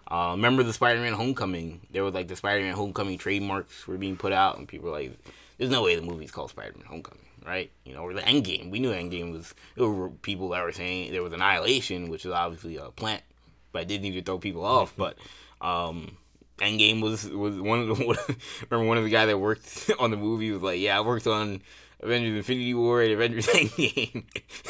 Uh, 0.08 0.34
remember 0.36 0.62
the 0.62 0.72
Spider-Man 0.72 1.12
Homecoming? 1.12 1.80
There 1.90 2.04
was 2.04 2.14
like 2.14 2.28
the 2.28 2.36
Spider-Man 2.36 2.74
Homecoming 2.74 3.18
trademarks 3.18 3.88
were 3.88 3.98
being 3.98 4.16
put 4.16 4.32
out, 4.32 4.58
and 4.58 4.68
people 4.68 4.90
were 4.90 4.96
like, 4.96 5.12
"There's 5.58 5.70
no 5.70 5.82
way 5.82 5.96
the 5.96 6.02
movie's 6.02 6.30
called 6.30 6.50
Spider-Man 6.50 6.86
Homecoming, 6.86 7.26
right?" 7.44 7.72
You 7.84 7.94
know, 7.94 8.02
or 8.02 8.14
the 8.14 8.22
Endgame. 8.22 8.70
We 8.70 8.78
knew 8.78 8.92
Endgame 8.92 9.32
was. 9.32 9.54
There 9.74 9.88
were 9.88 10.08
people 10.08 10.50
that 10.50 10.62
were 10.62 10.72
saying 10.72 11.10
there 11.10 11.24
was 11.24 11.32
Annihilation, 11.32 12.10
which 12.10 12.24
is 12.24 12.30
obviously 12.30 12.76
a 12.76 12.90
plant, 12.90 13.22
but 13.72 13.82
I 13.82 13.84
didn't 13.84 14.06
even 14.06 14.24
throw 14.24 14.38
people 14.38 14.64
off. 14.64 14.94
But 14.96 15.16
um, 15.60 16.16
Endgame 16.58 17.00
was 17.00 17.28
was 17.28 17.60
one 17.60 17.80
of 17.80 17.88
the. 17.88 17.94
remember 18.70 18.88
one 18.88 18.98
of 18.98 19.04
the 19.04 19.10
guy 19.10 19.26
that 19.26 19.38
worked 19.38 19.90
on 19.98 20.10
the 20.10 20.16
movie 20.16 20.50
was 20.50 20.62
like, 20.62 20.80
"Yeah, 20.80 20.98
I 20.98 21.00
worked 21.00 21.26
on." 21.26 21.62
Avengers 22.02 22.34
Infinity 22.34 22.72
War 22.72 23.02
and 23.02 23.12
Avengers 23.12 23.46
Endgame 23.48 24.24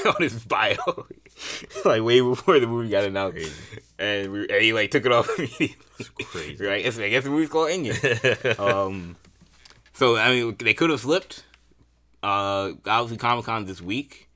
on 0.04 0.20
his 0.20 0.44
bio, 0.46 1.06
like 1.84 2.02
way 2.02 2.20
before 2.20 2.58
the 2.58 2.66
movie 2.66 2.88
got 2.88 3.04
announced, 3.04 3.52
and, 4.00 4.32
we, 4.32 4.48
and 4.48 4.62
he 4.62 4.72
like 4.72 4.90
took 4.90 5.06
it 5.06 5.12
off 5.12 5.28
immediately. 5.38 5.76
Crazy. 6.24 6.66
Right? 6.66 6.80
I 6.80 6.82
guess, 6.82 6.98
I 6.98 7.08
guess 7.08 7.22
the 7.22 7.30
movie's 7.30 7.48
called 7.48 7.70
Endgame. 7.70 8.58
um, 8.58 9.14
so 9.92 10.16
I 10.16 10.30
mean, 10.30 10.56
they 10.58 10.74
could 10.74 10.90
have 10.90 10.98
slipped. 10.98 11.44
Uh, 12.20 12.72
obviously, 12.84 13.16
Comic 13.18 13.44
Con 13.44 13.64
this 13.64 13.80
week. 13.80 14.29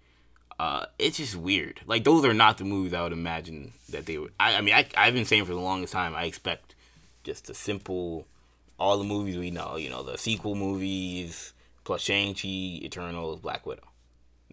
Uh, 0.59 0.87
it's 0.99 1.17
just 1.17 1.37
weird. 1.37 1.81
Like 1.87 2.05
those 2.05 2.25
are 2.25 2.35
not 2.35 2.59
the 2.59 2.65
movies 2.65 2.95
I 2.95 3.03
would 3.03 3.13
imagine 3.13 3.73
that 3.91 4.07
they 4.07 4.19
would. 4.19 4.33
I, 4.39 4.57
I 4.57 4.61
mean, 4.61 4.75
I, 4.75 4.87
I've 4.97 5.15
been 5.15 5.25
saying 5.25 5.45
for 5.45 5.53
the 5.53 5.61
longest 5.61 5.93
time 5.93 6.15
I 6.15 6.25
expect 6.25 6.75
just 7.25 7.51
a 7.51 7.55
simple, 7.55 8.27
all 8.79 8.99
the 8.99 9.05
movies 9.05 9.37
we 9.37 9.51
know. 9.51 9.77
You 9.77 9.91
know, 9.91 10.03
the 10.03 10.17
sequel 10.17 10.55
movies 10.55 11.53
plus 11.83 12.03
Shang 12.03 12.35
Chi, 12.35 12.49
Eternals, 12.49 13.41
Black 13.41 13.67
Widow. 13.67 13.83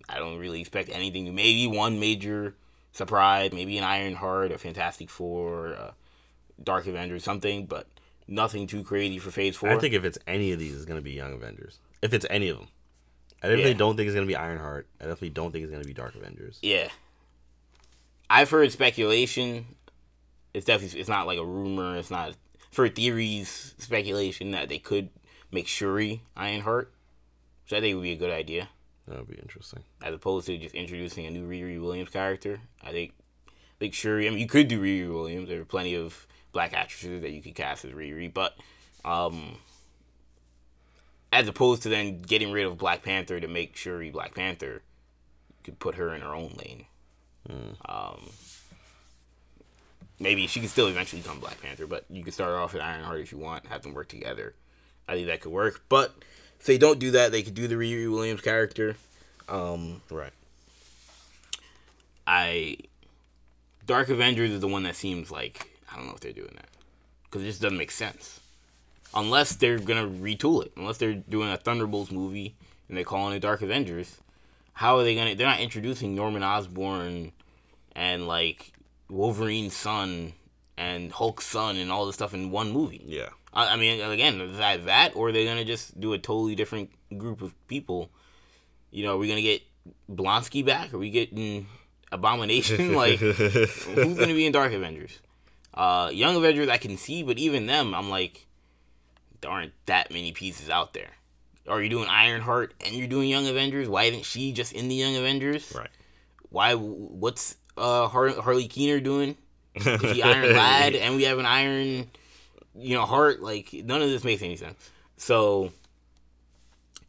I 0.10 0.18
don't 0.18 0.38
really 0.38 0.60
expect 0.60 0.90
anything. 0.90 1.34
Maybe 1.34 1.68
one 1.68 2.00
major 2.00 2.56
surprise, 2.92 3.52
maybe 3.54 3.78
an 3.78 3.84
Iron 3.84 4.16
Heart, 4.16 4.52
a 4.52 4.58
Fantastic 4.58 5.10
Four, 5.10 5.76
uh, 5.76 5.92
Dark 6.62 6.88
Avengers, 6.88 7.24
something, 7.24 7.66
but 7.66 7.88
nothing 8.28 8.68
too 8.68 8.84
crazy 8.84 9.20
for 9.20 9.32
Phase 9.32 9.56
Four. 9.56 9.70
I 9.70 9.78
think 9.78 9.94
if 9.94 10.04
it's 10.04 10.18
any 10.28 10.52
of 10.52 10.60
these, 10.60 10.76
it's 10.76 10.86
gonna 10.86 11.02
be 11.02 11.12
Young 11.12 11.34
Avengers. 11.34 11.80
If 12.02 12.14
it's 12.14 12.26
any 12.30 12.50
of 12.50 12.58
them, 12.58 12.68
I 13.43 13.47
definitely 13.47 13.71
Yeah. 13.71 13.77
don't 13.77 13.97
think 13.97 14.08
it's 14.08 14.15
gonna 14.15 14.27
be 14.27 14.36
Ironheart. 14.36 14.88
I 14.99 15.04
definitely 15.06 15.30
don't 15.32 15.51
think 15.51 15.63
it's 15.63 15.71
gonna 15.71 15.84
be 15.84 15.93
Dark 15.93 16.15
Avengers. 16.15 16.60
Yeah. 16.62 16.89
I've 18.30 18.49
heard 18.49 18.71
speculation. 18.71 19.75
It's 20.54 20.65
definitely 20.65 21.00
it's 21.00 21.10
not 21.10 21.27
like 21.27 21.39
a 21.39 21.46
rumor. 21.46 21.98
It's 21.98 22.12
not 22.12 22.35
for 22.71 22.87
theories 22.87 23.75
speculation 23.77 24.52
that 24.52 24.69
they 24.69 24.79
could 24.79 25.10
make 25.52 25.67
Shuri 25.67 26.21
Ironheart, 26.37 26.94
which 27.65 27.73
I 27.73 27.81
think 27.81 27.96
would 27.96 28.04
be 28.04 28.12
a 28.12 28.15
good 28.17 28.31
idea 28.31 28.69
That 29.08 29.17
would 29.17 29.27
be 29.27 29.35
interesting. 29.42 29.83
as 30.02 30.13
opposed 30.13 30.46
to 30.48 30.58
just 30.58 30.75
introducing 30.75 31.25
a 31.25 31.31
new 31.31 31.48
Riri 31.48 31.81
Williams 31.81 32.10
character. 32.10 32.62
I 32.81 32.92
think 32.92 33.13
I 33.50 33.52
think 33.79 33.94
Shuri. 33.96 34.27
I 34.27 34.29
mean, 34.29 34.39
you 34.39 34.48
could 34.48 34.67
do 34.67 34.79
Riri 34.81 35.12
Williams. 35.12 35.50
There 35.50 35.60
are 35.60 35.65
plenty 35.65 35.96
of 35.96 36.27
black 36.54 36.73
actresses 36.73 37.21
that 37.23 37.31
you 37.31 37.42
could 37.42 37.56
cast 37.56 37.83
as 37.83 37.92
Riri, 37.92 38.31
but 38.31 38.56
um, 39.04 39.58
as 41.32 41.48
opposed 41.48 41.84
to 41.84 41.90
then 41.90 42.19
getting 42.19 42.52
rid 42.52 42.65
of 42.65 42.77
Black 42.77 43.04
Panther 43.04 43.40
to 43.40 43.48
make 43.48 43.75
Shuri 43.75 44.10
Black 44.12 44.36
Panther, 44.36 44.82
you 45.60 45.63
could 45.63 45.79
put 45.79 45.96
her 45.96 46.13
in 46.13 46.21
her 46.21 46.34
own 46.34 46.54
lane. 46.58 46.86
Um, 47.86 48.29
maybe 50.19 50.48
she 50.48 50.60
could 50.60 50.69
still 50.69 50.88
eventually 50.88 51.21
become 51.21 51.40
Black 51.40 51.62
Panther, 51.62 51.88
but 51.88 52.06
you 52.10 52.23
could 52.23 52.34
start 52.34 52.52
off 52.52 52.73
with 52.73 52.82
Ironheart 52.82 53.21
if 53.21 53.32
you 53.32 53.38
want, 53.38 53.65
have 53.67 53.82
them 53.82 53.94
work 53.94 54.10
together. 54.10 54.54
I 55.08 55.15
think 55.15 55.27
that 55.27 55.42
could 55.42 55.52
work. 55.52 55.84
But 55.90 56.13
if 56.60 56.65
they 56.65 56.77
don't 56.77 57.00
do 57.00 57.12
that, 57.12 57.32
they 57.32 57.42
could 57.44 57.56
do 57.56 57.67
the 57.67 57.75
Riri 57.75 58.10
Williams 58.12 58.42
character. 58.42 58.96
Um, 59.50 60.02
Right. 60.10 60.32
I 62.27 62.77
Dark 63.86 64.10
Avengers 64.10 64.52
is 64.52 64.62
the 64.62 64.67
one 64.67 64.84
that 64.84 64.96
seems 64.96 65.32
like 65.32 65.67
I 65.92 65.96
don't 65.96 66.06
know 66.06 66.13
if 66.13 66.19
they're 66.19 66.32
doing 66.32 66.54
that 66.56 66.69
because 67.23 67.42
it 67.42 67.48
just 67.48 67.62
doesn't 67.62 67.77
make 67.77 67.92
sense. 67.92 68.40
Unless 69.14 69.56
they're 69.56 69.80
gonna 69.80 70.08
retool 70.08 70.66
it, 70.66 70.72
unless 70.78 70.98
they're 70.98 71.14
doing 71.14 71.50
a 71.50 71.58
Thunderbolts 71.58 72.12
movie 72.12 72.56
and 72.88 72.98
they're 72.98 73.04
calling 73.04 73.36
it 73.36 73.40
Dark 73.40 73.62
Avengers. 73.62 74.18
How 74.74 74.98
are 74.98 75.04
they 75.04 75.16
gonna? 75.16 75.36
They're 75.36 75.48
not 75.48 75.60
introducing 75.60 76.16
Norman 76.16 76.44
Osborn 76.44 77.32
and 77.96 78.28
like 78.28 78.74
Wolverine's 79.10 79.76
son 79.76 80.34
and 80.78 81.12
Hulk's 81.12 81.46
son 81.46 81.78
and 81.78 81.92
all 81.92 82.06
this 82.06 82.16
stuff 82.16 82.34
in 82.34 82.52
one 82.52 82.72
movie. 82.72 83.02
Yeah. 83.06 83.30
I, 83.54 83.74
I 83.74 83.76
mean, 83.76 84.02
again, 84.02 84.40
is 84.42 84.58
that 84.58 84.86
that, 84.86 85.16
or 85.16 85.30
are 85.30 85.32
they 85.32 85.46
gonna 85.46 85.66
just 85.66 86.00
do 86.00 86.14
a 86.14 86.18
totally 86.18 86.56
different 86.56 86.92
group 87.18 87.42
of 87.42 87.54
people? 87.68 88.10
You 88.92 89.06
know, 89.06 89.16
are 89.16 89.18
we 89.18 89.28
gonna 89.28 89.42
get 89.42 89.62
Blonsky 90.10 90.66
back? 90.66 90.94
Are 90.94 90.98
we 90.98 91.10
getting 91.10 91.68
Abomination? 92.12 92.94
like, 92.96 93.20
who's 93.20 94.18
gonna 94.18 94.34
be 94.34 94.46
in 94.46 94.52
Dark 94.52 94.74
Avengers? 94.74 95.20
Uh, 95.74 96.10
Young 96.12 96.36
Avengers, 96.36 96.70
I 96.70 96.78
can 96.78 96.98
see, 96.98 97.24
but 97.24 97.38
even 97.38 97.66
them, 97.66 97.94
I'm 97.94 98.10
like, 98.10 98.46
there 99.42 99.52
aren't 99.52 99.73
that 99.87 100.12
many 100.12 100.31
pieces 100.31 100.69
out 100.69 100.94
there. 100.94 101.10
Are 101.67 101.81
you 101.81 101.89
doing 101.89 102.08
Ironheart 102.08 102.73
and 102.85 102.96
you're 102.96 103.08
doing 103.08 103.29
Young 103.29 103.48
Avengers? 103.48 103.87
Why 103.87 104.04
isn't 104.06 104.25
she 104.25 104.52
just 104.52 104.73
in 104.73 104.87
the 104.87 104.96
Young 104.96 105.15
Avengers? 105.15 105.71
Right. 105.75 105.89
Why? 106.50 106.73
What's 106.75 107.56
uh 107.77 108.08
Harley 108.08 108.67
Keener 108.67 109.00
doing? 109.00 109.37
Is 109.75 109.85
he 109.85 110.23
Iron 110.23 110.54
Lad 110.56 110.96
and 110.96 111.15
we 111.15 111.23
have 111.23 111.39
an 111.39 111.46
Iron, 111.46 112.10
you 112.75 112.96
know, 112.96 113.06
Heart? 113.06 113.42
Like 113.42 113.71
none 113.73 114.02
of 114.02 114.10
this 114.10 114.23
makes 114.23 114.42
any 114.42 114.56
sense. 114.56 114.89
So 115.17 115.71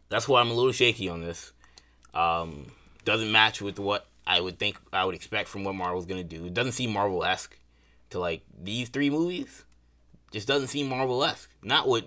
that's 0.08 0.28
why 0.28 0.40
I'm 0.40 0.50
a 0.50 0.54
little 0.54 0.72
shaky 0.72 1.08
on 1.08 1.22
this. 1.22 1.52
Um, 2.12 2.70
doesn't 3.04 3.32
match 3.32 3.62
with 3.62 3.78
what 3.78 4.06
I 4.26 4.40
would 4.40 4.58
think 4.58 4.78
I 4.92 5.04
would 5.04 5.14
expect 5.14 5.48
from 5.48 5.64
what 5.64 5.74
Marvel's 5.74 6.06
gonna 6.06 6.24
do. 6.24 6.44
It 6.44 6.54
doesn't 6.54 6.72
seem 6.72 6.92
Marvel 6.92 7.24
esque 7.24 7.56
to 8.10 8.18
like 8.20 8.42
these 8.62 8.90
three 8.90 9.10
movies. 9.10 9.64
Just 10.30 10.46
doesn't 10.46 10.68
seem 10.68 10.88
Marvel 10.88 11.24
esque. 11.24 11.50
Not 11.62 11.88
what 11.88 12.06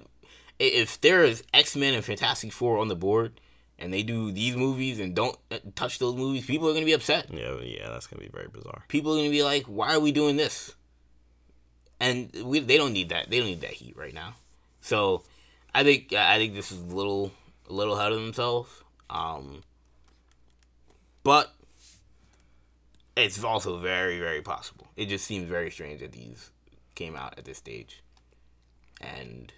if 0.59 0.99
there 1.01 1.23
is 1.23 1.43
X 1.53 1.75
Men 1.75 1.93
and 1.93 2.03
Fantastic 2.03 2.51
Four 2.51 2.77
on 2.77 2.87
the 2.87 2.95
board, 2.95 3.39
and 3.77 3.93
they 3.93 4.03
do 4.03 4.31
these 4.31 4.55
movies 4.55 4.99
and 4.99 5.15
don't 5.15 5.37
uh, 5.51 5.59
touch 5.75 5.99
those 5.99 6.15
movies, 6.15 6.45
people 6.45 6.69
are 6.69 6.73
gonna 6.73 6.85
be 6.85 6.93
upset. 6.93 7.27
Yeah, 7.31 7.59
yeah, 7.61 7.89
that's 7.89 8.07
gonna 8.07 8.23
be 8.23 8.29
very 8.29 8.47
bizarre. 8.47 8.83
People 8.87 9.13
are 9.13 9.17
gonna 9.17 9.29
be 9.29 9.43
like, 9.43 9.65
"Why 9.65 9.93
are 9.93 9.99
we 9.99 10.11
doing 10.11 10.37
this?" 10.37 10.73
And 11.99 12.31
we 12.43 12.59
they 12.59 12.77
don't 12.77 12.93
need 12.93 13.09
that. 13.09 13.29
They 13.29 13.39
don't 13.39 13.47
need 13.47 13.61
that 13.61 13.73
heat 13.73 13.95
right 13.97 14.13
now. 14.13 14.35
So, 14.81 15.23
I 15.73 15.83
think 15.83 16.13
I 16.13 16.37
think 16.37 16.53
this 16.53 16.71
is 16.71 16.79
a 16.79 16.95
little 16.95 17.31
a 17.69 17.73
little 17.73 17.97
ahead 17.97 18.11
of 18.11 18.21
themselves. 18.21 18.69
Um, 19.09 19.63
but 21.23 21.53
it's 23.17 23.43
also 23.43 23.77
very 23.79 24.19
very 24.19 24.41
possible. 24.41 24.87
It 24.95 25.07
just 25.07 25.25
seems 25.25 25.49
very 25.49 25.69
strange 25.69 25.99
that 25.99 26.13
these 26.13 26.51
came 26.95 27.15
out 27.15 27.37
at 27.37 27.45
this 27.45 27.57
stage, 27.57 28.01
and 29.01 29.51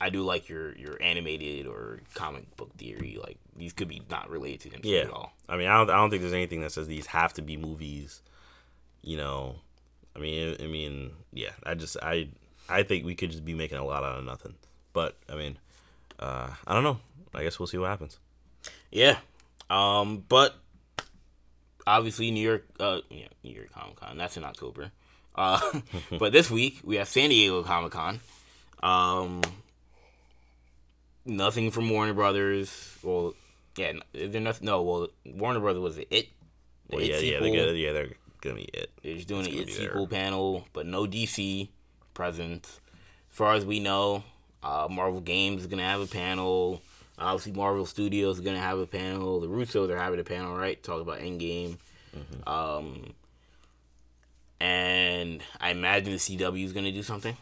I 0.00 0.08
do 0.10 0.22
like 0.22 0.48
your 0.48 0.74
your 0.76 0.96
animated 1.02 1.66
or 1.66 2.00
comic 2.14 2.56
book 2.56 2.74
theory. 2.76 3.18
Like 3.20 3.36
these 3.56 3.72
could 3.72 3.88
be 3.88 4.02
not 4.10 4.30
related 4.30 4.60
to 4.62 4.70
them 4.70 4.80
Yeah. 4.84 5.00
at 5.00 5.10
all. 5.10 5.32
I 5.48 5.56
mean, 5.56 5.68
I 5.68 5.76
don't, 5.76 5.90
I 5.90 5.96
don't 5.96 6.10
think 6.10 6.22
there's 6.22 6.32
anything 6.32 6.60
that 6.62 6.72
says 6.72 6.86
these 6.86 7.06
have 7.06 7.34
to 7.34 7.42
be 7.42 7.56
movies. 7.56 8.22
You 9.02 9.16
know, 9.18 9.56
I 10.16 10.18
mean, 10.20 10.56
I 10.60 10.66
mean, 10.66 11.12
yeah. 11.32 11.50
I 11.64 11.74
just, 11.74 11.96
I, 12.02 12.28
I 12.68 12.82
think 12.82 13.04
we 13.04 13.14
could 13.14 13.30
just 13.30 13.44
be 13.44 13.54
making 13.54 13.78
a 13.78 13.84
lot 13.84 14.02
out 14.04 14.18
of 14.18 14.24
nothing. 14.24 14.54
But 14.92 15.16
I 15.28 15.34
mean, 15.36 15.58
uh, 16.18 16.48
I 16.66 16.74
don't 16.74 16.84
know. 16.84 16.98
I 17.34 17.42
guess 17.42 17.58
we'll 17.58 17.66
see 17.66 17.78
what 17.78 17.88
happens. 17.88 18.18
Yeah. 18.90 19.18
Um, 19.68 20.24
but 20.28 20.54
obviously 21.86 22.30
New 22.30 22.46
York 22.46 22.64
uh 22.78 23.00
yeah, 23.10 23.26
New 23.42 23.52
York 23.54 23.72
Comic 23.72 23.96
Con, 23.96 24.16
that's 24.18 24.36
in 24.36 24.44
October. 24.44 24.90
Uh 25.34 25.80
but 26.18 26.32
this 26.32 26.50
week 26.50 26.80
we 26.84 26.96
have 26.96 27.08
San 27.08 27.30
Diego 27.30 27.62
Comic 27.62 27.92
Con. 27.92 28.20
Um 28.82 29.40
nothing 31.24 31.70
from 31.70 31.88
Warner 31.90 32.14
Brothers. 32.14 32.96
Well 33.02 33.34
yeah, 33.76 33.92
is 34.12 34.32
there 34.32 34.40
nothing 34.40 34.66
no, 34.66 34.82
well 34.82 35.08
Warner 35.24 35.60
Brothers 35.60 35.80
was 35.82 35.98
it 35.98 36.28
Well, 36.90 37.00
It 37.00 37.08
yeah, 37.08 37.18
yeah, 37.18 37.40
they're 37.40 37.48
gonna, 37.66 37.72
yeah, 37.72 37.92
they're 37.92 38.08
gonna 38.40 38.56
be 38.56 38.62
it. 38.72 38.90
They're 39.02 39.14
just 39.16 39.28
doing 39.28 39.46
It's 39.46 39.54
an 39.54 39.58
it 39.60 39.66
there. 39.66 39.74
sequel 39.88 40.06
panel, 40.08 40.66
but 40.72 40.86
no 40.86 41.06
DC 41.06 41.68
presence. 42.14 42.80
As 43.30 43.36
far 43.36 43.54
as 43.54 43.64
we 43.64 43.78
know, 43.80 44.24
uh, 44.62 44.88
Marvel 44.90 45.20
Games 45.20 45.60
is 45.62 45.66
gonna 45.68 45.84
have 45.84 46.00
a 46.00 46.06
panel. 46.06 46.82
Obviously, 47.18 47.52
Marvel 47.52 47.86
Studios 47.86 48.38
is 48.38 48.44
gonna 48.44 48.58
have 48.58 48.78
a 48.78 48.86
panel. 48.86 49.40
The 49.40 49.46
Russos 49.46 49.88
are 49.90 49.98
having 49.98 50.18
a 50.20 50.24
panel, 50.24 50.56
right? 50.56 50.82
Talk 50.82 51.00
about 51.00 51.20
Endgame. 51.20 51.76
Mm-hmm. 52.16 52.48
Um, 52.48 53.12
and 54.60 55.42
I 55.60 55.70
imagine 55.70 56.12
the 56.12 56.18
CW 56.18 56.64
is 56.64 56.72
gonna 56.72 56.92
do 56.92 57.02
something 57.02 57.36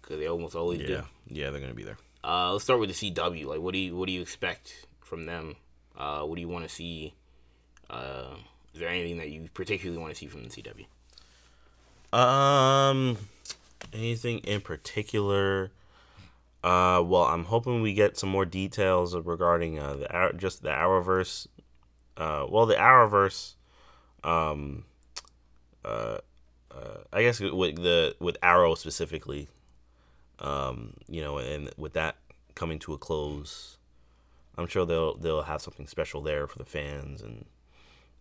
because 0.00 0.18
they 0.18 0.28
almost 0.28 0.54
always 0.54 0.80
Yeah, 0.80 0.86
do. 0.86 1.02
yeah, 1.28 1.50
they're 1.50 1.60
gonna 1.60 1.74
be 1.74 1.84
there. 1.84 1.98
Uh, 2.24 2.52
let's 2.52 2.64
start 2.64 2.80
with 2.80 2.88
the 2.88 3.12
CW. 3.12 3.46
Like, 3.46 3.60
what 3.60 3.72
do 3.72 3.78
you 3.78 3.96
what 3.96 4.06
do 4.06 4.12
you 4.12 4.20
expect 4.20 4.86
from 5.00 5.26
them? 5.26 5.56
Uh, 5.96 6.22
what 6.22 6.36
do 6.36 6.40
you 6.40 6.48
want 6.48 6.64
to 6.64 6.74
see? 6.74 7.14
Uh, 7.90 8.34
is 8.74 8.80
there 8.80 8.88
anything 8.88 9.18
that 9.18 9.30
you 9.30 9.48
particularly 9.54 10.00
want 10.00 10.12
to 10.12 10.18
see 10.18 10.26
from 10.26 10.44
the 10.44 10.50
CW? 10.50 10.86
Um, 12.18 13.18
anything 13.92 14.38
in 14.38 14.60
particular? 14.60 15.70
Uh, 16.62 17.02
well, 17.04 17.24
I'm 17.24 17.44
hoping 17.44 17.82
we 17.82 17.94
get 17.94 18.18
some 18.18 18.28
more 18.30 18.44
details 18.44 19.16
regarding 19.16 19.78
uh 19.78 19.94
the 19.94 20.12
Ar- 20.12 20.32
just 20.32 20.62
the 20.62 20.70
Arrowverse. 20.70 21.46
Uh, 22.16 22.46
well, 22.48 22.66
the 22.66 22.74
Arrowverse. 22.74 23.54
Um, 24.24 24.84
uh, 25.84 26.18
uh, 26.70 26.98
I 27.12 27.22
guess 27.22 27.40
with 27.40 27.76
the 27.76 28.16
with 28.18 28.36
Arrow 28.42 28.74
specifically. 28.74 29.48
Um, 30.40 30.94
you 31.08 31.20
know, 31.20 31.38
and 31.38 31.70
with 31.76 31.94
that 31.94 32.16
coming 32.54 32.78
to 32.80 32.94
a 32.94 32.98
close, 32.98 33.78
I'm 34.56 34.66
sure 34.66 34.86
they'll 34.86 35.16
they'll 35.16 35.42
have 35.42 35.62
something 35.62 35.86
special 35.86 36.22
there 36.22 36.46
for 36.46 36.58
the 36.58 36.64
fans 36.64 37.22
and 37.22 37.46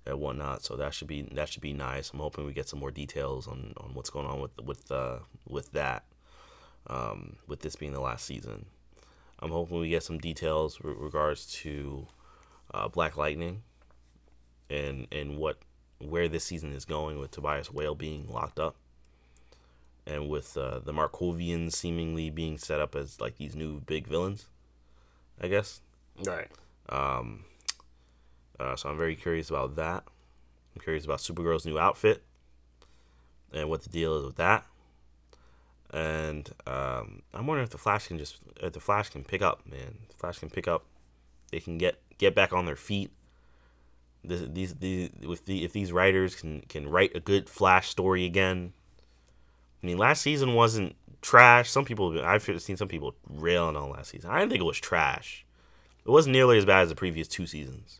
and 0.05 0.19
whatnot. 0.19 0.63
So 0.63 0.75
that 0.77 0.93
should 0.93 1.07
be 1.07 1.23
that 1.33 1.49
should 1.49 1.61
be 1.61 1.73
nice. 1.73 2.11
I'm 2.11 2.19
hoping 2.19 2.45
we 2.45 2.53
get 2.53 2.69
some 2.69 2.79
more 2.79 2.91
details 2.91 3.47
on, 3.47 3.73
on 3.77 3.93
what's 3.93 4.09
going 4.09 4.25
on 4.25 4.39
with 4.39 4.51
with 4.63 4.91
uh, 4.91 5.19
with 5.47 5.71
that. 5.73 6.05
Um, 6.89 7.35
with 7.47 7.59
this 7.59 7.75
being 7.75 7.91
the 7.91 7.99
last 7.99 8.25
season, 8.25 8.65
I'm 9.39 9.51
hoping 9.51 9.77
we 9.77 9.89
get 9.89 10.03
some 10.03 10.19
details 10.19 10.79
with 10.79 10.95
regards 10.97 11.45
to 11.63 12.07
uh, 12.73 12.87
Black 12.87 13.17
Lightning 13.17 13.63
and 14.69 15.07
and 15.11 15.37
what 15.37 15.57
where 15.99 16.29
this 16.29 16.43
season 16.43 16.71
is 16.71 16.85
going 16.85 17.19
with 17.19 17.31
Tobias 17.31 17.71
Whale 17.71 17.95
being 17.95 18.27
locked 18.29 18.59
up. 18.59 18.75
And 20.07 20.29
with 20.29 20.55
uh, 20.57 20.79
the 20.79 20.93
Markovians 20.93 21.73
seemingly 21.73 22.29
being 22.29 22.57
set 22.57 22.79
up 22.79 22.95
as 22.95 23.19
like 23.19 23.37
these 23.37 23.55
new 23.55 23.81
big 23.81 24.07
villains, 24.07 24.45
I 25.41 25.49
guess. 25.49 25.81
Right. 26.25 26.47
Um, 26.87 27.43
uh, 28.57 28.77
so 28.77 28.89
I'm 28.89 28.97
very 28.97 29.15
curious 29.15 29.49
about 29.49 29.75
that. 29.75 30.05
I'm 30.73 30.81
curious 30.81 31.03
about 31.03 31.19
Supergirl's 31.19 31.65
new 31.65 31.77
outfit 31.77 32.23
and 33.53 33.69
what 33.69 33.83
the 33.83 33.89
deal 33.89 34.17
is 34.17 34.25
with 34.25 34.35
that. 34.37 34.65
And 35.91 36.49
um, 36.65 37.21
I'm 37.33 37.47
wondering 37.47 37.63
if 37.63 37.71
the 37.71 37.77
Flash 37.77 38.07
can 38.07 38.17
just 38.17 38.37
if 38.61 38.73
the 38.73 38.79
Flash 38.79 39.09
can 39.09 39.23
pick 39.23 39.41
up, 39.41 39.61
man. 39.65 39.97
The 40.09 40.15
Flash 40.15 40.39
can 40.39 40.49
pick 40.49 40.67
up. 40.67 40.85
They 41.51 41.59
can 41.59 41.77
get 41.77 41.99
get 42.17 42.35
back 42.35 42.51
on 42.51 42.65
their 42.65 42.75
feet. 42.75 43.11
This, 44.23 44.41
these 44.51 44.75
these 44.75 45.09
with 45.25 45.45
the 45.45 45.63
if 45.63 45.71
these 45.71 45.91
writers 45.93 46.35
can 46.35 46.61
can 46.67 46.89
write 46.89 47.15
a 47.15 47.19
good 47.21 47.49
Flash 47.49 47.89
story 47.89 48.25
again. 48.25 48.73
I 49.81 49.85
mean, 49.85 49.97
last 49.97 50.21
season 50.21 50.55
wasn't 50.55 50.95
trash. 51.21 51.69
Some 51.69 51.85
people 51.85 52.19
I've 52.23 52.43
seen 52.43 52.77
some 52.77 52.87
people 52.87 53.15
railing 53.29 53.75
on 53.75 53.89
last 53.89 54.11
season. 54.11 54.29
I 54.29 54.39
didn't 54.39 54.51
think 54.51 54.61
it 54.61 54.65
was 54.65 54.79
trash. 54.79 55.45
It 56.05 56.11
wasn't 56.11 56.33
nearly 56.33 56.57
as 56.57 56.65
bad 56.65 56.83
as 56.83 56.89
the 56.89 56.95
previous 56.95 57.27
two 57.27 57.45
seasons, 57.45 57.99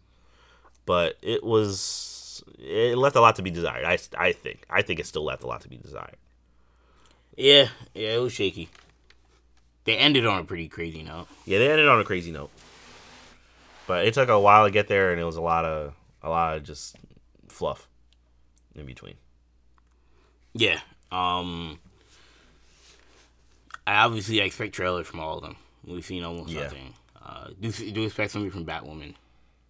but 0.86 1.18
it 1.22 1.44
was. 1.44 2.44
It 2.60 2.98
left 2.98 3.16
a 3.16 3.22
lot 3.22 3.36
to 3.38 3.42
be 3.42 3.50
desired. 3.50 3.84
I, 3.84 3.98
I 4.18 4.32
think. 4.32 4.66
I 4.70 4.82
think 4.82 5.00
it 5.00 5.06
still 5.08 5.24
left 5.24 5.44
a 5.44 5.48
lot 5.48 5.62
to 5.62 5.70
be 5.70 5.78
desired. 5.78 6.16
Yeah, 7.36 7.70
yeah, 7.94 8.16
it 8.16 8.22
was 8.22 8.34
shaky. 8.34 8.70
They 9.84 9.98
ended 9.98 10.26
on 10.26 10.40
a 10.40 10.44
pretty 10.44 10.68
crazy 10.68 11.04
note. 11.04 11.28
Yeah, 11.46 11.60
they 11.60 11.72
ended 11.72 11.88
on 11.88 12.00
a 12.00 12.04
crazy 12.04 12.32
note, 12.32 12.52
but 13.88 14.06
it 14.06 14.14
took 14.14 14.30
a 14.30 14.40
while 14.40 14.66
to 14.66 14.72
get 14.72 14.88
there, 14.88 15.12
and 15.12 15.20
it 15.20 15.24
was 15.24 15.36
a 15.36 15.42
lot 15.42 15.66
of 15.66 15.94
a 16.24 16.30
lot 16.30 16.58
of 16.58 16.64
just 16.64 16.96
fluff 17.48 17.88
in 18.76 18.86
between. 18.86 19.16
Yeah. 20.54 20.80
Um. 21.12 21.80
I 23.86 24.03
obviously 24.03 24.39
expect 24.39 24.74
trailers 24.76 25.08
from 25.08 25.20
all 25.22 25.38
of 25.38 25.43
them. 25.43 25.55
We've 25.86 26.03
seen 26.05 26.24
almost 26.24 26.49
Yeah. 26.51 26.64
nothing. 26.64 26.93
Uh, 27.22 27.49
do 27.60 27.72
do 27.72 28.03
expect 28.03 28.32
something 28.32 28.51
from 28.51 28.66
Batwoman. 28.66 29.16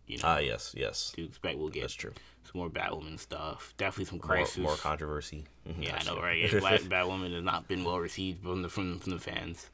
You 0.08 0.18
know, 0.18 0.24
Ah, 0.26 0.38
yes, 0.40 0.74
yes, 0.76 1.12
do 1.16 1.26
expect 1.26 1.58
we'll 1.60 1.70
get 1.70 1.82
that's 1.82 1.94
true. 1.94 2.14
some 2.44 2.60
more 2.60 2.70
Batwoman 2.70 3.20
stuff. 3.20 3.74
Definitely 3.78 4.06
some 4.06 4.20
crisis. 4.20 4.58
more 4.58 4.76
controversy. 4.78 5.46
Mhm, 5.68 5.84
Yeah, 5.86 5.98
I 6.00 6.04
know, 6.06 6.14
true. 6.16 6.24
right? 6.24 6.52
Yeah, 6.54 6.60
Bat- 6.60 6.82
Batwoman 6.90 7.34
has 7.34 7.44
not 7.44 7.68
been 7.68 7.84
well 7.84 8.00
received 8.00 8.42
from 8.42 8.62
the 8.64 8.70
from, 8.70 9.00
from 9.00 9.12
the 9.12 9.20
fans. 9.20 9.70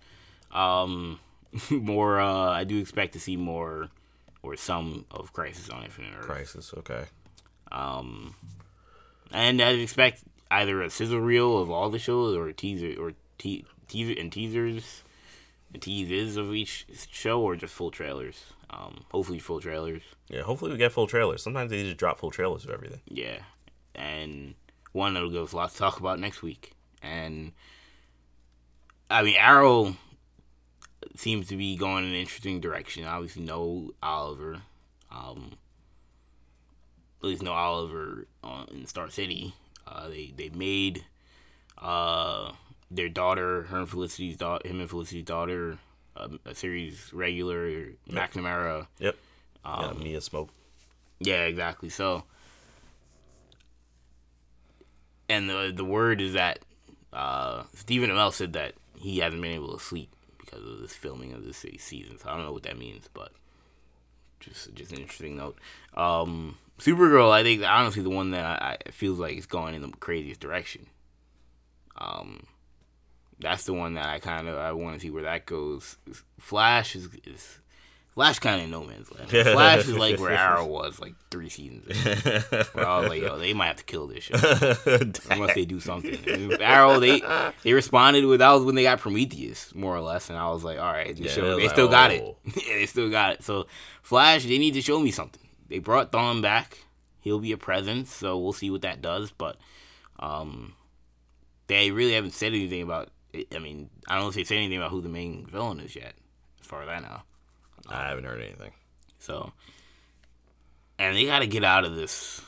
Um, 0.52 1.20
more. 1.70 2.20
Uh, 2.20 2.50
I 2.50 2.64
do 2.64 2.78
expect 2.80 3.14
to 3.14 3.20
see 3.20 3.38
more 3.38 3.90
or 4.42 4.58
some 4.58 5.06
of 5.12 5.32
Crisis 5.34 5.70
on 5.70 5.84
Infinite 5.86 6.16
Earth. 6.18 6.26
Crisis. 6.26 6.74
Okay. 6.80 7.06
Um, 7.72 8.36
and 9.32 9.62
I 9.62 9.70
expect 9.72 10.24
either 10.54 10.82
a 10.82 10.90
sizzle 10.90 11.20
reel 11.20 11.58
of 11.58 11.70
all 11.70 11.90
the 11.90 12.00
shows 12.00 12.36
or 12.36 12.48
a 12.48 12.54
teaser 12.54 13.00
or 13.00 13.14
te- 13.38 13.66
teaser 13.88 14.20
and 14.20 14.32
teasers, 14.32 15.04
and 15.74 15.82
teases 15.82 16.38
of 16.38 16.54
each 16.54 16.86
show, 17.12 17.42
or 17.42 17.56
just 17.56 17.74
full 17.74 17.92
trailers. 17.92 18.44
Um, 18.70 19.06
hopefully 19.12 19.40
full 19.40 19.60
trailers. 19.60 20.02
Yeah, 20.30 20.42
hopefully 20.42 20.72
we 20.72 20.78
get 20.78 20.92
full 20.92 21.08
trailers. 21.08 21.44
Sometimes 21.44 21.72
they 21.72 21.84
just 21.84 21.98
drop 21.98 22.20
full 22.20 22.32
trailers 22.32 22.66
of 22.66 22.72
everything. 22.72 23.02
Yeah, 23.08 23.40
and 23.96 24.56
one 24.92 25.14
that'll 25.14 25.30
give 25.30 25.44
us 25.44 25.54
a 25.54 25.56
lot 25.56 25.72
to 25.72 25.78
talk 25.78 26.00
about 26.00 26.20
next 26.20 26.42
week. 26.42 26.74
And 27.02 27.52
I 29.10 29.24
mean, 29.24 29.36
Arrow 29.38 29.96
seems 31.16 31.48
to 31.48 31.58
be 31.58 31.76
going 31.76 32.06
in 32.06 32.12
an 32.12 32.16
interesting 32.16 32.62
direction. 32.62 33.06
Obviously, 33.06 33.44
no 33.44 33.92
Oliver. 34.02 34.62
Um, 35.12 35.54
at 37.22 37.28
least 37.28 37.44
no 37.44 37.54
Oliver 37.54 38.28
on, 38.44 38.68
in 38.72 38.86
Star 38.86 39.10
City. 39.10 39.54
Uh, 39.88 40.08
they 40.10 40.34
they 40.36 40.50
made 40.50 41.06
uh, 41.78 42.52
their 42.90 43.10
daughter, 43.10 43.64
her 43.64 43.80
and 43.80 43.90
Felicity's 43.90 44.38
daughter, 44.38 44.68
him 44.68 44.80
and 44.80 44.90
Felicity's 44.90 45.26
daughter, 45.26 45.78
um, 46.16 46.40
a 46.46 46.56
series 46.56 47.12
regular, 47.14 47.92
McNamara. 48.10 48.88
Yep. 49.00 49.16
Um, 49.66 49.98
yeah, 49.98 50.04
Mia 50.04 50.20
Smoak. 50.20 50.50
Yeah, 51.20 51.44
exactly. 51.46 51.90
So, 51.90 52.24
and 55.30 55.50
the 55.50 55.72
the 55.76 55.86
word 55.86 56.22
is 56.22 56.34
that 56.34 56.60
uh, 57.12 57.64
Stephen 57.74 58.10
Amell 58.10 58.34
said 58.34 58.54
that 58.54 58.74
he 58.96 59.20
hasn't 59.20 59.42
been 59.42 59.52
able 59.52 59.78
to 59.78 59.84
sleep 59.84 60.10
because 60.40 60.66
of 60.66 60.80
this 60.80 60.94
filming 60.94 61.34
of 61.34 61.46
this 61.46 61.66
season. 61.78 62.18
So 62.18 62.30
I 62.30 62.36
don't 62.36 62.46
know 62.46 62.54
what 62.54 62.64
that 62.64 62.78
means, 62.78 63.10
but 63.14 63.32
just 64.44 64.74
just 64.74 64.92
an 64.92 65.00
interesting 65.00 65.38
note. 65.38 65.58
Um, 65.96 66.58
Supergirl, 66.80 67.32
I 67.32 67.44
think 67.44 67.64
honestly 67.64 68.04
the 68.04 68.10
one 68.10 68.32
that 68.32 68.46
I, 68.46 68.78
I 68.88 68.92
feels 68.92 69.20
like 69.20 69.38
is 69.38 69.46
going 69.46 69.76
in 69.76 69.82
the 69.82 69.90
craziest 69.90 70.40
direction. 70.40 70.88
Um, 71.96 72.46
that's 73.40 73.66
the 73.66 73.74
one 73.74 73.94
that 73.96 74.08
I 74.08 74.20
kind 74.20 74.48
of 74.48 74.58
I 74.58 74.72
want 74.74 74.96
to 74.96 75.00
see 75.00 75.10
where 75.10 75.24
that 75.24 75.46
goes. 75.46 75.98
Flash 76.40 76.96
is, 76.96 77.10
is 77.26 77.60
Flash 78.14 78.38
kind 78.38 78.62
of 78.62 78.70
no 78.70 78.84
man's 78.84 79.12
land. 79.12 79.30
Flash 79.30 79.88
is 79.88 79.98
like 79.98 80.20
where 80.20 80.32
Arrow 80.32 80.68
was 80.68 81.00
like 81.00 81.16
three 81.32 81.50
seasons 81.50 81.88
ago. 81.88 82.64
Where 82.74 82.88
I 82.88 83.00
was 83.00 83.10
like, 83.10 83.22
yo, 83.24 83.40
they 83.40 83.54
might 83.54 83.68
have 83.68 83.78
to 83.78 83.84
kill 83.84 84.06
this 84.06 84.26
show 84.26 84.36
unless 85.32 85.56
they 85.56 85.66
do 85.66 85.80
something. 85.80 86.54
Arrow, 86.62 87.00
they 87.00 87.24
they 87.64 87.74
responded 87.74 88.26
with 88.26 88.40
that 88.40 88.52
was 88.52 88.64
when 88.64 88.76
they 88.76 88.84
got 88.84 89.00
Prometheus 89.00 89.74
more 89.74 89.96
or 89.96 90.02
less, 90.02 90.30
and 90.30 90.38
I 90.38 90.52
was 90.52 90.64
like, 90.64 90.78
all 90.78 90.92
right, 90.92 91.18
yeah, 91.18 91.32
show, 91.32 91.56
they 91.56 91.64
like, 91.64 91.72
still 91.72 91.88
got 91.88 92.12
it. 92.12 92.24
yeah, 92.46 92.76
they 92.76 92.86
still 92.86 93.10
got 93.10 93.34
it. 93.34 93.44
So 93.44 93.66
Flash, 94.04 94.44
they 94.44 94.60
need 94.60 94.76
to 94.76 94.82
show 94.82 95.00
me 95.00 95.10
something. 95.10 95.42
They 95.68 95.80
brought 95.80 96.12
Thawne 96.12 96.44
back. 96.44 96.86
He'll 97.20 97.40
be 97.40 97.52
a 97.52 97.58
presence, 97.58 98.14
so 98.14 98.38
we'll 98.38 98.54
see 98.54 98.70
what 98.70 98.84
that 98.84 99.02
does. 99.02 99.32
But 99.32 99.58
um, 100.20 100.76
they 101.66 101.90
really 101.90 102.14
haven't 102.14 102.34
said 102.34 102.54
anything 102.54 102.84
about. 102.84 103.10
It. 103.32 103.48
I 103.56 103.58
mean, 103.60 103.90
I 104.08 104.14
don't 104.14 104.26
know 104.26 104.30
if 104.30 104.36
they 104.36 104.44
said 104.44 104.58
anything 104.58 104.78
about 104.78 104.92
who 104.92 105.02
the 105.02 105.10
main 105.10 105.48
villain 105.48 105.80
is 105.80 105.96
yet, 105.96 106.14
as 106.62 106.68
far 106.68 106.84
as 106.84 106.90
I 106.90 107.00
know. 107.00 107.22
I 107.90 108.10
haven't 108.10 108.26
heard 108.26 108.42
anything. 108.42 108.72
So, 109.20 109.52
and 111.00 111.16
they 111.16 111.26
got 111.26 111.40
to 111.40 111.48
get 111.48 111.64
out 111.64 111.86
of 111.86 111.96
this 111.96 112.42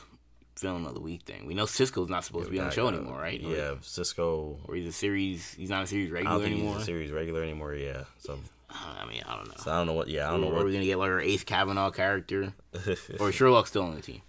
film 0.56 0.86
of 0.86 0.94
the 0.94 1.00
week 1.00 1.22
thing. 1.22 1.46
We 1.46 1.54
know 1.54 1.66
Cisco's 1.66 2.08
not 2.08 2.24
supposed 2.24 2.44
yeah, 2.44 2.48
to 2.48 2.52
be 2.52 2.60
on 2.60 2.66
the 2.66 2.72
show 2.72 2.88
anymore, 2.88 3.18
right? 3.18 3.40
Yeah, 3.40 3.72
or, 3.72 3.78
Cisco. 3.82 4.58
Or 4.66 4.74
he's 4.74 4.88
a 4.88 4.92
series. 4.92 5.54
He's 5.54 5.70
not 5.70 5.84
a 5.84 5.86
series 5.86 6.10
regular 6.10 6.44
anymore. 6.44 6.74
He's 6.74 6.82
a 6.82 6.86
series 6.86 7.12
regular 7.12 7.42
anymore. 7.42 7.74
Yeah. 7.74 8.04
So. 8.18 8.38
I 8.68 9.06
mean, 9.06 9.22
I 9.26 9.36
don't 9.36 9.48
know. 9.48 9.54
So 9.58 9.70
I 9.70 9.78
don't 9.78 9.86
know 9.86 9.92
what. 9.92 10.08
Yeah, 10.08 10.28
I 10.28 10.32
don't 10.32 10.40
or, 10.40 10.46
know. 10.46 10.54
What... 10.54 10.62
Are 10.62 10.66
we 10.66 10.72
gonna 10.72 10.84
get 10.84 10.98
like 10.98 11.10
our 11.10 11.20
Ace 11.20 11.44
Kavanaugh 11.44 11.90
character, 11.90 12.52
or 13.20 13.32
Sherloque's 13.32 13.70
still 13.70 13.82
on 13.82 13.94
the 13.94 14.02
team? 14.02 14.20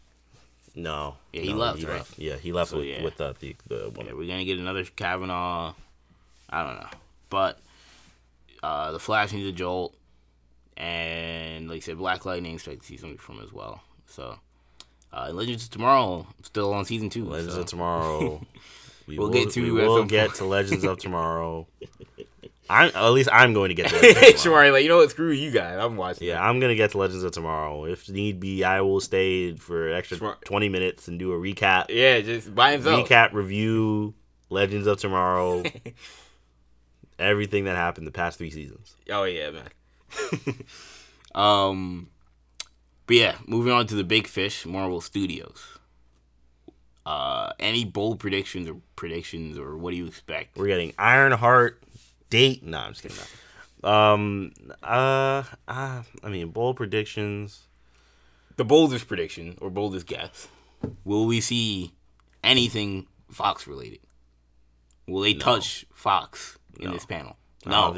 No. 0.76 1.16
Yeah, 1.34 1.42
he 1.42 1.50
no, 1.54 1.58
left, 1.58 1.80
he 1.80 1.86
right? 1.86 1.96
Left. 1.96 2.20
Yeah, 2.20 2.36
he 2.36 2.54
left 2.54 2.70
so, 2.70 2.78
with, 2.78 2.86
yeah. 2.86 3.04
with 3.04 3.18
the 3.18 3.36
the, 3.40 3.56
the 3.68 3.92
Yeah, 3.98 4.14
we're 4.14 4.28
gonna 4.28 4.46
get 4.46 4.60
another 4.60 4.86
Kavanaugh. 4.86 5.74
I 6.50 6.64
don't 6.64 6.76
know, 6.76 6.90
but 7.30 7.60
uh, 8.64 8.92
the 8.92 9.00
Flash 9.00 9.34
needs 9.34 9.50
a 9.50 9.52
jolt 9.52 9.97
and 10.78 11.68
like 11.68 11.78
I 11.78 11.80
said, 11.80 11.98
Black 11.98 12.26
Lightning 12.26 12.54
expect 12.54 12.82
to 12.82 12.88
see 12.88 12.98
something 12.98 13.18
from 13.18 13.42
as 13.42 13.52
well. 13.52 13.82
So, 14.06 14.38
uh, 15.12 15.32
Legends 15.34 15.66
of 15.66 15.72
Tomorrow 15.72 16.28
still 16.44 16.74
on 16.74 16.86
season 16.86 17.10
two. 17.10 17.26
Legends 17.26 17.56
so. 17.56 17.62
of 17.62 17.66
Tomorrow. 17.66 18.42
We 19.08 19.18
will 19.18 19.30
get 19.30 19.52
to. 19.52 19.62
We 19.62 19.72
will 19.72 20.04
get 20.04 20.36
to 20.36 20.46
Legends 20.46 20.84
of 20.84 20.98
Tomorrow. 21.00 21.66
I'm 22.70 22.92
at 22.94 23.10
least 23.12 23.30
I'm 23.32 23.54
going 23.54 23.70
to 23.70 23.74
get 23.74 23.90
to 23.90 23.96
Legends 24.02 24.44
Tomorrow. 24.44 24.72
like 24.72 24.84
you 24.84 24.90
know 24.90 24.98
what? 24.98 25.10
Screw 25.10 25.32
you 25.32 25.50
guys. 25.50 25.78
I'm 25.80 25.96
watching. 25.96 26.28
Yeah, 26.28 26.34
that. 26.34 26.44
I'm 26.44 26.60
gonna 26.60 26.76
get 26.76 26.92
to 26.92 26.98
Legends 26.98 27.24
of 27.24 27.32
Tomorrow. 27.32 27.86
If 27.86 28.10
need 28.10 28.42
be, 28.42 28.66
I 28.66 28.82
will 28.82 29.00
stay 29.00 29.56
for 29.56 29.94
extra 29.94 30.18
Smart. 30.18 30.44
20 30.44 30.68
minutes 30.68 31.08
and 31.08 31.18
do 31.18 31.32
a 31.32 31.38
recap. 31.38 31.86
Yeah, 31.88 32.20
just 32.20 32.54
by 32.54 32.74
himself. 32.74 33.08
Recap 33.08 33.32
review 33.32 34.14
Legends 34.50 34.88
of 34.88 35.00
Tomorrow. 35.00 35.64
everything 37.18 37.64
that 37.64 37.78
happened 37.78 38.06
the 38.06 38.12
past 38.12 38.38
three 38.38 38.52
seasons. 38.52 38.98
Oh 39.10 39.24
yeah, 39.24 39.52
man. 39.52 39.70
Um, 41.38 42.10
but 43.06 43.16
yeah, 43.16 43.36
moving 43.46 43.72
on 43.72 43.86
to 43.88 43.96
the 43.96 44.04
big 44.04 44.28
fish, 44.28 44.66
Marvel 44.66 45.02
Studios. 45.02 45.78
Uh, 47.06 47.54
any 47.60 47.86
bold 47.86 48.20
predictions 48.20 48.68
or 48.68 48.78
predictions 48.96 49.58
or 49.58 49.78
what 49.78 49.92
do 49.92 49.98
you 49.98 50.08
expect? 50.08 50.58
We're 50.58 50.68
getting 50.68 50.94
Ironheart 50.98 51.82
date. 52.30 52.64
No, 52.64 52.80
I'm 52.80 52.94
just 52.94 53.04
kidding. 53.04 53.18
Um, 53.84 54.52
uh, 54.84 55.44
uh, 55.68 56.02
I 56.24 56.30
mean, 56.30 56.50
bold 56.50 56.76
predictions. 56.76 57.68
The 58.58 58.66
boldest 58.66 59.08
prediction 59.08 59.58
or 59.62 59.70
boldest 59.70 60.08
guess. 60.08 60.48
Will 61.06 61.28
we 61.28 61.40
see 61.40 61.94
anything 62.44 63.06
Fox 63.30 63.68
related? 63.68 64.00
Will 65.08 65.22
they 65.22 65.34
no. 65.34 65.40
touch 65.40 65.86
Fox 65.94 66.58
in 66.80 66.88
no. 66.88 66.94
this 66.94 67.06
panel? 67.06 67.38
No, 67.66 67.94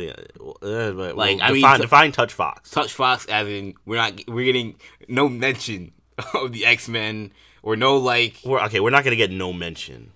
uh, 0.64 0.92
like 0.94 1.16
well, 1.16 1.22
I 1.22 1.52
define, 1.52 1.54
mean, 1.54 1.82
define 1.82 2.12
touch 2.12 2.34
Fox. 2.34 2.72
Touch 2.72 2.94
Fox, 2.94 3.26
as 3.28 3.48
in 3.48 3.76
we're 3.86 3.98
not 3.98 4.20
we're 4.28 4.46
getting 4.46 4.76
no 5.08 5.30
mention 5.30 5.92
of 6.34 6.52
the 6.54 6.66
X 6.66 6.88
Men 6.88 7.32
or 7.62 7.76
no 7.76 7.98
like. 7.98 8.38
We're, 8.46 8.62
okay, 8.66 8.80
we're 8.80 8.90
not 8.90 9.04
gonna 9.04 9.16
get 9.16 9.32
no 9.32 9.54
mention. 9.54 10.12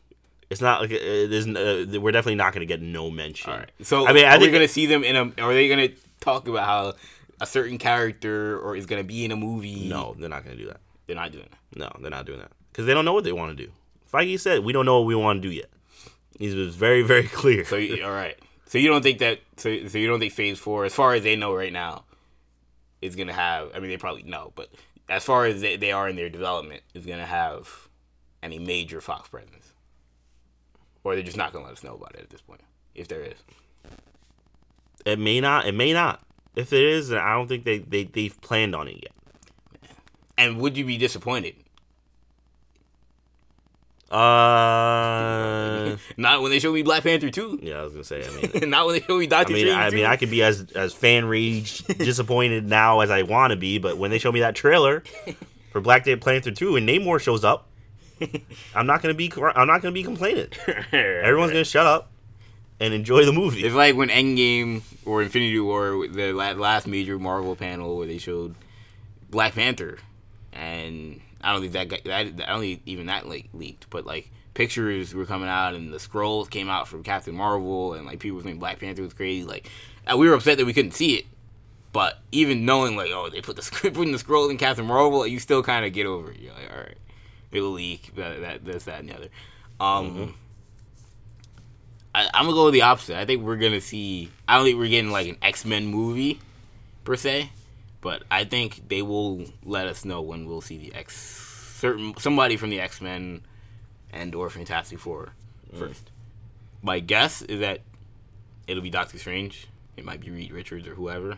It's 0.49 0.61
not 0.61 0.81
like 0.81 0.91
uh, 0.91 1.27
there's. 1.27 1.47
Uh, 1.47 1.99
we're 1.99 2.11
definitely 2.11 2.35
not 2.35 2.53
gonna 2.53 2.65
get 2.65 2.81
no 2.81 3.09
mention. 3.11 3.51
All 3.51 3.57
right. 3.59 3.71
So 3.81 4.07
I 4.07 4.13
mean, 4.13 4.25
are 4.25 4.39
we 4.39 4.49
gonna 4.49 4.67
see 4.67 4.85
them 4.85 5.03
in 5.03 5.15
a? 5.15 5.41
Are 5.41 5.53
they 5.53 5.67
gonna 5.67 5.89
talk 6.19 6.47
about 6.47 6.65
how 6.65 6.93
a 7.41 7.45
certain 7.45 7.77
character 7.77 8.59
or 8.59 8.75
is 8.75 8.85
gonna 8.85 9.03
be 9.03 9.25
in 9.25 9.31
a 9.31 9.35
movie? 9.35 9.87
No, 9.87 10.15
they're 10.17 10.29
not 10.29 10.43
gonna 10.43 10.55
do 10.57 10.67
that. 10.67 10.79
They're 11.05 11.15
not 11.15 11.31
doing 11.31 11.47
that. 11.49 11.79
No, 11.79 11.91
they're 12.01 12.11
not 12.11 12.25
doing 12.25 12.39
that 12.39 12.51
because 12.71 12.85
they 12.85 12.93
don't 12.93 13.05
know 13.05 13.13
what 13.13 13.23
they 13.23 13.33
want 13.33 13.57
to 13.57 13.65
do. 13.65 13.71
Feige 14.11 14.39
said 14.39 14.63
we 14.63 14.73
don't 14.73 14.85
know 14.85 14.99
what 14.99 15.07
we 15.07 15.15
want 15.15 15.41
to 15.41 15.47
do 15.47 15.53
yet. 15.53 15.69
He 16.39 16.53
was 16.53 16.75
very 16.75 17.01
very 17.01 17.23
clear. 17.27 17.65
So 17.65 17.77
all 18.03 18.11
right. 18.11 18.37
So 18.73 18.79
you 18.79 18.89
don't 18.89 19.03
think 19.03 19.19
that? 19.19 19.39
So, 19.57 19.87
so 19.87 19.99
you 19.99 20.07
don't 20.07 20.19
think 20.19 20.33
Phase 20.33 20.57
Four, 20.57 20.85
as 20.85 20.95
far 20.95 21.13
as 21.13 21.21
they 21.21 21.35
know 21.35 21.53
right 21.53 21.71
now, 21.71 22.05
is 23.03 23.15
gonna 23.15 23.31
have? 23.31 23.69
I 23.75 23.79
mean, 23.79 23.91
they 23.91 23.97
probably 23.97 24.23
know, 24.23 24.51
but 24.55 24.69
as 25.07 25.23
far 25.23 25.45
as 25.45 25.61
they, 25.61 25.77
they 25.77 25.91
are 25.91 26.09
in 26.09 26.15
their 26.15 26.27
development, 26.27 26.81
is 26.95 27.05
gonna 27.05 27.23
have 27.23 27.87
any 28.41 28.57
major 28.57 28.99
Fox 28.99 29.29
presence, 29.29 29.73
or 31.03 31.13
they're 31.13 31.23
just 31.23 31.37
not 31.37 31.53
gonna 31.53 31.65
let 31.65 31.73
us 31.73 31.83
know 31.83 31.93
about 31.93 32.15
it 32.15 32.21
at 32.21 32.31
this 32.31 32.41
point, 32.41 32.61
if 32.95 33.07
there 33.07 33.21
is. 33.21 33.37
It 35.05 35.19
may 35.19 35.39
not. 35.39 35.67
It 35.67 35.75
may 35.75 35.93
not. 35.93 36.23
If 36.55 36.73
it 36.73 36.81
is, 36.81 37.13
I 37.13 37.31
don't 37.35 37.47
think 37.47 37.65
they, 37.65 37.77
they 37.77 38.05
they've 38.05 38.41
planned 38.41 38.73
on 38.73 38.87
it 38.87 39.03
yet. 39.03 39.91
And 40.35 40.57
would 40.57 40.77
you 40.77 40.85
be 40.85 40.97
disappointed 40.97 41.62
uh, 44.13 45.97
not 46.17 46.41
when 46.41 46.51
they 46.51 46.59
show 46.59 46.71
me 46.71 46.83
Black 46.83 47.03
Panther 47.03 47.29
two. 47.31 47.59
Yeah, 47.61 47.79
I 47.79 47.83
was 47.83 47.93
gonna 47.93 48.03
say. 48.03 48.23
I 48.23 48.59
mean, 48.59 48.69
not 48.69 48.85
when 48.85 48.95
they 48.95 49.01
show 49.01 49.17
me 49.17 49.25
Doctor 49.27 49.53
I 49.53 49.55
mean, 49.55 49.69
I 49.69 49.89
mean, 49.89 50.05
I 50.05 50.17
could 50.17 50.29
be 50.29 50.43
as 50.43 50.71
as 50.75 50.93
fan 50.93 51.25
rage 51.25 51.79
disappointed 51.85 52.67
now 52.67 52.99
as 52.99 53.09
I 53.09 53.23
want 53.23 53.51
to 53.51 53.57
be, 53.57 53.79
but 53.79 53.97
when 53.97 54.11
they 54.11 54.19
show 54.19 54.31
me 54.31 54.41
that 54.41 54.55
trailer 54.55 55.03
for 55.71 55.81
Black 55.81 56.05
Panther 56.05 56.51
two 56.51 56.75
and 56.75 56.87
Namor 56.87 57.19
shows 57.19 57.43
up, 57.43 57.69
I'm 58.75 58.85
not 58.85 59.01
gonna 59.01 59.15
be 59.15 59.31
I'm 59.35 59.67
not 59.67 59.81
gonna 59.81 59.93
be 59.93 60.03
complaining. 60.03 60.49
Everyone's 60.91 61.51
gonna 61.51 61.63
shut 61.63 61.87
up 61.87 62.11
and 62.79 62.93
enjoy 62.93 63.25
the 63.25 63.33
movie. 63.33 63.63
It's 63.63 63.75
like 63.75 63.95
when 63.95 64.09
Endgame 64.09 64.83
or 65.05 65.23
Infinity 65.23 65.59
War, 65.59 66.07
the 66.07 66.33
last 66.33 66.85
major 66.85 67.17
Marvel 67.17 67.55
panel 67.55 67.97
where 67.97 68.07
they 68.07 68.17
showed 68.19 68.55
Black 69.29 69.55
Panther, 69.55 69.97
and 70.51 71.19
I 71.43 71.51
don't 71.51 71.61
think 71.61 71.73
that 71.73 71.89
got, 71.89 72.03
that 72.05 72.49
I 72.49 72.51
don't 72.53 72.61
think 72.61 72.81
even 72.85 73.07
that 73.07 73.27
like 73.27 73.49
leaked, 73.53 73.89
but 73.89 74.05
like 74.05 74.31
pictures 74.53 75.13
were 75.13 75.25
coming 75.25 75.49
out 75.49 75.73
and 75.73 75.93
the 75.93 75.97
Skrulls 75.97 76.49
came 76.49 76.69
out 76.69 76.87
from 76.87 77.03
Captain 77.03 77.35
Marvel 77.35 77.93
and 77.93 78.05
like 78.05 78.19
people 78.19 78.37
were 78.37 78.43
saying 78.43 78.59
Black 78.59 78.79
Panther 78.79 79.01
was 79.01 79.13
crazy. 79.13 79.43
Like 79.43 79.69
we 80.17 80.27
were 80.27 80.35
upset 80.35 80.57
that 80.57 80.65
we 80.65 80.73
couldn't 80.73 80.93
see 80.93 81.15
it, 81.15 81.25
but 81.91 82.19
even 82.31 82.65
knowing 82.65 82.95
like 82.95 83.11
oh 83.11 83.29
they 83.29 83.41
put 83.41 83.55
the 83.55 83.61
putting 83.91 84.11
the 84.11 84.17
Skrull 84.17 84.49
in 84.49 84.57
Captain 84.57 84.85
Marvel, 84.85 85.27
you 85.27 85.39
still 85.39 85.63
kind 85.63 85.85
of 85.85 85.93
get 85.93 86.05
over 86.05 86.31
it. 86.31 86.39
You're 86.39 86.53
like 86.53 86.71
all 86.71 86.79
right, 86.79 86.97
it'll 87.51 87.71
leak 87.71 88.15
that 88.15 88.41
that 88.41 88.65
this 88.65 88.85
that 88.85 88.99
and 88.99 89.09
the 89.09 89.15
other. 89.15 89.29
Um, 89.79 90.11
mm-hmm. 90.11 90.31
I, 92.15 92.29
I'm 92.33 92.45
gonna 92.45 92.55
go 92.55 92.65
with 92.65 92.73
the 92.73 92.83
opposite. 92.83 93.17
I 93.17 93.25
think 93.25 93.43
we're 93.43 93.57
gonna 93.57 93.81
see. 93.81 94.29
I 94.47 94.55
don't 94.55 94.65
think 94.65 94.77
we're 94.77 94.87
getting 94.87 95.11
like 95.11 95.27
an 95.27 95.37
X 95.41 95.65
Men 95.65 95.87
movie 95.87 96.39
per 97.03 97.15
se. 97.15 97.49
But 98.03 98.23
I 98.29 98.43
think 98.43 98.89
they 98.89 99.01
will 99.01 99.45
let 99.63 99.87
us 99.87 100.03
know 100.03 100.21
when 100.21 100.45
we'll 100.45 100.59
see 100.59 100.77
the 100.77 100.93
X 100.93 101.15
certain 101.79 102.13
somebody 102.17 102.57
from 102.57 102.69
the 102.69 102.81
X 102.81 102.99
Men 102.99 103.43
and 104.11 104.35
or 104.35 104.49
Fantastic 104.49 104.99
Four 104.99 105.29
mm. 105.73 105.79
first. 105.79 106.11
My 106.81 106.99
guess 106.99 107.41
is 107.41 107.61
that 107.61 107.79
it'll 108.67 108.83
be 108.83 108.89
Doctor 108.89 109.17
Strange. 109.17 109.67
It 109.95 110.03
might 110.03 110.19
be 110.19 110.31
Reed 110.31 110.51
Richards 110.51 110.85
or 110.85 110.95
whoever. 110.95 111.37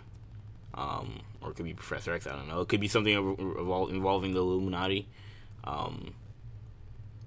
Um, 0.73 1.21
or 1.39 1.51
it 1.51 1.55
could 1.55 1.65
be 1.65 1.75
Professor 1.75 2.15
X. 2.15 2.25
I 2.25 2.31
don't 2.31 2.47
know. 2.47 2.61
It 2.61 2.67
could 2.67 2.81
be 2.81 2.87
something 2.87 3.13
involving 3.13 4.33
the 4.33 4.39
Illuminati. 4.39 5.07
Um, 5.65 6.15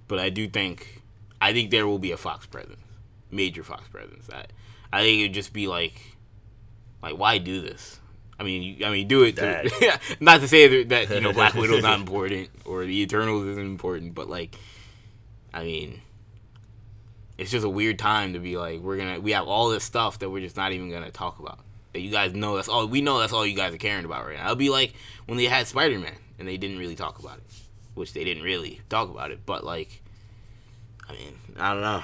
but 0.09 0.19
I 0.19 0.31
do 0.31 0.49
think, 0.49 1.01
I 1.41 1.53
think 1.53 1.71
there 1.71 1.87
will 1.87 2.01
be 2.01 2.11
a 2.11 2.17
Fox 2.17 2.45
presence, 2.47 2.81
major 3.31 3.63
Fox 3.63 3.87
presence. 3.87 4.29
I, 4.33 4.47
I 4.93 5.03
think 5.03 5.21
it'd 5.21 5.35
just 5.35 5.53
be 5.53 5.69
like, 5.69 6.17
like 7.03 7.17
why 7.17 7.39
do 7.39 7.61
this? 7.61 8.01
I 8.39 8.45
mean, 8.45 8.85
I 8.85 8.91
mean, 8.91 9.09
do 9.09 9.23
it. 9.25 9.37
To, 9.37 10.01
not 10.21 10.41
to 10.41 10.49
say 10.49 10.85
that, 10.85 10.89
that 10.91 11.15
you 11.15 11.21
know 11.21 11.33
Black 11.33 11.55
Widow's 11.55 11.83
not 11.83 11.99
important 12.01 12.51
or 12.65 12.85
the 12.85 13.01
Eternals 13.01 13.47
isn't 13.47 13.65
important, 13.65 14.15
but 14.15 14.29
like, 14.29 14.57
I 15.53 15.65
mean, 15.65 16.01
it's 17.37 17.51
just 17.51 17.65
a 17.65 17.69
weird 17.69 17.99
time 17.99 18.35
to 18.35 18.39
be 18.39 18.57
like, 18.57 18.81
we're 18.81 18.97
gonna, 18.97 19.19
we 19.19 19.33
have 19.33 19.47
all 19.47 19.71
this 19.71 19.83
stuff 19.83 20.21
that 20.21 20.31
we're 20.31 20.41
just 20.41 20.57
not 20.57 20.73
even 20.73 20.91
gonna 20.91 21.11
talk 21.11 21.41
about. 21.41 21.59
That 21.93 22.01
you 22.01 22.11
guys 22.13 22.33
know 22.33 22.57
that's 22.57 22.69
all 22.69 22.87
we 22.87 23.01
know. 23.01 23.19
That's 23.19 23.33
all 23.33 23.45
you 23.45 23.57
guys 23.57 23.75
are 23.75 23.79
caring 23.79 24.05
about 24.05 24.25
right 24.25 24.37
now. 24.37 24.45
It'll 24.45 24.57
be 24.57 24.71
like 24.71 24.95
when 25.27 25.37
they 25.37 25.47
had 25.47 25.67
Spider 25.67 25.99
Man 25.99 26.15
and 26.39 26.47
they 26.47 26.57
didn't 26.57 26.79
really 26.79 26.95
talk 26.95 27.19
about 27.19 27.39
it, 27.39 27.45
which 27.95 28.13
they 28.13 28.23
didn't 28.23 28.45
really 28.45 28.81
talk 28.89 29.11
about 29.11 29.33
it. 29.33 29.41
But 29.47 29.65
like, 29.65 30.01
I 31.09 31.13
mean, 31.13 31.39
I 31.59 31.73
don't 31.73 31.83
know. 31.83 32.03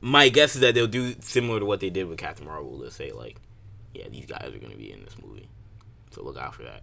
My 0.00 0.28
guess 0.28 0.54
is 0.54 0.60
that 0.60 0.74
they'll 0.74 0.86
do 0.86 1.16
similar 1.20 1.58
to 1.58 1.66
what 1.66 1.80
they 1.80 1.90
did 1.90 2.06
with 2.06 2.18
Captain 2.18 2.44
Marvel. 2.44 2.78
They'll 2.78 2.90
say 2.92 3.10
like 3.10 3.40
yeah, 3.98 4.08
these 4.08 4.26
guys 4.26 4.52
are 4.54 4.58
going 4.58 4.72
to 4.72 4.78
be 4.78 4.92
in 4.92 5.04
this 5.04 5.16
movie. 5.24 5.48
So 6.10 6.22
look 6.22 6.38
out 6.38 6.54
for 6.54 6.62
that. 6.62 6.82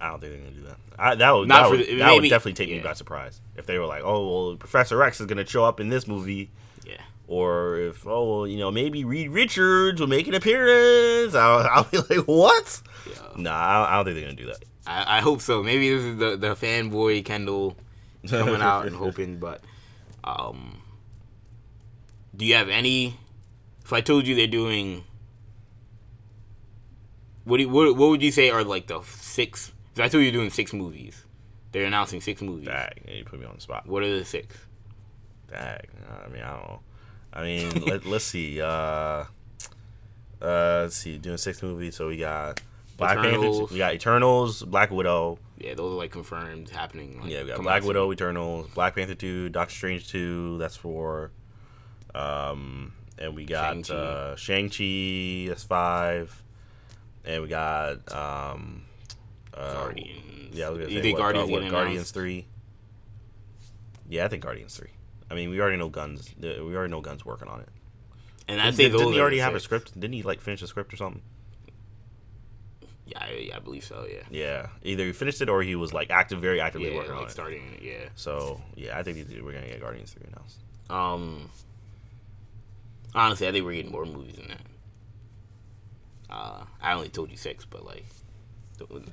I 0.00 0.08
don't 0.08 0.20
think 0.20 0.32
they're 0.32 0.42
gonna 0.42 0.56
do 0.56 0.62
that. 0.62 0.76
I, 0.98 1.14
that 1.14 1.30
would 1.30 1.48
Not 1.48 1.64
that, 1.64 1.70
would, 1.70 1.80
the, 1.80 1.96
that 1.96 2.06
maybe, 2.06 2.20
would 2.22 2.30
definitely 2.30 2.54
take 2.54 2.70
yeah. 2.70 2.76
me 2.76 2.82
by 2.82 2.94
surprise 2.94 3.40
if 3.56 3.66
they 3.66 3.78
were 3.78 3.84
like, 3.84 4.02
oh, 4.02 4.46
well, 4.46 4.56
Professor 4.56 5.02
X 5.02 5.20
is 5.20 5.26
gonna 5.26 5.46
show 5.46 5.64
up 5.64 5.78
in 5.78 5.90
this 5.90 6.08
movie. 6.08 6.50
Yeah. 6.86 7.02
Or 7.28 7.76
if 7.76 8.06
oh, 8.06 8.38
well, 8.38 8.46
you 8.46 8.58
know, 8.58 8.70
maybe 8.70 9.04
Reed 9.04 9.30
Richards 9.30 10.00
will 10.00 10.08
make 10.08 10.26
an 10.26 10.34
appearance. 10.34 11.34
I'll, 11.34 11.66
I'll 11.70 11.84
be 11.84 11.98
like, 11.98 12.26
what? 12.26 12.82
Yeah. 13.06 13.42
Nah, 13.42 13.50
I, 13.50 13.92
I, 13.92 13.96
don't 13.96 14.06
think 14.06 14.16
they're 14.16 14.24
gonna 14.24 14.36
do 14.36 14.46
that. 14.46 14.64
I, 14.86 15.18
I 15.18 15.20
hope 15.20 15.42
so. 15.42 15.62
Maybe 15.62 15.90
this 15.90 16.02
is 16.02 16.16
the 16.16 16.36
the 16.36 16.54
fanboy 16.54 17.24
Kendall 17.26 17.76
coming 18.26 18.62
out 18.62 18.86
and 18.86 18.96
hoping, 19.04 19.38
but 19.38 19.60
um, 20.24 20.80
do 22.34 22.46
you 22.46 22.54
have 22.54 22.70
any? 22.70 23.18
If 23.84 23.92
I 23.92 24.00
told 24.00 24.26
you 24.26 24.34
they're 24.34 24.46
doing 24.46 25.04
what, 27.50 27.56
do 27.56 27.64
you, 27.64 27.68
what 27.68 27.96
what 27.96 28.10
would 28.10 28.22
you 28.22 28.30
say 28.30 28.50
are 28.50 28.62
like 28.62 28.86
the 28.86 29.02
six? 29.02 29.72
I 29.96 30.08
told 30.08 30.14
you 30.14 30.20
you're 30.20 30.32
doing 30.32 30.50
six 30.50 30.72
movies. 30.72 31.24
They're 31.72 31.84
announcing 31.84 32.20
six 32.20 32.40
movies. 32.40 32.66
Dag, 32.66 33.02
yeah, 33.06 33.14
you 33.14 33.24
put 33.24 33.40
me 33.40 33.46
on 33.46 33.56
the 33.56 33.60
spot. 33.60 33.86
What 33.86 34.04
are 34.04 34.18
the 34.18 34.24
six? 34.24 34.56
Dag, 35.50 35.88
I 36.08 36.28
mean, 36.28 36.42
I 36.42 36.50
don't 36.50 36.68
know. 36.68 36.80
I 37.32 37.42
mean, 37.42 37.70
let, 37.86 38.06
let's 38.06 38.24
see. 38.24 38.60
Uh, 38.60 38.66
uh, 38.66 39.26
let's 40.40 40.96
see. 40.96 41.18
Doing 41.18 41.38
six 41.38 41.60
movies, 41.62 41.96
so 41.96 42.06
we 42.06 42.18
got 42.18 42.60
Black 42.96 43.18
Panther. 43.18 43.64
We 43.64 43.78
got 43.78 43.94
Eternals, 43.94 44.62
Black 44.62 44.92
Widow. 44.92 45.38
Yeah, 45.58 45.74
those 45.74 45.92
are 45.92 45.96
like 45.96 46.12
confirmed 46.12 46.70
happening. 46.70 47.20
Like, 47.20 47.30
yeah, 47.30 47.42
we 47.42 47.48
got 47.48 47.62
Black 47.62 47.82
Widow, 47.82 48.06
soon. 48.06 48.12
Eternals, 48.12 48.68
Black 48.74 48.94
Panther 48.94 49.16
two, 49.16 49.48
Doctor 49.48 49.74
Strange 49.74 50.08
two. 50.08 50.56
That's 50.58 50.76
four. 50.76 51.32
Um, 52.14 52.92
and 53.18 53.34
we 53.34 53.44
got 53.44 53.86
Shang-Chi. 53.86 53.94
Uh, 53.94 54.36
Shang-Chi. 54.36 55.46
That's 55.48 55.64
five 55.64 56.42
and 57.24 57.42
we 57.42 57.48
got 57.48 58.12
um, 58.12 58.82
uh, 59.54 59.72
Guardians. 59.74 60.54
Yeah, 60.56 60.66
I 60.66 60.70
was 60.70 60.78
gonna 60.78 60.90
say, 60.90 60.96
you 60.96 61.02
think 61.02 61.18
what, 61.18 61.24
Guardians? 61.24 61.50
What, 61.50 61.70
Guardians 61.70 62.10
three? 62.10 62.46
Yeah, 64.08 64.24
I 64.24 64.28
think 64.28 64.42
Guardians 64.42 64.76
three. 64.76 64.90
I 65.30 65.34
mean, 65.34 65.50
we 65.50 65.60
already 65.60 65.76
know 65.76 65.88
Gunn's. 65.88 66.34
We 66.40 66.48
already 66.48 66.90
know 66.90 67.00
Gunn's 67.00 67.24
working 67.24 67.48
on 67.48 67.60
it. 67.60 67.68
And 68.48 68.60
I 68.60 68.72
think 68.72 68.92
didn't 68.92 69.12
he 69.12 69.20
already 69.20 69.38
have 69.38 69.54
a 69.54 69.60
script? 69.60 69.98
Didn't 69.98 70.14
he 70.14 70.22
like 70.22 70.40
finish 70.40 70.60
a 70.62 70.66
script 70.66 70.92
or 70.92 70.96
something? 70.96 71.22
Yeah, 73.06 73.18
I, 73.20 73.50
I 73.54 73.58
believe 73.60 73.84
so. 73.84 74.06
Yeah. 74.10 74.22
Yeah, 74.30 74.66
either 74.82 75.04
he 75.04 75.12
finished 75.12 75.40
it 75.40 75.48
or 75.48 75.62
he 75.62 75.76
was 75.76 75.92
like 75.92 76.10
active, 76.10 76.40
very 76.40 76.60
actively 76.60 76.90
yeah, 76.90 76.96
working 76.96 77.14
like 77.14 77.24
on 77.24 77.30
starting 77.30 77.58
it. 77.58 77.74
Starting 77.74 77.88
it, 77.88 78.00
yeah. 78.02 78.08
So 78.16 78.60
yeah, 78.74 78.98
I 78.98 79.02
think 79.02 79.28
we're 79.42 79.52
gonna 79.52 79.66
get 79.66 79.80
Guardians 79.80 80.12
three 80.12 80.26
announced. 80.32 80.58
Um, 80.88 81.50
honestly, 83.14 83.46
I 83.46 83.52
think 83.52 83.64
we're 83.64 83.74
getting 83.74 83.92
more 83.92 84.04
movies 84.04 84.36
than 84.36 84.48
that. 84.48 84.62
Uh, 86.30 86.64
I 86.80 86.92
only 86.94 87.08
told 87.08 87.30
you 87.30 87.36
six, 87.36 87.64
but 87.64 87.84
like 87.84 88.04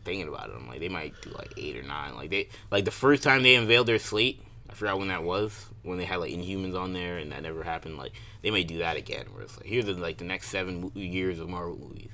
thinking 0.04 0.28
about 0.28 0.50
it, 0.50 0.56
I'm 0.56 0.68
like 0.68 0.80
they 0.80 0.90
might 0.90 1.20
do 1.22 1.32
like 1.32 1.54
eight 1.58 1.76
or 1.78 1.84
nine. 1.84 2.16
Like 2.16 2.30
they 2.30 2.50
like 2.72 2.86
the 2.86 2.92
first 2.92 3.24
time 3.24 3.44
they 3.44 3.56
unveiled 3.56 3.88
their 3.88 4.00
slate. 4.00 4.42
I 4.70 4.74
forgot 4.74 5.00
when 5.00 5.08
that 5.08 5.24
was. 5.24 5.68
When 5.84 5.98
they 5.98 6.06
had 6.06 6.18
like 6.18 6.32
Inhumans 6.32 6.80
on 6.80 6.94
there, 6.94 7.18
and 7.18 7.32
that 7.32 7.42
never 7.44 7.64
happened. 7.64 7.98
Like 7.98 8.14
they 8.42 8.52
may 8.52 8.64
do 8.64 8.80
that 8.80 8.98
again, 8.98 9.26
where 9.32 9.44
it's 9.44 9.58
like 9.58 9.66
here's 9.66 9.86
the, 9.86 9.94
like 9.94 10.18
the 10.18 10.26
next 10.26 10.50
seven 10.50 10.92
years 10.94 11.40
of 11.40 11.50
Marvel 11.50 11.78
movies, 11.78 12.12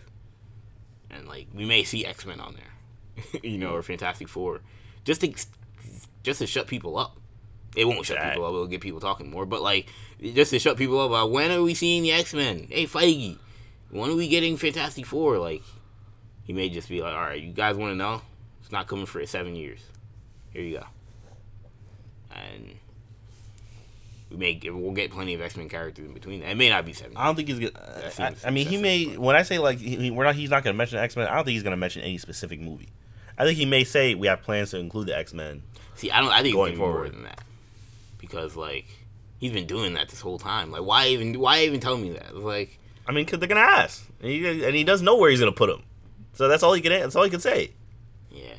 and 1.09 1.27
like 1.27 1.47
we 1.53 1.65
may 1.65 1.83
see 1.83 2.05
X 2.05 2.25
Men 2.25 2.39
on 2.39 2.55
there, 2.55 3.41
you 3.43 3.57
know, 3.57 3.71
or 3.73 3.81
Fantastic 3.81 4.29
Four, 4.29 4.61
just 5.03 5.21
to 5.21 5.33
just 6.23 6.39
to 6.39 6.47
shut 6.47 6.67
people 6.67 6.97
up. 6.97 7.17
It 7.75 7.85
won't 7.85 8.05
shut 8.05 8.21
people 8.21 8.45
up. 8.45 8.51
It'll 8.51 8.67
get 8.67 8.81
people 8.81 8.99
talking 8.99 9.31
more. 9.31 9.47
But 9.47 9.63
like, 9.63 9.87
just 10.21 10.51
to 10.51 10.59
shut 10.59 10.77
people 10.77 10.99
up 10.99 11.09
about 11.09 11.31
when 11.31 11.51
are 11.51 11.63
we 11.63 11.73
seeing 11.73 12.03
the 12.03 12.11
X 12.11 12.33
Men? 12.33 12.67
Hey 12.69 12.85
Feige, 12.85 13.37
when 13.93 14.09
are 14.09 14.15
we 14.15 14.27
getting 14.27 14.57
Fantastic 14.57 15.05
Four? 15.05 15.37
Like, 15.37 15.61
he 16.43 16.53
may 16.53 16.69
just 16.69 16.89
be 16.89 17.01
like, 17.01 17.13
all 17.13 17.21
right, 17.21 17.41
you 17.41 17.53
guys 17.53 17.75
want 17.75 17.91
to 17.91 17.95
know? 17.95 18.21
It's 18.61 18.71
not 18.71 18.87
coming 18.87 19.05
for 19.05 19.25
seven 19.25 19.55
years. 19.55 19.81
Here 20.51 20.61
you 20.63 20.77
go. 20.79 20.85
And 22.31 22.77
we 24.29 24.37
may 24.37 24.53
get, 24.55 24.75
we'll 24.75 24.91
get 24.91 25.11
plenty 25.11 25.35
of 25.35 25.41
X 25.41 25.55
Men 25.55 25.69
characters 25.69 26.05
in 26.05 26.13
between. 26.13 26.41
That. 26.41 26.51
It 26.51 26.57
may 26.57 26.69
not 26.69 26.85
be 26.85 26.93
seven. 26.93 27.15
I 27.15 27.25
don't 27.25 27.35
think 27.35 27.47
he's 27.47 27.59
gonna. 27.59 28.11
I, 28.19 28.33
I, 28.45 28.49
mean, 28.49 28.67
he 28.67 28.77
may. 28.77 29.15
When 29.15 29.35
I 29.35 29.43
say 29.43 29.59
like 29.59 29.77
he, 29.77 30.09
we're 30.09 30.23
not, 30.23 30.35
he's 30.35 30.49
not 30.49 30.63
gonna 30.63 30.77
mention 30.77 30.97
X 30.97 31.15
Men. 31.15 31.27
I 31.27 31.35
don't 31.35 31.45
think 31.45 31.53
he's 31.53 31.63
gonna 31.63 31.77
mention 31.77 32.01
any 32.01 32.17
specific 32.17 32.59
movie. 32.59 32.89
I 33.37 33.45
think 33.45 33.57
he 33.57 33.65
may 33.65 33.83
say 33.83 34.15
we 34.15 34.27
have 34.27 34.41
plans 34.41 34.71
to 34.71 34.79
include 34.79 35.07
the 35.07 35.17
X 35.17 35.33
Men. 35.33 35.61
See, 35.95 36.09
I 36.09 36.19
don't. 36.21 36.31
I 36.31 36.41
think 36.41 36.55
going 36.55 36.75
forward 36.75 36.95
more 36.95 37.09
than 37.09 37.23
that 37.23 37.43
because 38.19 38.55
like 38.55 38.85
he's 39.37 39.51
been 39.51 39.67
doing 39.67 39.93
that 39.93 40.09
this 40.09 40.21
whole 40.21 40.39
time. 40.39 40.71
Like, 40.71 40.83
why 40.83 41.07
even? 41.09 41.39
Why 41.39 41.61
even 41.63 41.79
tell 41.79 41.97
me 41.97 42.13
that? 42.13 42.35
Like, 42.35 42.79
I 43.07 43.11
mean, 43.11 43.25
cause 43.25 43.39
they're 43.39 43.49
gonna 43.49 43.61
ask, 43.61 44.07
and 44.21 44.29
he, 44.31 44.63
and 44.65 44.75
he 44.75 44.83
doesn't 44.83 45.05
know 45.05 45.17
where 45.17 45.29
he's 45.29 45.39
gonna 45.39 45.51
put 45.51 45.69
him. 45.69 45.83
So 46.33 46.47
that's 46.47 46.63
all 46.63 46.73
he 46.73 46.81
can. 46.81 46.91
That's 46.91 47.15
all 47.15 47.23
he 47.23 47.29
can 47.29 47.39
say. 47.39 47.71
Yeah. 48.31 48.55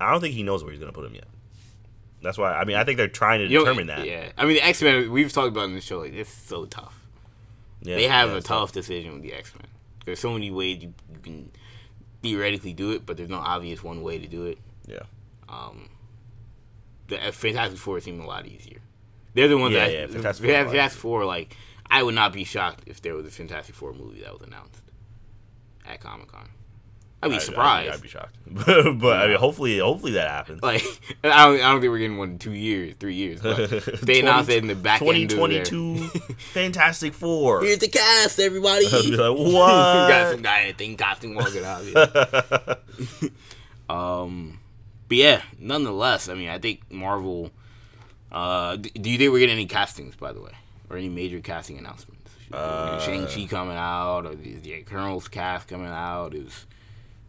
I 0.00 0.10
don't 0.10 0.20
think 0.20 0.34
he 0.34 0.42
knows 0.42 0.64
where 0.64 0.72
he's 0.72 0.80
gonna 0.80 0.92
put 0.92 1.04
him 1.04 1.14
yet. 1.14 1.26
That's 2.22 2.38
why. 2.38 2.54
I 2.54 2.64
mean, 2.64 2.76
I 2.76 2.84
think 2.84 2.96
they're 2.96 3.06
trying 3.06 3.40
to 3.40 3.46
you 3.46 3.60
determine 3.60 3.86
know, 3.86 3.96
that. 3.96 4.06
Yeah. 4.06 4.32
I 4.38 4.44
mean, 4.44 4.54
the 4.54 4.62
X 4.62 4.82
Men. 4.82 5.10
We've 5.10 5.32
talked 5.32 5.48
about 5.48 5.64
in 5.64 5.74
the 5.74 5.80
show. 5.80 6.00
Like, 6.00 6.14
it's 6.14 6.32
so 6.32 6.64
tough. 6.64 6.98
Yeah, 7.82 7.96
they 7.96 8.08
have 8.08 8.30
yeah, 8.30 8.36
a 8.36 8.40
tough, 8.40 8.68
tough 8.68 8.72
decision 8.72 9.12
with 9.12 9.22
the 9.22 9.34
X 9.34 9.52
Men. 9.54 9.68
There's 10.06 10.20
so 10.20 10.32
many 10.32 10.50
ways 10.50 10.82
you, 10.82 10.94
you 11.12 11.18
can 11.22 11.50
theoretically 12.22 12.72
do 12.72 12.92
it, 12.92 13.04
but 13.04 13.18
there's 13.18 13.28
no 13.28 13.38
obvious 13.38 13.82
one 13.84 14.02
way 14.02 14.18
to 14.18 14.26
do 14.26 14.46
it. 14.46 14.58
Yeah. 14.86 15.00
Um. 15.48 15.90
The 17.08 17.18
Fantastic 17.32 17.78
Four 17.78 18.00
seem 18.00 18.20
a 18.20 18.26
lot 18.26 18.46
easier. 18.46 18.78
They're 19.34 19.48
the 19.48 19.58
ones 19.58 19.74
yeah, 19.74 19.86
that 19.86 19.92
yeah, 19.92 20.06
Fantastic, 20.06 20.46
Fantastic 20.46 21.00
Four 21.00 21.26
like 21.26 21.54
I 21.90 22.02
would 22.02 22.14
not 22.14 22.32
be 22.32 22.44
shocked 22.44 22.84
if 22.86 23.00
there 23.02 23.14
was 23.14 23.26
a 23.26 23.30
Fantastic 23.30 23.74
Four 23.74 23.92
movie 23.92 24.22
that 24.22 24.32
was 24.32 24.42
announced 24.42 24.82
at 25.86 26.00
Comic 26.00 26.28
Con. 26.28 26.48
I'd 27.24 27.30
be 27.30 27.40
surprised. 27.40 27.88
I'd, 27.88 27.94
I'd 27.94 28.02
be 28.02 28.08
shocked, 28.08 28.36
but, 28.46 28.98
but 28.98 29.16
I 29.16 29.28
mean, 29.28 29.38
hopefully, 29.38 29.78
hopefully 29.78 30.12
that 30.12 30.28
happens. 30.28 30.62
Like, 30.62 30.82
I 31.24 31.46
don't, 31.46 31.54
I 31.56 31.72
don't 31.72 31.80
think 31.80 31.90
we're 31.90 31.98
getting 31.98 32.18
one 32.18 32.32
in 32.32 32.38
two 32.38 32.52
years, 32.52 32.94
three 33.00 33.14
years. 33.14 33.40
But 33.40 33.70
they 34.02 34.20
announced 34.20 34.50
it 34.50 34.58
in 34.58 34.66
the 34.66 34.74
back 34.74 34.98
2022 34.98 36.08
Fantastic 36.52 37.14
Four. 37.14 37.62
Here's 37.62 37.78
the 37.78 37.88
cast, 37.88 38.38
everybody. 38.38 38.86
I'd 38.86 39.02
be 39.04 39.16
like, 39.16 39.38
what? 39.38 40.08
got 40.08 40.32
some 40.32 40.42
guy 40.42 40.60
in 40.62 40.70
a 40.70 40.76
thing 40.76 40.96
costume 40.98 41.34
walking 41.34 41.64
out. 41.64 41.84
Yeah. 41.86 42.74
um, 43.88 44.60
but 45.08 45.16
yeah, 45.16 45.42
nonetheless, 45.58 46.28
I 46.28 46.34
mean, 46.34 46.50
I 46.50 46.58
think 46.58 46.90
Marvel. 46.92 47.50
Uh, 48.30 48.76
do 48.76 49.10
you 49.10 49.16
think 49.16 49.32
we're 49.32 49.38
getting 49.38 49.54
any 49.54 49.66
castings, 49.66 50.16
by 50.16 50.32
the 50.32 50.42
way? 50.42 50.50
Or 50.90 50.96
any 50.96 51.08
major 51.08 51.40
casting 51.40 51.78
announcements? 51.78 52.30
Uh, 52.52 53.00
Shang 53.00 53.26
Chi 53.26 53.46
coming 53.46 53.76
out, 53.76 54.26
or 54.26 54.34
the, 54.34 54.54
the 54.54 54.74
Eternals 54.74 55.28
cast 55.28 55.68
coming 55.68 55.88
out, 55.88 56.34
is 56.34 56.66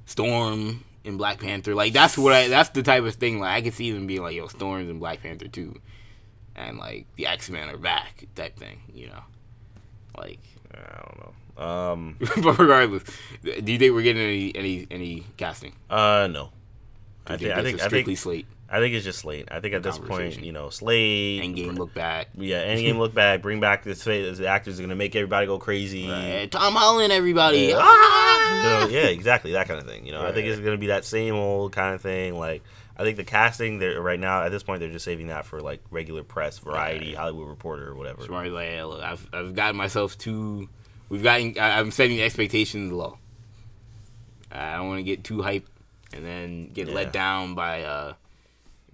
Storm 0.05 0.83
in 1.03 1.17
Black 1.17 1.39
Panther. 1.39 1.73
Like 1.73 1.93
that's 1.93 2.17
what 2.17 2.33
I. 2.33 2.47
That's 2.47 2.69
the 2.69 2.83
type 2.83 3.03
of 3.03 3.15
thing. 3.15 3.39
Like 3.39 3.51
I 3.51 3.61
could 3.61 3.73
see 3.73 3.91
them 3.91 4.07
being 4.07 4.21
like, 4.21 4.35
"Yo, 4.35 4.47
Storm's 4.47 4.89
in 4.89 4.99
Black 4.99 5.21
Panther 5.21 5.47
too," 5.47 5.79
and 6.55 6.77
like 6.77 7.05
the 7.15 7.27
X 7.27 7.49
Men 7.49 7.69
are 7.69 7.77
back, 7.77 8.25
type 8.35 8.57
thing. 8.57 8.81
You 8.93 9.07
know, 9.07 9.23
like 10.17 10.39
I 10.73 11.01
don't 11.03 11.19
know. 11.19 11.33
Um, 11.57 12.17
but 12.19 12.59
regardless, 12.59 13.03
do 13.43 13.71
you 13.71 13.79
think 13.79 13.93
we're 13.93 14.01
getting 14.01 14.21
any 14.21 14.55
any 14.55 14.87
any 14.91 15.25
casting? 15.37 15.73
Uh, 15.89 16.27
no. 16.29 16.49
I 17.27 17.37
think, 17.37 17.51
I 17.53 17.63
think, 17.63 17.81
I 17.81 17.89
think, 17.89 18.17
slate. 18.19 18.45
I 18.75 18.79
think 18.79 18.93
it's 18.93 19.05
just 19.05 19.19
Slade. 19.19 19.47
I 19.49 19.61
think 19.61 19.73
at 19.73 19.83
this 19.83 19.97
point, 19.97 20.41
you 20.41 20.51
know, 20.51 20.69
Slade. 20.69 21.41
Endgame 21.41 21.77
look 21.77 21.93
back. 21.93 22.27
Yeah, 22.35 22.63
Endgame 22.75 22.97
look 22.97 23.13
back, 23.13 23.41
bring 23.41 23.59
back 23.61 23.83
this. 23.83 24.03
The 24.03 24.47
actors 24.47 24.79
are 24.79 24.83
gonna 24.83 24.95
make 24.95 25.15
everybody 25.15 25.45
go 25.47 25.57
crazy. 25.59 26.09
Right. 26.09 26.51
Tom 26.51 26.73
Holland, 26.75 27.13
everybody. 27.13 27.59
Yeah. 27.69 27.77
Ah! 27.79 28.81
You 28.83 28.87
know, 28.91 28.99
yeah, 28.99 29.07
exactly 29.07 29.53
that 29.53 29.67
kind 29.67 29.79
of 29.79 29.87
thing. 29.87 30.05
You 30.05 30.11
know, 30.11 30.25
I 30.25 30.31
think 30.33 30.47
it's 30.47 30.59
gonna 30.59 30.77
be 30.77 30.87
that 30.87 31.05
same 31.05 31.35
old 31.35 31.71
kind 31.71 31.95
of 31.95 32.01
thing. 32.01 32.37
Like, 32.37 32.63
I 32.97 33.03
think 33.03 33.17
the 33.17 33.23
casting, 33.23 33.79
they're 33.79 34.01
right 34.01 34.19
now 34.19 34.43
at 34.43 34.49
this 34.51 34.63
point, 34.63 34.79
they're 34.81 34.89
just 34.91 35.05
saving 35.05 35.27
that 35.27 35.45
for 35.45 35.61
like 35.61 35.81
regular 35.91 36.23
press, 36.23 36.59
Variety, 36.59 37.07
Right. 37.07 37.15
Hollywood 37.17 37.47
Reporter, 37.47 37.89
or 37.91 37.95
whatever. 37.95 38.23
Smarty 38.23 38.49
like, 38.49 38.67
hey, 38.67 38.83
look, 38.83 39.01
I've 39.01 39.25
I've 39.33 39.55
gotten 39.55 39.77
myself 39.77 40.17
too. 40.17 40.67
We've 41.07 41.23
gotten. 41.23 41.55
I, 41.59 41.79
I'm 41.79 41.91
setting 41.91 42.21
expectations 42.21 42.91
low. 42.91 43.19
I 44.51 44.75
don't 44.75 44.87
want 44.87 44.99
to 44.99 45.03
get 45.03 45.23
too 45.23 45.37
hyped 45.37 45.67
and 46.13 46.25
then 46.25 46.67
get 46.73 46.87
Yeah. 46.87 46.93
let 46.95 47.11
down 47.13 47.55
by 47.55 47.83
uh 47.83 48.13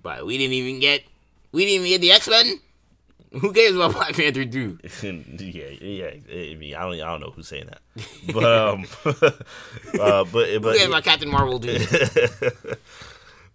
by 0.01 0.23
we 0.23 0.37
didn't 0.37 0.53
even 0.53 0.79
get 0.79 1.03
we 1.51 1.65
didn't 1.65 1.85
even 1.85 1.89
get 1.89 2.01
the 2.01 2.11
X 2.11 2.27
Men. 2.27 2.59
Who 3.39 3.53
cares 3.53 3.75
about 3.75 3.93
Black 3.93 4.15
Panther 4.15 4.45
two? 4.45 4.77
yeah, 5.03 5.69
yeah. 5.81 6.11
I 6.29 6.55
mean, 6.55 6.75
I 6.75 6.81
don't, 6.81 6.93
I 6.93 7.11
don't 7.11 7.21
know 7.21 7.31
who's 7.31 7.47
saying 7.47 7.67
that, 7.67 7.81
but 8.33 8.43
um, 8.43 8.85
uh, 9.05 10.25
but 10.25 10.49
Who 10.49 10.59
cares 10.59 10.87
about 10.87 11.03
Captain 11.03 11.29
Marvel 11.29 11.59
two? 11.59 11.77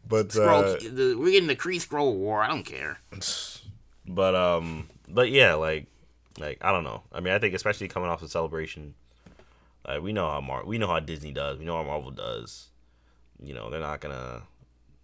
but 0.08 0.28
Skrull, 0.28 0.76
uh, 0.76 0.94
the, 0.94 1.16
we're 1.18 1.32
getting 1.32 1.48
the 1.48 1.56
Kree 1.56 1.76
Skrull 1.76 2.14
War. 2.14 2.42
I 2.42 2.48
don't 2.48 2.64
care. 2.64 3.00
but 4.08 4.34
um, 4.34 4.88
but 5.08 5.30
yeah, 5.30 5.54
like 5.54 5.86
like 6.38 6.58
I 6.62 6.72
don't 6.72 6.84
know. 6.84 7.02
I 7.12 7.20
mean, 7.20 7.34
I 7.34 7.38
think 7.38 7.54
especially 7.54 7.88
coming 7.88 8.08
off 8.08 8.20
the 8.20 8.28
celebration, 8.28 8.94
like 9.86 10.02
we 10.02 10.12
know 10.12 10.30
how 10.30 10.40
Mar- 10.40 10.64
we 10.64 10.78
know 10.78 10.86
how 10.86 11.00
Disney 11.00 11.32
does, 11.32 11.58
we 11.58 11.64
know 11.64 11.76
how 11.76 11.82
Marvel 11.82 12.10
does. 12.10 12.68
You 13.42 13.52
know, 13.52 13.68
they're 13.68 13.80
not 13.80 14.00
gonna, 14.00 14.42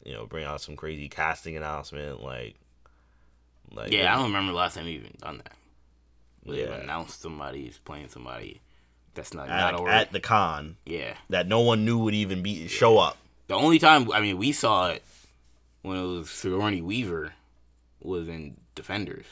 you 0.04 0.12
know, 0.12 0.26
bring 0.26 0.44
out 0.44 0.60
some 0.60 0.76
crazy 0.76 1.08
casting 1.08 1.56
announcement 1.56 2.22
like. 2.22 2.56
Like 3.74 3.92
Yeah, 3.92 4.12
I 4.12 4.16
don't 4.16 4.26
remember 4.26 4.52
the 4.52 4.58
last 4.58 4.74
time 4.74 4.84
we 4.84 4.92
even 4.92 5.14
done 5.18 5.38
that. 5.38 5.52
Where 6.44 6.58
Yeah. 6.58 6.74
Announced 6.74 7.22
somebody's 7.22 7.78
playing 7.78 8.08
somebody 8.08 8.60
that's 9.14 9.34
not 9.34 9.48
at, 9.48 9.72
not 9.72 9.88
at 9.88 10.12
the 10.12 10.20
con 10.20 10.76
yeah. 10.86 11.14
that 11.28 11.46
no 11.46 11.60
one 11.60 11.84
knew 11.84 11.98
would 11.98 12.14
even 12.14 12.42
be 12.42 12.66
show 12.66 12.98
up. 12.98 13.16
The 13.46 13.54
only 13.54 13.78
time 13.78 14.10
I 14.12 14.20
mean 14.20 14.38
we 14.38 14.52
saw 14.52 14.90
it 14.90 15.02
when 15.82 15.96
it 15.96 16.02
was 16.02 16.30
Sigourney 16.30 16.82
Weaver 16.82 17.32
was 18.00 18.28
in 18.28 18.56
Defenders. 18.74 19.26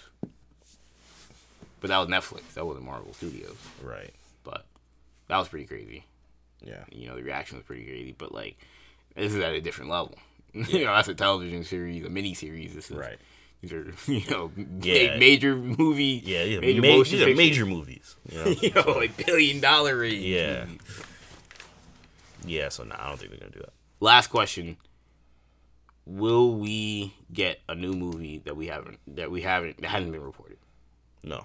But 1.81 1.89
that 1.89 1.99
was 1.99 2.09
Netflix. 2.09 2.55
That 2.55 2.67
wasn't 2.67 2.85
Marvel 2.85 3.15
Studios. 3.15 3.57
Right. 3.83 4.13
But 4.45 4.67
that 5.29 5.39
was 5.39 5.49
pretty 5.49 5.67
crazy. 5.67 6.05
Yeah. 6.63 6.85
You 6.91 7.09
know, 7.09 7.17
the 7.17 7.23
reaction 7.23 7.57
was 7.57 7.65
pretty 7.65 7.85
crazy. 7.85 8.15
But 8.17 8.33
like 8.33 8.57
this 9.17 9.35
is 9.35 9.41
at 9.41 9.53
a 9.53 9.61
different 9.61 9.91
level. 9.91 10.15
you 10.71 10.85
know, 10.85 10.95
that's 10.95 11.09
a 11.09 11.15
television 11.15 11.65
series, 11.65 12.05
a 12.05 12.11
mini 12.11 12.35
series. 12.35 12.75
This 12.75 12.91
is 12.91 12.97
Right. 12.97 13.19
these 13.61 13.73
are 13.73 13.93
you 14.07 14.23
know 14.31 14.51
Yeah. 14.81 15.13
ma- 15.15 15.19
major 15.19 15.57
movie 15.57 16.23
Yeah, 16.25 16.43
yeah. 16.45 16.61
major 16.61 16.81
ma- 16.83 17.03
these 17.05 17.23
are 17.23 17.35
major 17.35 17.67
movies. 17.67 18.17
You 18.31 18.39
know? 18.45 18.51
you 18.63 18.71
know, 18.73 18.91
like 18.99 19.17
billion 19.27 19.61
dollar 19.61 19.97
range. 19.99 20.25
Yeah. 20.25 20.67
yeah, 22.47 22.69
so 22.69 22.85
no, 22.85 22.95
I 22.99 23.09
don't 23.09 23.19
think 23.19 23.31
they're 23.31 23.41
gonna 23.41 23.53
do 23.53 23.61
that. 23.61 23.73
last 24.01 24.29
question 24.29 24.77
will 26.07 26.55
we 26.55 27.15
get 27.33 27.61
a 27.69 27.75
new 27.75 27.93
movie 27.93 28.39
that 28.45 28.57
we 28.57 28.67
haven't 28.67 28.99
that 29.07 29.31
we 29.31 29.43
haven't 29.43 29.81
that 29.81 29.89
hasn't 29.89 30.11
been 30.11 30.23
reported 30.23 30.57
No. 31.23 31.45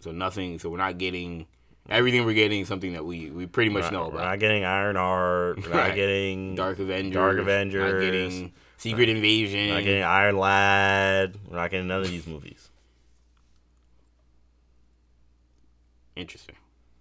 so 0.00 0.10
nothing 0.10 0.58
so 0.58 0.68
we're 0.68 0.76
not 0.78 0.98
getting 0.98 1.46
everything 1.88 2.24
we're 2.24 2.34
getting 2.34 2.60
is 2.60 2.68
something 2.68 2.92
that 2.94 3.04
we 3.04 3.30
we 3.30 3.46
pretty 3.46 3.70
much 3.70 3.90
know 3.92 4.04
not, 4.04 4.12
we're 4.12 4.18
about 4.18 4.30
not 4.30 4.38
getting 4.40 4.64
Iron 4.64 4.96
Heart. 4.96 5.62
We're 5.62 5.74
not 5.74 5.94
getting 5.94 6.54
dark 6.54 6.78
avengers 6.78 7.14
Dark 7.14 7.38
Avengers. 7.38 7.92
not 7.92 8.00
getting 8.00 8.52
secret 8.76 9.08
invasion 9.08 9.68
We're 9.68 9.74
not 9.74 9.84
getting 9.84 10.02
Iron 10.02 10.36
Lad. 10.38 11.38
We're 11.48 11.56
not 11.56 11.70
getting 11.70 11.88
none 11.88 12.00
of 12.02 12.08
these 12.10 12.26
movies. 12.26 12.68
interesting 16.16 16.54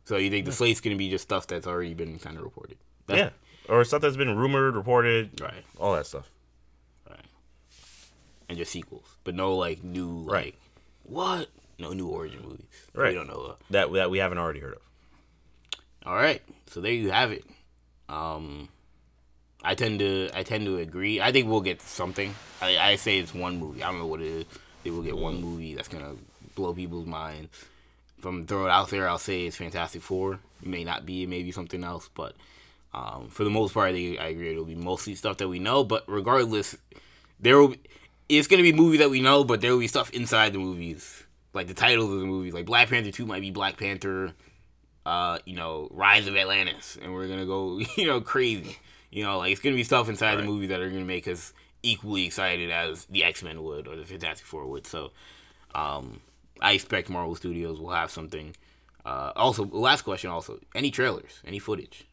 so 0.06 0.18
you 0.18 0.30
think 0.32 0.46
the 0.46 0.52
slate's 0.52 0.82
gonna 0.82 0.96
be 0.96 1.10
just 1.10 1.24
stuff 1.24 1.46
that's 1.48 1.68
already 1.68 1.94
been 1.94 2.18
kind 2.20 2.36
of 2.38 2.44
reported 2.44 2.78
That's- 3.08 3.32
yeah. 3.32 3.74
Or 3.74 3.86
stuff 3.86 4.02
that's 4.02 4.18
been 4.18 4.36
rumored, 4.36 4.76
reported, 4.76 5.40
right 5.40 5.64
all 5.78 5.94
that 5.94 6.06
stuff. 6.08 6.30
right 7.10 7.20
and 8.50 8.58
just 8.58 8.72
sequels 8.72 9.18
but 9.24 9.36
no 9.36 9.56
like 9.56 9.84
new 9.84 10.24
like 10.24 10.32
Right. 10.34 10.56
what 11.04 11.50
no 11.84 11.94
new 11.94 12.08
origin 12.08 12.42
movies 12.44 12.66
Right. 12.94 13.10
we 13.10 13.16
don't 13.16 13.28
know 13.28 13.42
uh, 13.52 13.56
That 13.70 13.92
that 13.94 14.10
we 14.10 14.18
haven't 14.18 14.38
already 14.40 14.60
heard 14.60 14.74
of. 14.74 14.82
All 16.06 16.16
right, 16.16 16.42
so 16.68 16.82
there 16.82 16.92
you 16.92 17.12
have 17.12 17.32
it. 17.32 17.46
Um, 18.10 18.68
I 19.64 19.76
tend 19.76 20.00
to 20.00 20.30
I 20.34 20.44
tend 20.44 20.66
to 20.66 20.78
agree. 20.78 21.22
I 21.22 21.32
think 21.32 21.48
we'll 21.48 21.62
get 21.62 21.82
something. 21.82 22.34
I, 22.62 22.78
I 22.78 22.96
say 22.98 23.20
it's 23.20 23.34
one 23.34 23.58
movie. 23.60 23.82
I 23.84 23.90
don't 23.90 24.00
know 24.00 24.08
what 24.08 24.20
it 24.22 24.28
is. 24.28 24.46
They 24.84 24.92
will 24.92 25.02
get 25.04 25.16
one 25.18 25.40
movie 25.42 25.76
that's 25.76 25.88
gonna 25.88 26.16
blow 26.56 26.74
people's 26.74 27.06
minds. 27.08 27.50
If 28.18 28.26
I'm 28.26 28.46
throw 28.46 28.66
it 28.66 28.70
out 28.70 28.90
there, 28.90 29.08
I'll 29.08 29.18
say 29.18 29.46
it's 29.46 29.56
Fantastic 29.58 30.02
Four. 30.02 30.40
It 30.62 30.68
may 30.68 30.84
not 30.84 31.06
be. 31.06 31.24
It 31.24 31.30
may 31.30 31.42
be 31.44 31.52
something 31.54 31.84
else. 31.84 32.10
But 32.14 32.36
um, 32.94 33.30
for 33.30 33.46
the 33.46 33.50
most 33.50 33.74
part, 33.74 33.90
I 33.90 33.94
think 33.94 34.20
I 34.20 34.28
agree. 34.28 34.52
It'll 34.52 34.66
be 34.66 34.76
mostly 34.76 35.16
stuff 35.16 35.38
that 35.38 35.48
we 35.48 35.60
know. 35.60 35.84
But 35.86 36.04
regardless, 36.08 36.76
there 37.40 37.58
will. 37.60 37.70
Be, 37.70 37.80
it's 38.30 38.48
gonna 38.48 38.64
be 38.64 38.74
movie 38.74 38.98
that 38.98 39.10
we 39.10 39.22
know, 39.22 39.44
but 39.46 39.62
there 39.62 39.72
will 39.72 39.80
be 39.80 39.88
stuff 39.88 40.10
inside 40.12 40.52
the 40.54 40.60
movies, 40.60 41.23
like 41.54 41.68
the 41.68 41.74
titles 41.74 42.12
of 42.12 42.20
the 42.20 42.26
movies. 42.26 42.54
Like 42.54 42.66
Black 42.66 42.90
Panther 42.90 43.12
Two 43.12 43.26
might 43.26 43.42
be 43.42 43.52
Black 43.52 43.78
Panther 43.78 44.34
uh, 45.06 45.38
you 45.46 45.56
know, 45.56 45.90
Rise 45.92 46.28
of 46.28 46.36
Atlantis, 46.36 46.98
and 47.02 47.14
we're 47.14 47.28
gonna 47.28 47.46
go, 47.46 47.80
you 47.98 48.06
know, 48.06 48.22
crazy. 48.22 48.78
You 49.12 49.24
know, 49.24 49.40
like 49.40 49.52
it's 49.52 49.62
gonna 49.62 49.76
be 49.76 49.84
stuff 49.84 50.10
inside 50.10 50.36
the 50.36 50.38
Right. 50.40 50.46
movie 50.48 50.68
that 50.68 50.80
are 50.80 50.90
gonna 50.90 51.04
make 51.06 51.28
us 51.28 51.54
equally 51.84 52.26
excited 52.26 52.72
as 52.72 53.06
the 53.06 53.24
X 53.24 53.44
Men 53.44 53.62
would 53.64 53.88
or 53.88 53.96
the 53.96 54.06
Fantastic 54.06 54.46
Four 54.48 54.66
would. 54.68 54.88
So, 54.88 55.12
um, 55.76 56.22
I 56.62 56.72
expect 56.74 57.10
Marvel 57.10 57.36
Studios 57.36 57.80
will 57.80 57.92
have 57.92 58.10
something. 58.12 58.56
Uh, 59.06 59.34
also, 59.36 59.66
last 59.66 60.04
question. 60.04 60.30
Also, 60.30 60.60
any 60.74 60.90
trailers, 60.90 61.42
any 61.46 61.60
footage? 61.60 62.06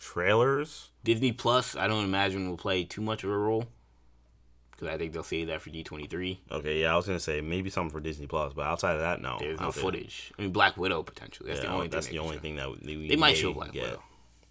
Trailers? 0.00 0.90
Disney 1.04 1.30
Plus, 1.32 1.76
I 1.76 1.86
don't 1.86 2.04
imagine 2.04 2.48
will 2.50 2.56
play 2.56 2.84
too 2.84 3.00
much 3.00 3.22
of 3.22 3.30
a 3.30 3.36
role 3.36 3.66
because 4.80 4.94
I 4.94 4.98
think 4.98 5.12
they'll 5.12 5.22
save 5.22 5.48
that 5.48 5.60
for 5.60 5.70
D 5.70 5.84
twenty 5.84 6.06
three. 6.06 6.40
Okay, 6.50 6.80
yeah, 6.80 6.92
I 6.92 6.96
was 6.96 7.06
gonna 7.06 7.20
say 7.20 7.40
maybe 7.40 7.68
something 7.68 7.90
for 7.90 8.00
Disney 8.00 8.26
Plus, 8.26 8.52
but 8.54 8.62
outside 8.66 8.94
of 8.94 9.00
that, 9.00 9.20
no. 9.20 9.36
There's 9.38 9.60
I 9.60 9.64
no 9.64 9.72
footage. 9.72 10.32
I 10.38 10.42
mean, 10.42 10.52
Black 10.52 10.76
Widow 10.76 11.02
potentially. 11.02 11.48
That's 11.50 11.62
yeah, 11.62 11.68
the 11.68 11.74
only. 11.74 11.88
that's 11.88 12.06
thing 12.06 12.16
the 12.16 12.22
only 12.22 12.36
can 12.36 12.42
thing 12.42 12.56
that 12.56 12.70
we, 12.82 13.08
They 13.08 13.16
might 13.16 13.36
show 13.36 13.52
Black 13.52 13.72
get. 13.72 13.82
Widow. 13.84 14.02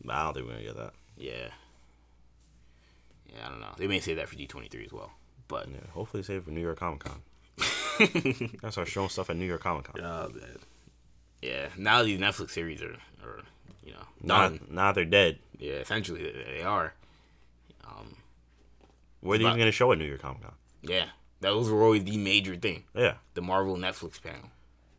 But 0.06 0.16
I 0.16 0.24
don't 0.26 0.34
think 0.36 0.46
we're 0.46 0.54
gonna 0.54 0.66
get 0.66 0.78
that. 0.78 0.94
Yeah. 1.18 1.48
Yeah, 3.36 3.46
I 3.46 3.50
don't 3.50 3.60
know. 3.60 3.74
They 3.78 3.88
may 3.88 4.00
say 4.00 4.14
that 4.16 4.30
for 4.30 4.36
D 4.36 4.46
twenty 4.48 4.68
three 4.68 4.86
as 4.86 4.94
well, 4.94 5.12
but 5.48 5.68
Yeah, 5.68 5.78
hopefully 5.94 6.24
save 6.24 6.38
it 6.38 6.46
for 6.46 6.52
New 6.52 6.62
York 6.62 6.80
Comic 6.80 7.00
Con. 7.04 7.22
That's 8.62 8.78
our 8.78 8.86
showing 8.86 9.10
stuff 9.10 9.30
at 9.30 9.36
New 9.36 9.46
York 9.46 9.62
Comic 9.62 9.86
Con. 9.86 10.02
Oh 10.04 10.30
man. 10.34 10.58
Yeah. 11.42 11.70
Now 11.78 12.04
these 12.04 12.20
Netflix 12.20 12.52
series 12.52 12.82
are, 12.82 12.98
are 13.24 13.42
you 13.84 13.94
know, 13.94 14.04
Now, 14.22 14.50
done. 14.50 14.68
now 14.70 14.92
they're 14.92 15.06
dead. 15.06 15.40
Yeah, 15.58 15.74
essentially 15.74 16.22
they 16.24 16.58
they 16.58 16.64
are. 16.64 16.94
Um, 17.86 18.16
Where 19.22 19.36
are 19.36 19.38
they 19.38 19.46
even 19.46 19.58
gonna 19.60 19.72
show 19.72 19.92
at 19.92 19.98
New 19.98 20.06
York 20.06 20.22
Comic 20.22 20.42
Con? 20.44 20.54
yeah, 20.82 21.06
those 21.42 21.70
were 21.70 21.82
always 21.84 22.04
the 22.04 22.18
major 22.18 22.56
thing. 22.56 22.84
Yeah, 22.96 23.16
The 23.34 23.42
Marvel 23.42 23.76
Netflix 23.78 24.22
panel. 24.22 24.50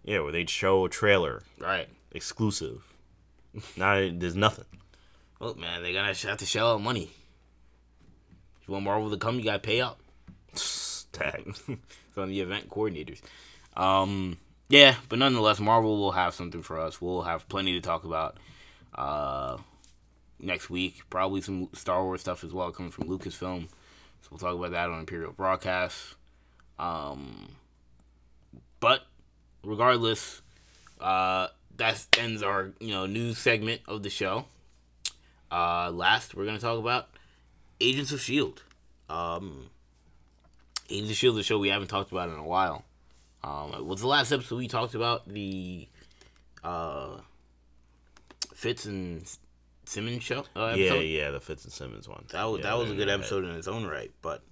yeah, 0.04 0.20
where 0.20 0.32
they'd 0.32 0.50
show 0.50 0.84
a 0.84 0.88
trailer 0.88 1.42
Right. 1.58 1.88
exclusive. 2.12 2.82
now 3.76 3.94
there's 4.12 4.36
nothing. 4.36 4.64
Look, 5.40 5.58
man, 5.58 5.82
they 5.82 5.92
gotta 5.92 6.14
have 6.28 6.38
to 6.38 6.46
shell 6.46 6.74
out 6.74 6.82
money. 6.82 7.10
If 8.60 8.68
you 8.68 8.72
want 8.74 8.84
Marvel 8.84 9.10
to 9.10 9.16
come, 9.16 9.38
you 9.38 9.44
gotta 9.44 9.58
pay 9.58 9.80
up. 9.80 10.00
Tag. 11.12 11.54
from 12.12 12.28
the 12.28 12.40
event 12.40 12.68
coordinators. 12.68 13.20
Um, 13.76 14.36
yeah, 14.68 14.96
but 15.08 15.18
nonetheless, 15.18 15.58
Marvel 15.60 15.96
will 15.98 16.12
have 16.12 16.34
something 16.34 16.62
for 16.62 16.78
us. 16.78 17.00
We'll 17.00 17.22
have 17.22 17.48
plenty 17.48 17.72
to 17.72 17.80
talk 17.80 18.04
about 18.04 18.36
uh, 18.94 19.56
next 20.38 20.70
week. 20.70 21.02
Probably 21.10 21.40
some 21.40 21.68
Star 21.72 22.04
Wars 22.04 22.20
stuff 22.20 22.44
as 22.44 22.52
well 22.52 22.70
coming 22.70 22.92
from 22.92 23.08
Lucasfilm. 23.08 23.68
So 24.22 24.28
we'll 24.30 24.38
talk 24.38 24.54
about 24.54 24.72
that 24.72 24.90
on 24.90 25.00
Imperial 25.00 25.32
Broadcast. 25.32 26.14
Um, 26.78 27.50
but 28.80 29.02
regardless, 29.64 30.42
uh, 31.00 31.48
that 31.76 32.06
ends 32.18 32.42
our 32.42 32.72
you 32.80 32.90
know 32.90 33.06
news 33.06 33.38
segment 33.38 33.80
of 33.86 34.02
the 34.02 34.10
show. 34.10 34.46
Uh, 35.50 35.90
last, 35.90 36.34
we're 36.34 36.44
gonna 36.46 36.58
talk 36.58 36.78
about 36.78 37.08
Agents 37.80 38.12
of 38.12 38.20
Shield. 38.20 38.62
Um, 39.08 39.70
Agents 40.88 41.10
of 41.10 41.16
Shield 41.16 41.38
a 41.38 41.42
show 41.42 41.58
we 41.58 41.68
haven't 41.68 41.88
talked 41.88 42.12
about 42.12 42.28
in 42.28 42.36
a 42.36 42.44
while. 42.46 42.84
Um, 43.42 43.86
was 43.86 44.00
the 44.00 44.06
last 44.06 44.32
episode 44.32 44.56
we 44.56 44.68
talked 44.68 44.94
about 44.94 45.26
the 45.26 45.88
uh, 46.62 47.16
Fitz 48.54 48.84
and 48.84 49.24
Simmons 49.90 50.22
show? 50.22 50.44
Uh, 50.54 50.74
yeah, 50.76 50.94
yeah, 50.94 51.30
the 51.32 51.40
Fitz 51.40 51.64
and 51.64 51.72
Simmons 51.72 52.08
one. 52.08 52.24
That 52.30 52.44
was 52.44 52.60
Yeah, 52.60 52.66
that 52.66 52.78
was 52.78 52.92
a 52.92 52.94
good 52.94 53.08
episode 53.08 53.44
in 53.44 53.50
its 53.50 53.66
own 53.66 53.84
right, 53.84 54.12
but 54.22 54.42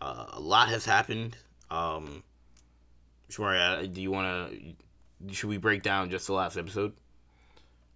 uh, 0.00 0.24
a 0.32 0.40
lot 0.40 0.70
has 0.70 0.86
happened. 0.86 1.36
Um, 1.70 2.22
Shmari, 3.30 3.82
uh, 3.82 3.86
do 3.86 4.00
you 4.00 4.10
want 4.10 4.50
to? 4.50 5.34
Should 5.34 5.50
we 5.50 5.58
break 5.58 5.82
down 5.82 6.10
just 6.10 6.26
the 6.26 6.32
last 6.32 6.56
episode, 6.56 6.94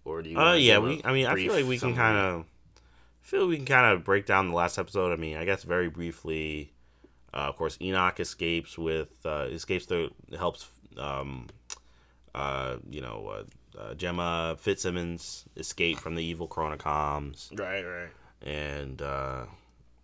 or 0.05 0.21
do 0.21 0.29
you? 0.29 0.37
Uh, 0.37 0.53
yeah, 0.53 0.77
we. 0.77 1.01
I 1.03 1.11
mean, 1.11 1.25
I 1.25 1.33
feel 1.33 1.53
like 1.53 1.65
we 1.65 1.79
can 1.79 1.95
kind 1.95 2.17
of. 2.17 2.45
feel 3.21 3.47
we 3.47 3.55
can 3.55 3.65
kind 3.65 3.95
of 3.95 4.03
break 4.03 4.27
down 4.27 4.49
the 4.49 4.55
last 4.55 4.77
episode. 4.77 5.11
I 5.11 5.15
mean, 5.15 5.37
I 5.37 5.45
guess 5.45 5.63
very 5.63 5.89
briefly. 5.89 6.71
Uh, 7.33 7.47
of 7.47 7.55
course, 7.55 7.79
Enoch 7.81 8.19
escapes 8.19 8.77
with 8.77 9.09
uh, 9.25 9.47
escapes 9.49 9.87
the 9.87 10.11
helps 10.37 10.67
um, 10.97 11.47
uh, 12.35 12.75
you 12.87 13.01
know 13.01 13.43
uh, 13.77 13.93
Jemma 13.95 14.57
Fitzsimmons 14.59 15.45
escape 15.55 15.97
from 15.99 16.15
the 16.15 16.23
evil 16.23 16.47
Chronicoms, 16.47 17.57
Right, 17.57 17.83
right. 17.83 18.09
and 18.41 19.01
uh, 19.01 19.45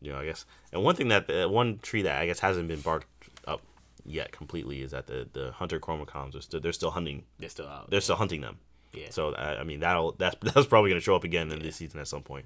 you 0.02 0.12
know 0.12 0.20
I 0.20 0.26
guess 0.26 0.46
and 0.72 0.84
one 0.84 0.96
thing 0.96 1.08
that 1.10 1.30
uh, 1.30 1.50
one 1.50 1.80
tree 1.80 2.02
that 2.04 2.22
I 2.22 2.26
guess 2.26 2.40
hasn't 2.40 2.68
been 2.68 2.82
barked 2.82 3.08
up 3.48 3.62
yet 4.06 4.32
completely 4.32 4.82
is 4.82 4.92
that 4.92 5.08
the 5.08 5.28
the 5.34 5.52
hunter 5.54 5.80
Chronicoms 5.80 6.36
are 6.36 6.42
still 6.42 6.60
they're 6.60 6.74
still 6.74 6.92
hunting 6.92 7.24
They're 7.40 7.50
still 7.50 7.68
out. 7.68 7.90
they're 7.90 8.02
still 8.02 8.16
hunting 8.16 8.42
them. 8.42 8.58
Yeah. 8.94 9.08
So 9.10 9.34
I, 9.36 9.60
I 9.60 9.64
mean 9.64 9.80
that'll 9.82 10.14
that's 10.14 10.36
that's 10.54 10.68
probably 10.68 10.90
gonna 10.92 11.02
show 11.02 11.16
up 11.16 11.24
again 11.24 11.52
in 11.52 11.60
this 11.60 11.76
season 11.76 12.00
at 12.00 12.08
some 12.08 12.24
point. 12.24 12.46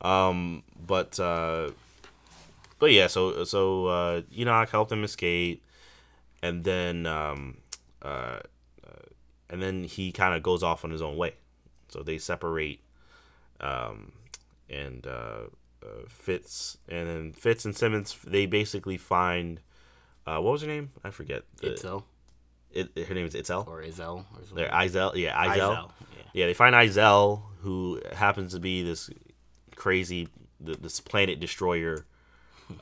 Um, 0.00 0.62
but 0.86 1.18
uh, 1.18 1.70
but 2.78 2.92
yeah, 2.92 3.06
so 3.08 3.44
so 3.44 3.86
uh, 3.86 4.22
Enoch 4.36 4.70
helped 4.70 4.92
him 4.92 5.02
escape, 5.02 5.64
and 6.42 6.62
then 6.62 7.06
um, 7.06 7.56
uh, 8.02 8.38
and 9.50 9.62
then 9.62 9.84
he 9.84 10.12
kind 10.12 10.34
of 10.34 10.42
goes 10.42 10.62
off 10.62 10.84
on 10.84 10.90
his 10.90 11.02
own 11.02 11.16
way. 11.16 11.34
So 11.88 12.02
they 12.02 12.18
separate, 12.18 12.80
um, 13.60 14.12
and 14.68 15.06
uh, 15.06 15.44
uh, 15.82 16.06
Fitz 16.06 16.78
and 16.88 17.08
then 17.08 17.32
Fitz 17.32 17.64
and 17.64 17.76
Simmons 17.76 18.16
they 18.26 18.46
basically 18.46 18.96
find. 18.96 19.60
Uh, 20.26 20.40
what 20.40 20.52
was 20.52 20.60
her 20.62 20.68
name? 20.68 20.90
I 21.02 21.10
forget. 21.10 21.44
The- 21.62 21.70
Itzel 21.70 22.04
it, 22.72 23.06
her 23.08 23.14
name 23.14 23.26
is 23.26 23.34
Itzel. 23.34 23.66
or 23.66 23.82
Izel 23.82 24.18
or 24.18 24.24
something. 24.40 24.56
They're 24.56 24.70
Izel. 24.70 25.14
Yeah, 25.16 25.36
Izel. 25.46 25.56
Izel, 25.56 25.90
Yeah. 26.16 26.22
Yeah, 26.34 26.46
they 26.46 26.54
find 26.54 26.74
Izel, 26.74 27.42
who 27.60 28.00
happens 28.12 28.52
to 28.54 28.60
be 28.60 28.82
this 28.82 29.10
crazy, 29.74 30.28
this 30.60 31.00
planet 31.00 31.40
destroyer 31.40 32.06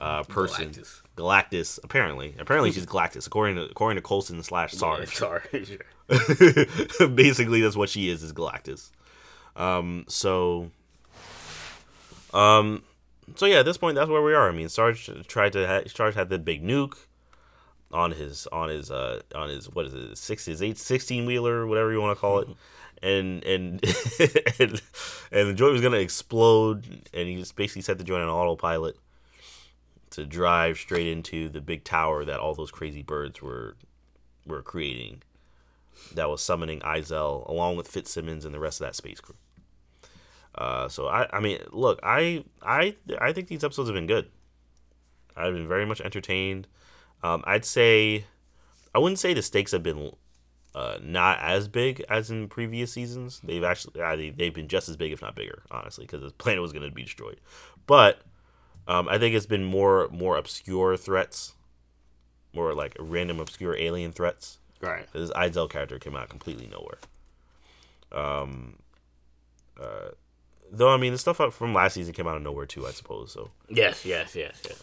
uh, 0.00 0.22
person. 0.24 0.70
Galactus. 0.70 1.02
Galactus. 1.16 1.78
Apparently, 1.82 2.34
apparently 2.38 2.70
she's 2.72 2.86
Galactus, 2.86 3.26
according 3.26 3.56
to 3.56 3.62
according 3.64 3.96
to 3.96 4.02
Coulson 4.02 4.42
slash 4.42 4.72
Sarge. 4.72 5.14
Sorry. 5.14 5.42
Basically, 7.14 7.60
that's 7.62 7.76
what 7.76 7.88
she 7.88 8.08
is, 8.08 8.22
is 8.22 8.32
Galactus. 8.32 8.90
Um, 9.56 10.04
so, 10.08 10.70
um, 12.32 12.84
so 13.34 13.46
yeah, 13.46 13.60
at 13.60 13.64
this 13.64 13.78
point, 13.78 13.96
that's 13.96 14.10
where 14.10 14.22
we 14.22 14.34
are. 14.34 14.48
I 14.48 14.52
mean, 14.52 14.68
Sarge 14.68 15.10
tried 15.26 15.52
to 15.54 15.66
ha- 15.66 15.88
Sarge 15.88 16.14
had 16.14 16.28
the 16.28 16.38
big 16.38 16.62
nuke 16.62 16.96
on 17.92 18.12
his 18.12 18.46
on 18.48 18.68
his 18.68 18.90
uh 18.90 19.20
on 19.34 19.48
his 19.48 19.72
what 19.72 19.86
is 19.86 19.94
it 19.94 20.18
six 20.18 20.44
his 20.44 20.60
eight 20.60 20.76
sixteen 20.76 21.24
wheeler 21.24 21.66
whatever 21.68 21.92
you 21.92 22.00
want 22.00 22.16
to 22.16 22.20
call 22.20 22.40
it. 22.40 22.48
And 23.02 23.44
and 23.44 23.84
and 24.58 24.82
and 25.32 25.48
the 25.48 25.54
joint 25.54 25.72
was 25.72 25.82
gonna 25.82 25.98
explode, 25.98 27.08
and 27.12 27.28
he 27.28 27.36
just 27.36 27.56
basically 27.56 27.82
set 27.82 27.98
the 27.98 28.04
joint 28.04 28.22
on 28.22 28.28
autopilot 28.28 28.98
to 30.10 30.24
drive 30.24 30.78
straight 30.78 31.06
into 31.06 31.48
the 31.48 31.60
big 31.60 31.84
tower 31.84 32.24
that 32.24 32.40
all 32.40 32.54
those 32.54 32.70
crazy 32.70 33.02
birds 33.02 33.42
were 33.42 33.76
were 34.46 34.62
creating 34.62 35.22
that 36.14 36.28
was 36.28 36.42
summoning 36.42 36.80
Izel 36.80 37.48
along 37.48 37.76
with 37.76 37.88
Fitzsimmons 37.88 38.44
and 38.44 38.54
the 38.54 38.60
rest 38.60 38.80
of 38.80 38.86
that 38.86 38.94
space 38.94 39.20
crew. 39.20 39.34
Uh, 40.54 40.88
so 40.88 41.06
I, 41.06 41.28
I 41.36 41.40
mean, 41.40 41.58
look, 41.70 42.00
I, 42.02 42.44
I, 42.62 42.96
I 43.20 43.32
think 43.32 43.48
these 43.48 43.64
episodes 43.64 43.88
have 43.88 43.94
been 43.94 44.06
good. 44.06 44.30
I've 45.36 45.52
been 45.52 45.68
very 45.68 45.84
much 45.84 46.00
entertained. 46.00 46.66
Um, 47.22 47.44
I'd 47.46 47.64
say, 47.64 48.24
I 48.94 48.98
wouldn't 48.98 49.18
say 49.18 49.34
the 49.34 49.42
stakes 49.42 49.72
have 49.72 49.82
been 49.82 50.12
uh, 50.74 50.98
not 51.02 51.40
as 51.40 51.68
big 51.68 52.04
as 52.08 52.30
in 52.30 52.48
previous 52.48 52.92
seasons. 52.92 53.40
They've 53.44 53.64
actually, 53.64 54.00
they, 54.16 54.30
they've 54.30 54.54
been 54.54 54.68
just 54.68 54.88
as 54.88 54.96
big, 54.96 55.12
if 55.12 55.20
not 55.20 55.34
bigger, 55.34 55.62
honestly, 55.70 56.06
because 56.06 56.22
the 56.22 56.30
planet 56.38 56.62
was 56.62 56.72
going 56.72 56.88
to 56.88 56.94
be 56.94 57.02
destroyed. 57.02 57.40
But 57.86 58.22
um, 58.88 59.08
I 59.08 59.18
think 59.18 59.34
it's 59.34 59.46
been 59.46 59.64
more, 59.64 60.08
more 60.10 60.36
obscure 60.36 60.96
threats, 60.96 61.54
more 62.52 62.74
like 62.74 62.96
random 62.98 63.40
obscure 63.40 63.76
alien 63.76 64.12
threats. 64.12 64.58
Right. 64.80 65.06
This 65.12 65.30
Izel 65.30 65.68
character 65.70 65.98
came 65.98 66.16
out 66.16 66.28
completely 66.28 66.66
nowhere. 66.66 66.98
Um, 68.12 68.76
uh, 69.80 70.10
though 70.70 70.92
I 70.92 70.96
mean 70.96 71.12
the 71.12 71.18
stuff 71.18 71.40
from 71.54 71.74
last 71.74 71.94
season 71.94 72.12
came 72.14 72.26
out 72.26 72.36
of 72.36 72.42
nowhere 72.42 72.66
too, 72.66 72.86
I 72.86 72.90
suppose. 72.90 73.32
So, 73.32 73.50
Yes, 73.68 74.04
yes, 74.04 74.34
yes, 74.34 74.60
yes. 74.64 74.82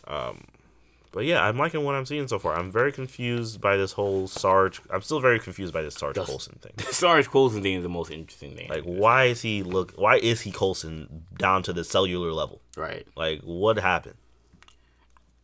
But 1.14 1.26
yeah, 1.26 1.44
I'm 1.46 1.58
liking 1.58 1.84
what 1.84 1.94
I'm 1.94 2.08
seeing 2.08 2.28
so 2.28 2.40
far. 2.40 2.56
I'm 2.56 2.72
very 2.72 2.92
confused 2.92 3.62
by 3.62 3.78
this 3.78 3.92
whole 3.92 4.28
Sarge. 4.28 4.82
I'm 4.90 5.04
still 5.04 5.20
very 5.20 5.40
confused 5.40 5.72
by 5.72 5.84
this 5.84 5.94
Sarge 5.94 6.16
Just- 6.16 6.28
Coulson 6.28 6.58
thing. 6.60 6.72
The 6.76 6.84
Sarge 6.92 7.30
Coulson 7.30 7.62
thing 7.62 7.76
is 7.76 7.84
the 7.84 7.90
most 7.90 8.10
interesting 8.10 8.56
thing. 8.56 8.68
Like, 8.68 8.84
why 8.84 9.26
is 9.26 9.44
he 9.44 9.62
look? 9.62 9.94
Why 9.96 10.18
is 10.18 10.42
he 10.42 10.52
Coulson 10.52 11.26
down 11.38 11.62
to 11.64 11.72
the 11.74 11.84
cellular 11.84 12.34
level? 12.34 12.62
right. 12.76 13.08
Like, 13.16 13.42
what 13.42 13.78
happened? 13.78 14.16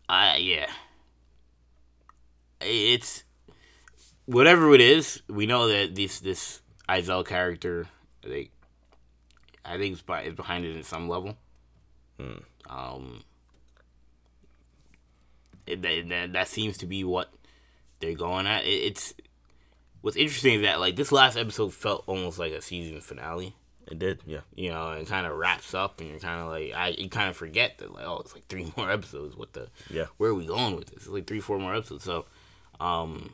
I 0.10 0.38
yeah. 0.38 0.72
It's 2.62 3.24
whatever 4.26 4.74
it 4.74 4.82
is. 4.82 5.22
We 5.30 5.46
know 5.46 5.68
that 5.68 5.94
this 5.94 6.20
this 6.20 6.62
Izel 6.90 7.24
character, 7.24 7.86
like, 8.26 8.50
I 9.64 9.78
think, 9.78 10.04
by, 10.08 10.24
is 10.24 10.34
behind 10.34 10.66
it 10.66 10.76
in 10.76 10.82
some 10.84 11.08
level. 11.08 11.38
Hmm. 12.20 12.38
Um, 12.68 13.24
that, 15.70 16.10
that 16.10 16.34
that 16.34 16.48
seems 16.48 16.78
to 16.80 16.86
be 16.86 17.04
what 17.04 17.32
they're 18.00 18.16
going 18.16 18.48
at. 18.48 18.66
It, 18.66 18.70
it's 18.70 19.14
what's 20.02 20.18
interesting 20.18 20.56
is 20.56 20.62
that 20.64 20.80
like 20.80 20.96
this 20.96 21.12
last 21.12 21.38
episode 21.38 21.74
felt 21.74 22.04
almost 22.08 22.40
like 22.40 22.54
a 22.54 22.62
season 22.62 23.02
finale 23.02 23.56
It 23.88 24.00
did, 24.00 24.22
yeah, 24.26 24.42
you 24.56 24.70
know, 24.70 24.92
and 24.92 25.08
kind 25.08 25.26
of 25.26 25.36
wraps 25.38 25.74
up, 25.74 26.00
and 26.00 26.10
you're 26.10 26.20
kind 26.20 26.42
of 26.42 26.48
like, 26.48 26.74
I 26.74 26.90
you 26.90 27.10
kind 27.10 27.30
of 27.30 27.38
forget 27.38 27.78
that 27.80 27.94
like, 27.94 28.06
oh, 28.06 28.20
it's 28.20 28.34
like 28.34 28.48
three 28.48 28.72
more 28.78 28.92
episodes. 28.92 29.36
What 29.36 29.54
the? 29.54 29.68
Yeah. 29.90 30.06
Where 30.18 30.32
are 30.32 30.36
we 30.36 30.46
going 30.46 30.76
with 30.76 30.88
this? 30.88 31.04
It's 31.04 31.08
like 31.08 31.28
three, 31.28 31.40
four 31.40 31.60
more 31.60 31.76
episodes. 31.76 32.04
So, 32.04 32.26
um, 32.80 33.34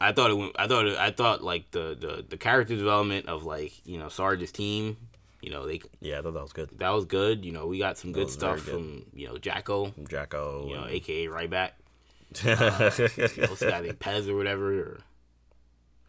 I 0.00 0.12
thought 0.12 0.30
it 0.30 0.34
went. 0.34 0.52
I 0.58 0.68
thought 0.68 0.86
it, 0.86 0.96
I 0.96 1.10
thought 1.10 1.42
like 1.42 1.70
the 1.72 1.96
the 1.98 2.24
the 2.28 2.36
character 2.36 2.76
development 2.76 3.26
of 3.26 3.44
like 3.44 3.72
you 3.84 3.98
know 3.98 4.08
Sarge's 4.08 4.52
team. 4.52 4.96
You 5.40 5.50
know 5.50 5.66
they 5.66 5.80
yeah. 6.00 6.18
I 6.18 6.22
thought 6.22 6.34
that 6.34 6.42
was 6.42 6.52
good. 6.52 6.70
that 6.78 6.90
was 6.90 7.04
good. 7.04 7.44
You 7.44 7.52
know 7.52 7.66
we 7.66 7.78
got 7.78 7.96
some 7.98 8.12
good 8.12 8.28
stuff 8.30 8.64
good. 8.64 8.74
from 8.74 9.04
you 9.14 9.28
know 9.28 9.34
Jaco. 9.34 9.94
Jaco. 10.08 10.68
You 10.68 10.76
know, 10.76 10.82
and- 10.84 10.92
aka 10.92 11.26
Ryback. 11.26 11.70
What's 12.30 12.42
the 13.60 13.66
guy 13.70 13.80
named 13.80 13.98
Pez 13.98 14.28
or 14.28 14.36
whatever? 14.36 14.80
Or, 14.80 14.98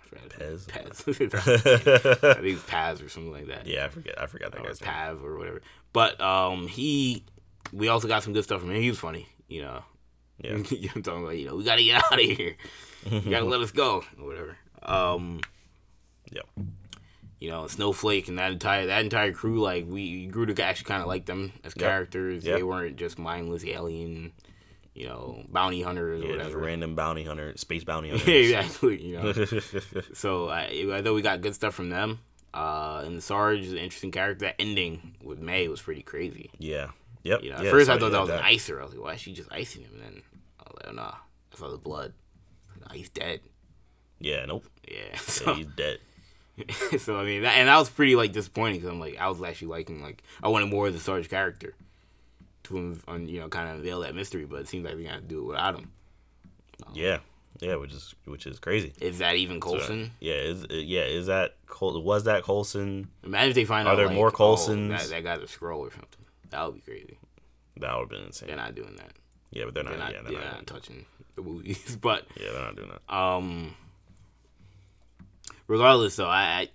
I 0.01 0.05
forgot 0.07 0.41
his 0.41 0.67
name. 0.67 0.85
Pez? 0.85 1.29
Pez. 1.29 2.23
I 2.29 2.33
think 2.41 2.45
it's 2.57 2.63
Paz 2.63 3.01
or 3.01 3.09
something 3.09 3.31
like 3.31 3.47
that. 3.47 3.67
yeah, 3.67 3.85
I 3.85 3.89
forget. 3.89 4.19
I 4.21 4.25
forgot 4.25 4.51
that 4.51 4.61
or 4.61 4.65
guy's 4.67 4.81
name. 4.81 4.89
Pav 4.89 5.23
or 5.23 5.37
whatever. 5.37 5.61
But 5.93 6.19
um, 6.19 6.67
he, 6.67 7.23
we 7.71 7.87
also 7.87 8.07
got 8.07 8.23
some 8.23 8.33
good 8.33 8.43
stuff 8.43 8.61
from 8.61 8.71
him. 8.71 8.81
He 8.81 8.89
was 8.89 8.99
funny, 8.99 9.27
you 9.47 9.61
know. 9.61 9.83
Yeah. 10.39 10.57
you 10.69 10.87
know 10.87 10.93
I'm 10.95 11.03
talking 11.03 11.23
about, 11.23 11.37
you 11.37 11.45
know, 11.47 11.55
we 11.55 11.63
gotta 11.63 11.83
get 11.83 12.03
out 12.03 12.13
of 12.13 12.19
here. 12.19 12.55
you 13.09 13.21
gotta 13.21 13.45
let 13.45 13.61
us 13.61 13.71
go 13.71 14.03
or 14.19 14.25
whatever. 14.25 14.57
Um, 14.81 15.41
Yep. 16.31 16.45
You 17.39 17.49
know, 17.49 17.67
Snowflake 17.67 18.27
and 18.27 18.37
that 18.39 18.51
entire 18.51 18.85
that 18.87 19.03
entire 19.03 19.31
crew, 19.31 19.59
like 19.61 19.85
we 19.87 20.25
grew 20.27 20.45
to 20.45 20.63
actually 20.63 20.85
kind 20.85 21.01
of 21.01 21.07
like 21.07 21.25
them 21.25 21.53
as 21.63 21.73
Yep. 21.75 21.85
characters. 21.89 22.45
Yep. 22.45 22.57
They 22.57 22.63
weren't 22.63 22.97
just 22.97 23.17
mindless 23.17 23.63
alien, 23.65 24.33
you 24.93 25.07
know, 25.07 25.43
bounty 25.49 25.81
hunters 25.81 26.21
or 26.21 26.25
Yeah, 26.27 26.33
just 26.33 26.45
whatever. 26.47 26.59
random 26.65 26.95
bounty 26.95 27.23
hunter, 27.23 27.53
space 27.55 27.83
bounty 27.83 28.09
hunter. 28.11 28.29
Yeah, 28.29 28.59
exactly. 28.59 29.01
You 29.01 29.17
know. 29.21 29.33
so 30.13 30.49
I, 30.49 30.85
I 30.93 31.01
thought 31.01 31.13
we 31.13 31.21
got 31.21 31.41
good 31.41 31.55
stuff 31.55 31.73
from 31.73 31.89
them. 31.89 32.19
Uh, 32.53 33.03
and 33.05 33.21
Sarge 33.21 33.59
is 33.59 33.71
an 33.73 33.77
interesting 33.77 34.11
character. 34.11 34.45
That 34.45 34.55
ending 34.59 35.15
with 35.23 35.39
May 35.39 35.67
was 35.67 35.81
pretty 35.81 36.01
crazy. 36.01 36.49
yeah. 36.57 36.89
Yep. 37.23 37.43
You 37.43 37.49
know, 37.51 37.57
yeah, 37.61 37.65
at 37.65 37.71
first 37.71 37.89
I 37.89 37.99
thought 37.99 38.11
that 38.13 38.21
was 38.21 38.29
an 38.29 38.39
icer. 38.39 38.79
I 38.79 38.83
was 38.83 38.93
like, 38.93 39.01
why 39.03 39.13
is 39.13 39.19
she 39.21 39.33
just 39.33 39.51
icing 39.51 39.81
him? 39.83 39.91
And 39.95 40.01
then 40.01 40.21
I 40.59 40.63
was 40.63 40.73
like, 40.77 40.85
oh, 40.87 40.91
nah. 40.93 41.15
I 41.53 41.57
saw 41.57 41.69
the 41.69 41.77
blood. 41.77 42.13
Nah, 42.79 42.93
he's 42.93 43.09
dead. 43.09 43.41
Yeah, 44.19 44.45
nope. 44.45 44.65
Yeah. 44.89 44.97
Yeah, 45.11 45.17
So, 45.19 45.53
he's 45.53 45.67
dead. 45.67 45.99
so 46.99 47.17
I 47.17 47.23
mean, 47.23 47.43
that, 47.43 47.57
and 47.57 47.67
that 47.67 47.77
was 47.77 47.89
pretty 47.89 48.15
like 48.15 48.31
disappointing 48.31 48.77
because 48.79 48.89
I'm 48.89 48.99
like, 48.99 49.17
I 49.17 49.29
was 49.29 49.41
actually 49.41 49.69
liking 49.69 50.01
like 50.01 50.23
I 50.43 50.47
wanted 50.49 50.67
more 50.69 50.87
of 50.87 50.93
the 50.93 50.99
Sarge 50.99 51.29
character 51.29 51.75
to 52.63 52.99
un- 53.07 53.27
you 53.27 53.39
know 53.39 53.49
kind 53.49 53.69
of 53.69 53.77
unveil 53.77 54.01
that 54.01 54.15
mystery, 54.15 54.45
but 54.45 54.61
it 54.61 54.67
seems 54.67 54.85
like 54.85 54.95
we 54.95 55.03
got 55.03 55.15
to 55.15 55.21
do 55.21 55.39
it 55.41 55.47
without 55.47 55.75
him. 55.75 55.91
Yeah, 56.93 57.19
yeah, 57.59 57.75
which 57.75 57.93
is 57.93 58.15
which 58.25 58.45
is 58.45 58.59
crazy. 58.59 58.93
Is 59.01 59.19
that 59.19 59.35
even 59.35 59.59
Coulson? 59.59 60.11
Yeah, 60.19 60.35
is 60.35 60.63
uh, 60.63 60.67
yeah 60.71 61.03
is 61.03 61.27
that 61.27 61.55
Col- 61.67 62.01
was 62.01 62.23
that 62.23 62.43
Coulson? 62.43 63.09
Imagine 63.23 63.49
if 63.49 63.55
they 63.55 63.65
find 63.65 63.87
Are 63.87 63.91
out 63.91 63.97
there 63.97 64.07
like, 64.07 64.15
more 64.15 64.31
oh, 64.39 64.55
that, 64.55 65.09
that 65.09 65.23
guy's 65.23 65.39
a 65.39 65.45
Skrull 65.45 65.79
or 65.79 65.91
something. 65.91 66.25
That 66.51 66.65
would 66.65 66.75
be 66.75 66.81
crazy. 66.81 67.17
That 67.77 67.93
would 67.95 68.01
have 68.01 68.09
been 68.09 68.23
insane. 68.23 68.47
They're 68.47 68.57
not 68.57 68.75
doing 68.75 68.95
that. 68.97 69.11
Yeah, 69.51 69.65
but 69.65 69.73
they're 69.73 69.83
not. 69.83 69.91
They're 69.91 69.99
not, 69.99 70.13
yeah, 70.13 70.21
they're 70.21 70.31
they're 70.31 70.41
not. 70.41 70.55
not 70.57 70.67
touching 70.67 71.05
the 71.35 71.41
movies. 71.41 71.97
But 72.01 72.25
yeah, 72.39 72.51
they're 72.51 72.61
not 72.61 72.75
doing 72.75 72.89
that. 72.89 73.13
um, 73.13 73.75
regardless, 75.69 76.17
though, 76.17 76.27
I, 76.27 76.41
I 76.41 76.67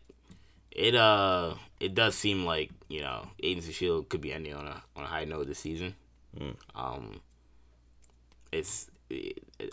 it 0.71 0.95
uh 0.95 1.55
it 1.81 1.95
does 1.95 2.15
seem 2.15 2.47
like 2.47 2.71
you 2.89 3.03
know 3.03 3.29
Agents 3.43 3.69
of 3.69 3.75
Shield 3.75 4.09
could 4.09 4.23
be 4.23 4.33
ending 4.33 4.55
on 4.55 4.67
a 4.67 4.83
on 4.97 5.05
a 5.05 5.07
high 5.07 5.25
note 5.27 5.47
this 5.47 5.59
season. 5.59 5.95
Um, 6.75 7.21
it's 8.51 8.91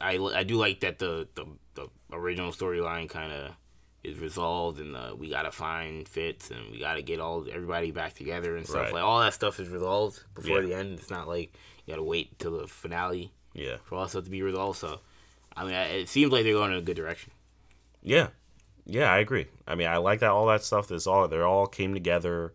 I, 0.02 0.18
I 0.36 0.44
do 0.44 0.58
like 0.58 0.82
that 0.82 1.00
the 1.00 1.28
the, 1.36 1.46
the 1.76 1.88
original 2.12 2.52
storyline 2.52 3.08
kind 3.10 3.32
of 3.32 3.52
is 4.04 4.18
resolved, 4.20 4.80
and 4.80 4.96
uh, 4.96 5.14
we 5.18 5.30
gotta 5.30 5.52
find 5.52 6.08
Fitz, 6.08 6.50
and 6.52 6.72
we 6.72 6.80
gotta 6.80 7.02
get 7.02 7.20
all 7.20 7.46
everybody 7.52 7.92
back 7.92 8.14
together 8.16 8.58
and 8.58 8.66
stuff. 8.68 8.86
Right. 8.86 8.94
Like 8.96 9.04
all 9.04 9.20
that 9.22 9.34
stuff 9.34 9.60
is 9.60 9.70
resolved 9.70 10.24
before 10.36 10.62
Yeah. 10.62 10.68
the 10.68 10.74
end. 10.76 11.00
It's 11.00 11.10
not 11.12 11.28
like 11.28 11.54
you 11.86 11.94
gotta 11.94 12.04
wait 12.04 12.38
till 12.40 12.58
the 12.60 12.68
finale 12.68 13.32
Yeah. 13.54 13.78
for 13.84 13.96
all 13.96 14.08
stuff 14.08 14.24
to 14.26 14.30
be 14.30 14.42
resolved. 14.42 14.80
So, 14.80 15.00
I 15.56 15.66
mean, 15.66 15.74
I- 15.76 15.86
it 16.02 16.10
seems 16.10 16.32
like 16.32 16.44
they're 16.44 16.54
going 16.54 16.72
in 16.72 16.78
a 16.80 16.82
good 16.82 16.96
direction. 16.96 17.32
Yeah, 18.04 18.30
yeah, 18.86 19.12
I 19.12 19.20
agree. 19.20 19.48
I 19.68 19.76
mean, 19.76 19.88
I 19.88 19.98
like 19.98 20.20
that 20.22 20.32
all 20.32 20.48
that 20.48 20.64
stuff. 20.64 20.88
That's 20.88 21.08
all 21.08 21.28
they 21.28 21.40
all 21.40 21.68
came 21.68 21.94
together. 21.94 22.54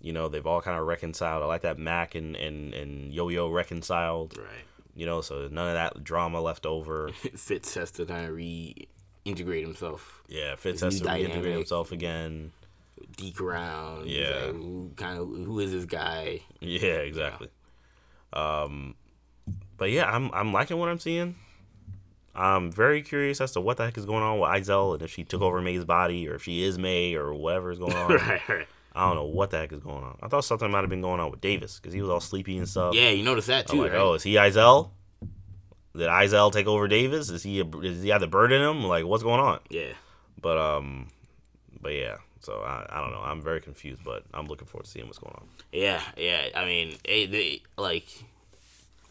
You 0.00 0.12
know, 0.12 0.28
they've 0.28 0.46
all 0.46 0.60
kind 0.60 0.78
of 0.78 0.86
reconciled. 0.86 1.42
I 1.42 1.46
like 1.46 1.62
that 1.62 1.78
Mac 1.78 2.14
and 2.14 2.34
and 2.36 2.74
and 2.74 3.12
Yo 3.12 3.28
Yo 3.28 3.48
reconciled. 3.48 4.36
Right. 4.36 4.64
You 4.94 5.06
know, 5.06 5.20
so 5.20 5.48
none 5.50 5.68
of 5.68 5.74
that 5.74 6.04
drama 6.04 6.40
left 6.40 6.66
over. 6.66 7.10
Fitz 7.36 7.74
has 7.74 7.90
to 7.92 8.04
kind 8.04 8.26
of 8.26 8.34
reintegrate 8.36 9.62
himself, 9.62 10.22
Yeah, 10.28 10.56
Fitz 10.56 10.80
His 10.82 10.94
has 10.94 11.00
to 11.00 11.08
reintegrate 11.08 11.54
himself 11.54 11.92
again. 11.92 12.52
deke 13.16 13.40
around. 13.40 14.06
Yeah. 14.06 14.46
like, 14.46 14.54
who 14.54 14.90
kind 14.96 15.18
of 15.18 15.28
who 15.28 15.60
is 15.60 15.72
this 15.72 15.86
guy? 15.86 16.40
Yeah, 16.60 16.96
exactly. 16.96 17.48
Um, 18.34 18.94
but 19.78 19.90
yeah, 19.90 20.10
I'm 20.10 20.30
I'm 20.34 20.52
liking 20.52 20.78
what 20.78 20.88
I'm 20.88 20.98
seeing. 20.98 21.36
I'm 22.34 22.72
very 22.72 23.02
curious 23.02 23.40
as 23.40 23.52
to 23.52 23.60
what 23.60 23.76
the 23.76 23.84
heck 23.84 23.98
is 23.98 24.06
going 24.06 24.22
on 24.22 24.38
with 24.38 24.48
Izel 24.48 24.94
and 24.94 25.02
if 25.02 25.10
she 25.10 25.24
took 25.24 25.42
over 25.42 25.60
May's 25.60 25.84
body 25.84 26.28
or 26.28 26.36
if 26.36 26.42
she 26.44 26.62
is 26.64 26.78
May 26.78 27.14
or 27.14 27.34
whatever 27.34 27.70
is 27.72 27.78
going 27.78 27.92
on. 27.96 28.12
right, 28.14 28.48
right. 28.48 28.66
I 28.94 29.06
don't 29.06 29.16
know 29.16 29.24
what 29.26 29.50
the 29.50 29.58
heck 29.58 29.72
is 29.72 29.80
going 29.80 30.04
on. 30.04 30.18
I 30.22 30.28
thought 30.28 30.44
something 30.44 30.70
might 30.70 30.80
have 30.80 30.90
been 30.90 31.00
going 31.00 31.20
on 31.20 31.30
with 31.30 31.40
Davis 31.40 31.78
because 31.78 31.94
he 31.94 32.00
was 32.00 32.10
all 32.10 32.20
sleepy 32.20 32.58
and 32.58 32.68
stuff. 32.68 32.94
Yeah, 32.94 33.10
you 33.10 33.22
noticed 33.22 33.48
that 33.48 33.70
I'm 33.70 33.76
too, 33.76 33.82
like, 33.82 33.92
right? 33.92 34.00
oh, 34.00 34.14
is 34.14 34.22
he 34.22 34.34
Izel? 34.34 34.90
Did 35.94 36.08
Izel 36.08 36.52
take 36.52 36.66
over 36.66 36.88
Davis? 36.88 37.28
Is 37.30 37.42
he 37.42 37.60
a, 37.60 37.66
is 37.78 38.02
he 38.02 38.10
have 38.10 38.20
the 38.20 38.26
bird 38.26 38.52
in 38.52 38.62
him? 38.62 38.84
Like, 38.84 39.04
what's 39.04 39.22
going 39.22 39.40
on? 39.40 39.60
Yeah. 39.68 39.92
But 40.40 40.58
um, 40.58 41.08
but 41.80 41.92
yeah. 41.92 42.16
So 42.40 42.60
I, 42.60 42.86
I 42.88 43.00
don't 43.00 43.12
know. 43.12 43.20
I'm 43.20 43.40
very 43.40 43.60
confused, 43.60 44.02
but 44.04 44.24
I'm 44.34 44.46
looking 44.46 44.66
forward 44.66 44.84
to 44.84 44.90
seeing 44.90 45.06
what's 45.06 45.18
going 45.18 45.34
on. 45.36 45.46
Yeah, 45.70 46.00
yeah. 46.16 46.48
I 46.54 46.64
mean, 46.64 46.96
they, 47.06 47.26
they 47.26 47.62
like. 47.78 48.06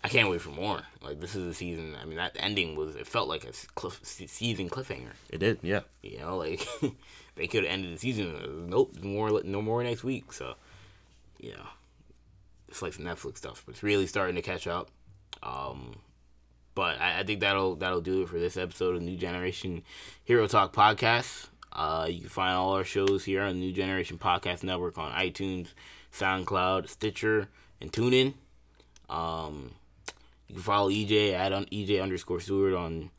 I 0.03 0.07
can't 0.09 0.29
wait 0.29 0.41
for 0.41 0.49
more. 0.49 0.81
Like 1.01 1.19
this 1.19 1.35
is 1.35 1.45
the 1.45 1.53
season. 1.53 1.95
I 2.01 2.05
mean, 2.05 2.17
that 2.17 2.35
ending 2.39 2.75
was. 2.75 2.95
It 2.95 3.05
felt 3.07 3.27
like 3.29 3.43
a 3.43 3.51
cliff, 3.75 3.99
season 4.03 4.69
cliffhanger. 4.69 5.13
It 5.29 5.37
did, 5.39 5.59
yeah. 5.61 5.81
You 6.01 6.19
know, 6.19 6.37
like 6.37 6.67
they 7.35 7.47
could 7.47 7.63
have 7.63 7.71
ended 7.71 7.93
the 7.93 7.97
season. 7.99 8.35
uh, 8.35 8.47
Nope, 8.67 8.95
more, 9.03 9.41
no 9.43 9.61
more 9.61 9.83
next 9.83 10.03
week. 10.03 10.33
So, 10.33 10.55
you 11.39 11.51
know, 11.51 11.67
it's 12.67 12.81
like 12.81 12.93
some 12.93 13.05
Netflix 13.05 13.37
stuff, 13.37 13.63
but 13.65 13.73
it's 13.75 13.83
really 13.83 14.07
starting 14.07 14.35
to 14.35 14.41
catch 14.41 14.65
up. 14.65 14.89
Um, 15.43 15.95
but 16.73 16.99
I, 16.99 17.19
I 17.19 17.23
think 17.23 17.41
that'll 17.41 17.75
that'll 17.75 18.01
do 18.01 18.23
it 18.23 18.29
for 18.29 18.39
this 18.39 18.57
episode 18.57 18.95
of 18.95 19.01
New 19.03 19.17
Generation 19.17 19.83
Hero 20.23 20.47
Talk 20.47 20.73
podcast. 20.73 21.47
Uh, 21.73 22.07
you 22.09 22.21
can 22.21 22.29
find 22.29 22.55
all 22.55 22.73
our 22.73 22.83
shows 22.83 23.23
here 23.25 23.43
on 23.43 23.53
the 23.53 23.59
New 23.59 23.71
Generation 23.71 24.17
Podcast 24.17 24.61
Network 24.63 24.97
on 24.97 25.11
iTunes, 25.13 25.69
SoundCloud, 26.13 26.89
Stitcher, 26.89 27.47
and 27.79 27.93
TuneIn. 27.93 28.33
Um, 29.09 29.71
you 30.51 30.55
can 30.55 30.63
follow 30.63 30.89
EJ 30.89 31.31
at 31.31 31.53
EJ 31.53 32.03
underscore 32.03 32.41
Seward 32.41 32.73
on 32.73 33.09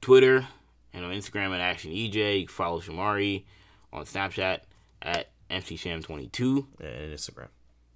Twitter 0.00 0.48
and 0.92 1.04
on 1.04 1.12
Instagram 1.12 1.54
at 1.54 1.60
Action 1.60 1.92
EJ. 1.92 2.40
You 2.40 2.46
can 2.48 2.52
follow 2.52 2.80
Shamari 2.80 3.44
on 3.92 4.04
Snapchat 4.04 4.58
at 5.00 5.28
MCSham22 5.48 6.66
And 6.80 7.12
Instagram. 7.14 7.46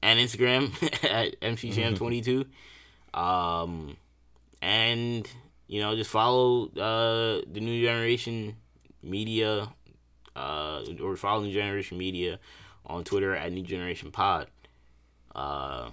and 0.02 0.20
Instagram 0.20 0.72
at 1.10 1.40
MCSham22. 1.40 2.46
um, 3.18 3.96
and 4.62 5.28
you 5.66 5.80
know, 5.80 5.96
just 5.96 6.10
follow 6.10 6.66
uh, 6.68 7.42
the 7.52 7.58
New 7.60 7.82
Generation 7.84 8.54
Media, 9.02 9.68
uh, 10.36 10.84
or 11.02 11.16
follow 11.16 11.42
New 11.42 11.52
Generation 11.52 11.98
Media 11.98 12.38
on 12.86 13.02
Twitter 13.02 13.34
at 13.34 13.50
New 13.50 13.64
Generation 13.64 14.12
Pod. 14.12 14.46
Uh, 15.34 15.90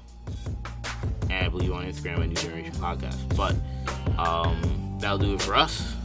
and 1.32 1.46
I 1.46 1.50
believe 1.50 1.72
on 1.72 1.86
Instagram 1.86 2.20
at 2.20 2.28
New 2.28 2.36
Generation 2.36 2.74
Podcast. 2.74 3.36
But 3.36 3.56
um, 4.20 4.98
that'll 5.00 5.18
do 5.18 5.34
it 5.34 5.42
for 5.42 5.56
us. 5.56 5.96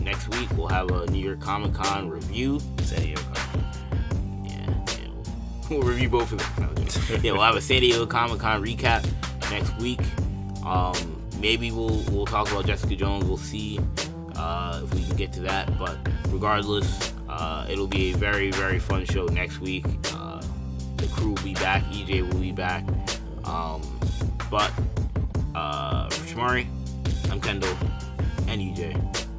Next 0.00 0.28
week 0.28 0.48
we'll 0.56 0.68
have 0.68 0.90
a 0.90 1.06
New 1.10 1.24
York 1.24 1.40
Comic 1.40 1.74
Con 1.74 2.08
review. 2.08 2.58
San 2.80 3.02
Diego 3.02 3.20
Comic. 3.34 3.66
Yeah, 4.44 4.50
yeah. 4.50 5.08
We'll, 5.68 5.80
we'll 5.80 5.88
review 5.88 6.08
both 6.08 6.32
of 6.32 6.38
them. 6.56 7.22
Yeah, 7.22 7.32
we'll 7.32 7.42
have 7.42 7.56
a 7.56 7.60
San 7.60 7.80
Diego 7.80 8.06
Comic 8.06 8.40
Con 8.40 8.64
recap 8.64 9.06
next 9.50 9.76
week. 9.78 10.00
Um, 10.64 11.22
maybe 11.38 11.70
we'll 11.70 12.02
we'll 12.10 12.26
talk 12.26 12.50
about 12.50 12.66
Jessica 12.66 12.96
Jones. 12.96 13.24
We'll 13.24 13.36
see 13.36 13.78
uh, 14.36 14.80
if 14.82 14.94
we 14.94 15.04
can 15.04 15.16
get 15.16 15.32
to 15.34 15.40
that. 15.40 15.78
But 15.78 15.98
regardless, 16.28 17.12
uh, 17.28 17.66
it'll 17.68 17.86
be 17.86 18.12
a 18.12 18.16
very 18.16 18.50
very 18.50 18.78
fun 18.78 19.04
show 19.04 19.26
next 19.26 19.60
week. 19.60 19.84
Uh, 20.14 20.42
the 20.96 21.06
crew 21.08 21.30
will 21.30 21.42
be 21.42 21.54
back. 21.54 21.82
EJ 21.84 22.32
will 22.32 22.40
be 22.40 22.52
back. 22.52 22.84
Um, 23.44 23.82
but 24.52 24.70
uh, 25.54 26.10
for 26.10 26.26
Shamari, 26.26 26.66
I'm 27.30 27.40
Kendall, 27.40 27.74
and 28.48 28.60
EJ. 28.60 29.31